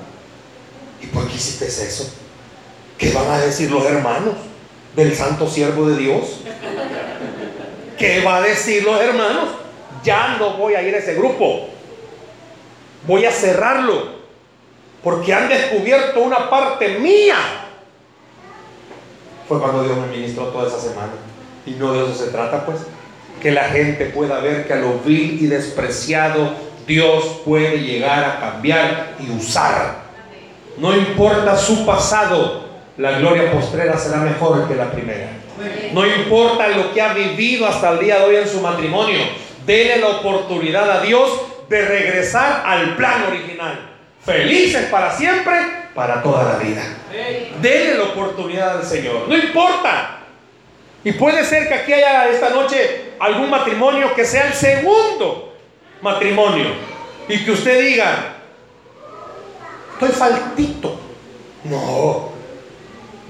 ¿Y 1.04 1.06
por 1.08 1.28
qué 1.28 1.36
hiciste 1.36 1.68
eso? 1.68 2.12
¿Qué 2.98 3.12
van 3.12 3.30
a 3.30 3.40
decir 3.40 3.70
los 3.70 3.86
hermanos? 3.86 4.34
del 4.96 5.16
santo 5.16 5.48
siervo 5.48 5.88
de 5.88 5.98
Dios. 5.98 6.40
¿Qué 7.98 8.24
va 8.24 8.38
a 8.38 8.42
decir 8.42 8.84
los 8.84 9.00
hermanos? 9.00 9.50
Ya 10.04 10.38
no 10.38 10.58
voy 10.58 10.76
a 10.76 10.82
ir 10.82 10.94
a 10.96 11.00
ese 11.00 11.16
grupo. 11.16 11.70
voy 13.08 13.26
a 13.26 13.32
cerrarlo 13.32 14.24
porque 15.04 15.34
han 15.34 15.50
descubierto 15.50 16.22
una 16.22 16.50
parte 16.50 17.00
mía. 17.00 17.36
Fue 19.48 19.60
cuando 19.60 19.84
Dios 19.84 19.98
me 19.98 20.08
ministró 20.08 20.48
toda 20.48 20.68
esa 20.68 20.80
semana. 20.80 21.12
Y 21.66 21.72
no 21.72 21.94
de 21.94 22.06
eso 22.06 22.16
se 22.16 22.32
trata, 22.32 22.66
pues. 22.66 22.80
Que 23.42 23.52
la 23.52 23.66
gente 23.66 24.06
pueda 24.06 24.40
ver 24.40 24.66
que 24.66 24.74
a 24.74 24.78
lo 24.78 25.00
vil 25.00 25.40
y 25.42 25.48
despreciado 25.48 26.54
Dios 26.88 27.42
puede 27.44 27.80
llegar 27.80 28.24
a 28.24 28.40
cambiar 28.40 29.16
y 29.20 29.30
usar. 29.32 30.03
No 30.78 30.96
importa 30.96 31.58
su 31.58 31.86
pasado, 31.86 32.64
la 32.98 33.20
gloria 33.20 33.52
postrera 33.52 33.98
será 33.98 34.18
mejor 34.18 34.68
que 34.68 34.76
la 34.76 34.92
primera. 34.92 35.30
No 35.94 36.06
importa 36.06 36.68
lo 36.70 36.94
que 36.94 37.02
ha 37.02 37.14
vivido 37.14 37.68
hasta 37.68 37.92
el 37.92 38.00
día 38.00 38.20
de 38.20 38.26
hoy 38.26 38.36
en 38.38 38.48
su 38.48 38.60
matrimonio, 38.60 39.20
dele 39.66 39.98
la 39.98 40.10
oportunidad 40.10 40.90
a 40.90 41.02
Dios 41.02 41.30
de 41.70 41.86
regresar 41.86 42.64
al 42.66 42.96
plan 42.96 43.24
original. 43.30 43.90
Felices 44.24 44.88
para 44.90 45.12
siempre, 45.12 45.54
para 45.94 46.22
toda 46.24 46.54
la 46.54 46.58
vida. 46.58 46.82
Dele 47.62 47.96
la 47.96 48.04
oportunidad 48.04 48.78
al 48.78 48.86
Señor. 48.86 49.28
No 49.28 49.36
importa. 49.36 50.20
Y 51.04 51.12
puede 51.14 51.44
ser 51.44 51.68
que 51.68 51.74
aquí 51.74 51.94
haya 51.94 52.30
esta 52.30 52.50
noche 52.50 53.14
algún 53.20 53.50
matrimonio 53.50 54.14
que 54.16 54.26
sea 54.26 54.48
el 54.48 54.54
segundo 54.54 55.54
matrimonio. 56.02 56.68
Y 57.28 57.44
que 57.44 57.52
usted 57.52 57.82
diga, 57.82 58.33
estoy 59.94 60.10
faltito. 60.10 61.00
No. 61.64 62.30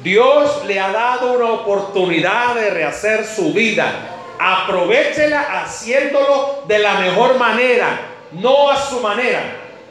Dios 0.03 0.66
le 0.66 0.80
ha 0.80 0.91
dado 0.91 1.34
una 1.34 1.51
oportunidad 1.51 2.55
de 2.55 2.70
rehacer 2.70 3.26
su 3.26 3.53
vida. 3.53 4.09
Aprovechela 4.39 5.61
haciéndolo 5.61 6.64
de 6.68 6.80
la 6.80 6.95
mejor 6.95 7.38
manera, 7.38 7.99
no 8.32 8.70
a 8.70 8.78
su 8.78 8.99
manera, 8.99 9.41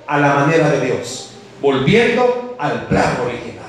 a 0.07 0.19
la 0.19 0.35
manera 0.35 0.69
de 0.69 0.81
Dios, 0.81 1.31
volviendo 1.61 2.57
al 2.59 2.87
plan 2.87 3.17
original. 3.25 3.65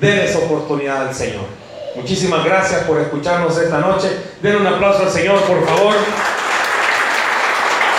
Denle 0.00 0.24
esa 0.24 0.38
oportunidad 0.38 1.08
al 1.08 1.14
Señor. 1.14 1.44
Muchísimas 1.94 2.44
gracias 2.44 2.84
por 2.84 3.00
escucharnos 3.00 3.56
esta 3.58 3.78
noche. 3.78 4.08
Den 4.40 4.56
un 4.56 4.66
aplauso 4.66 5.02
al 5.02 5.10
Señor, 5.10 5.40
por 5.42 5.64
favor. 5.66 5.94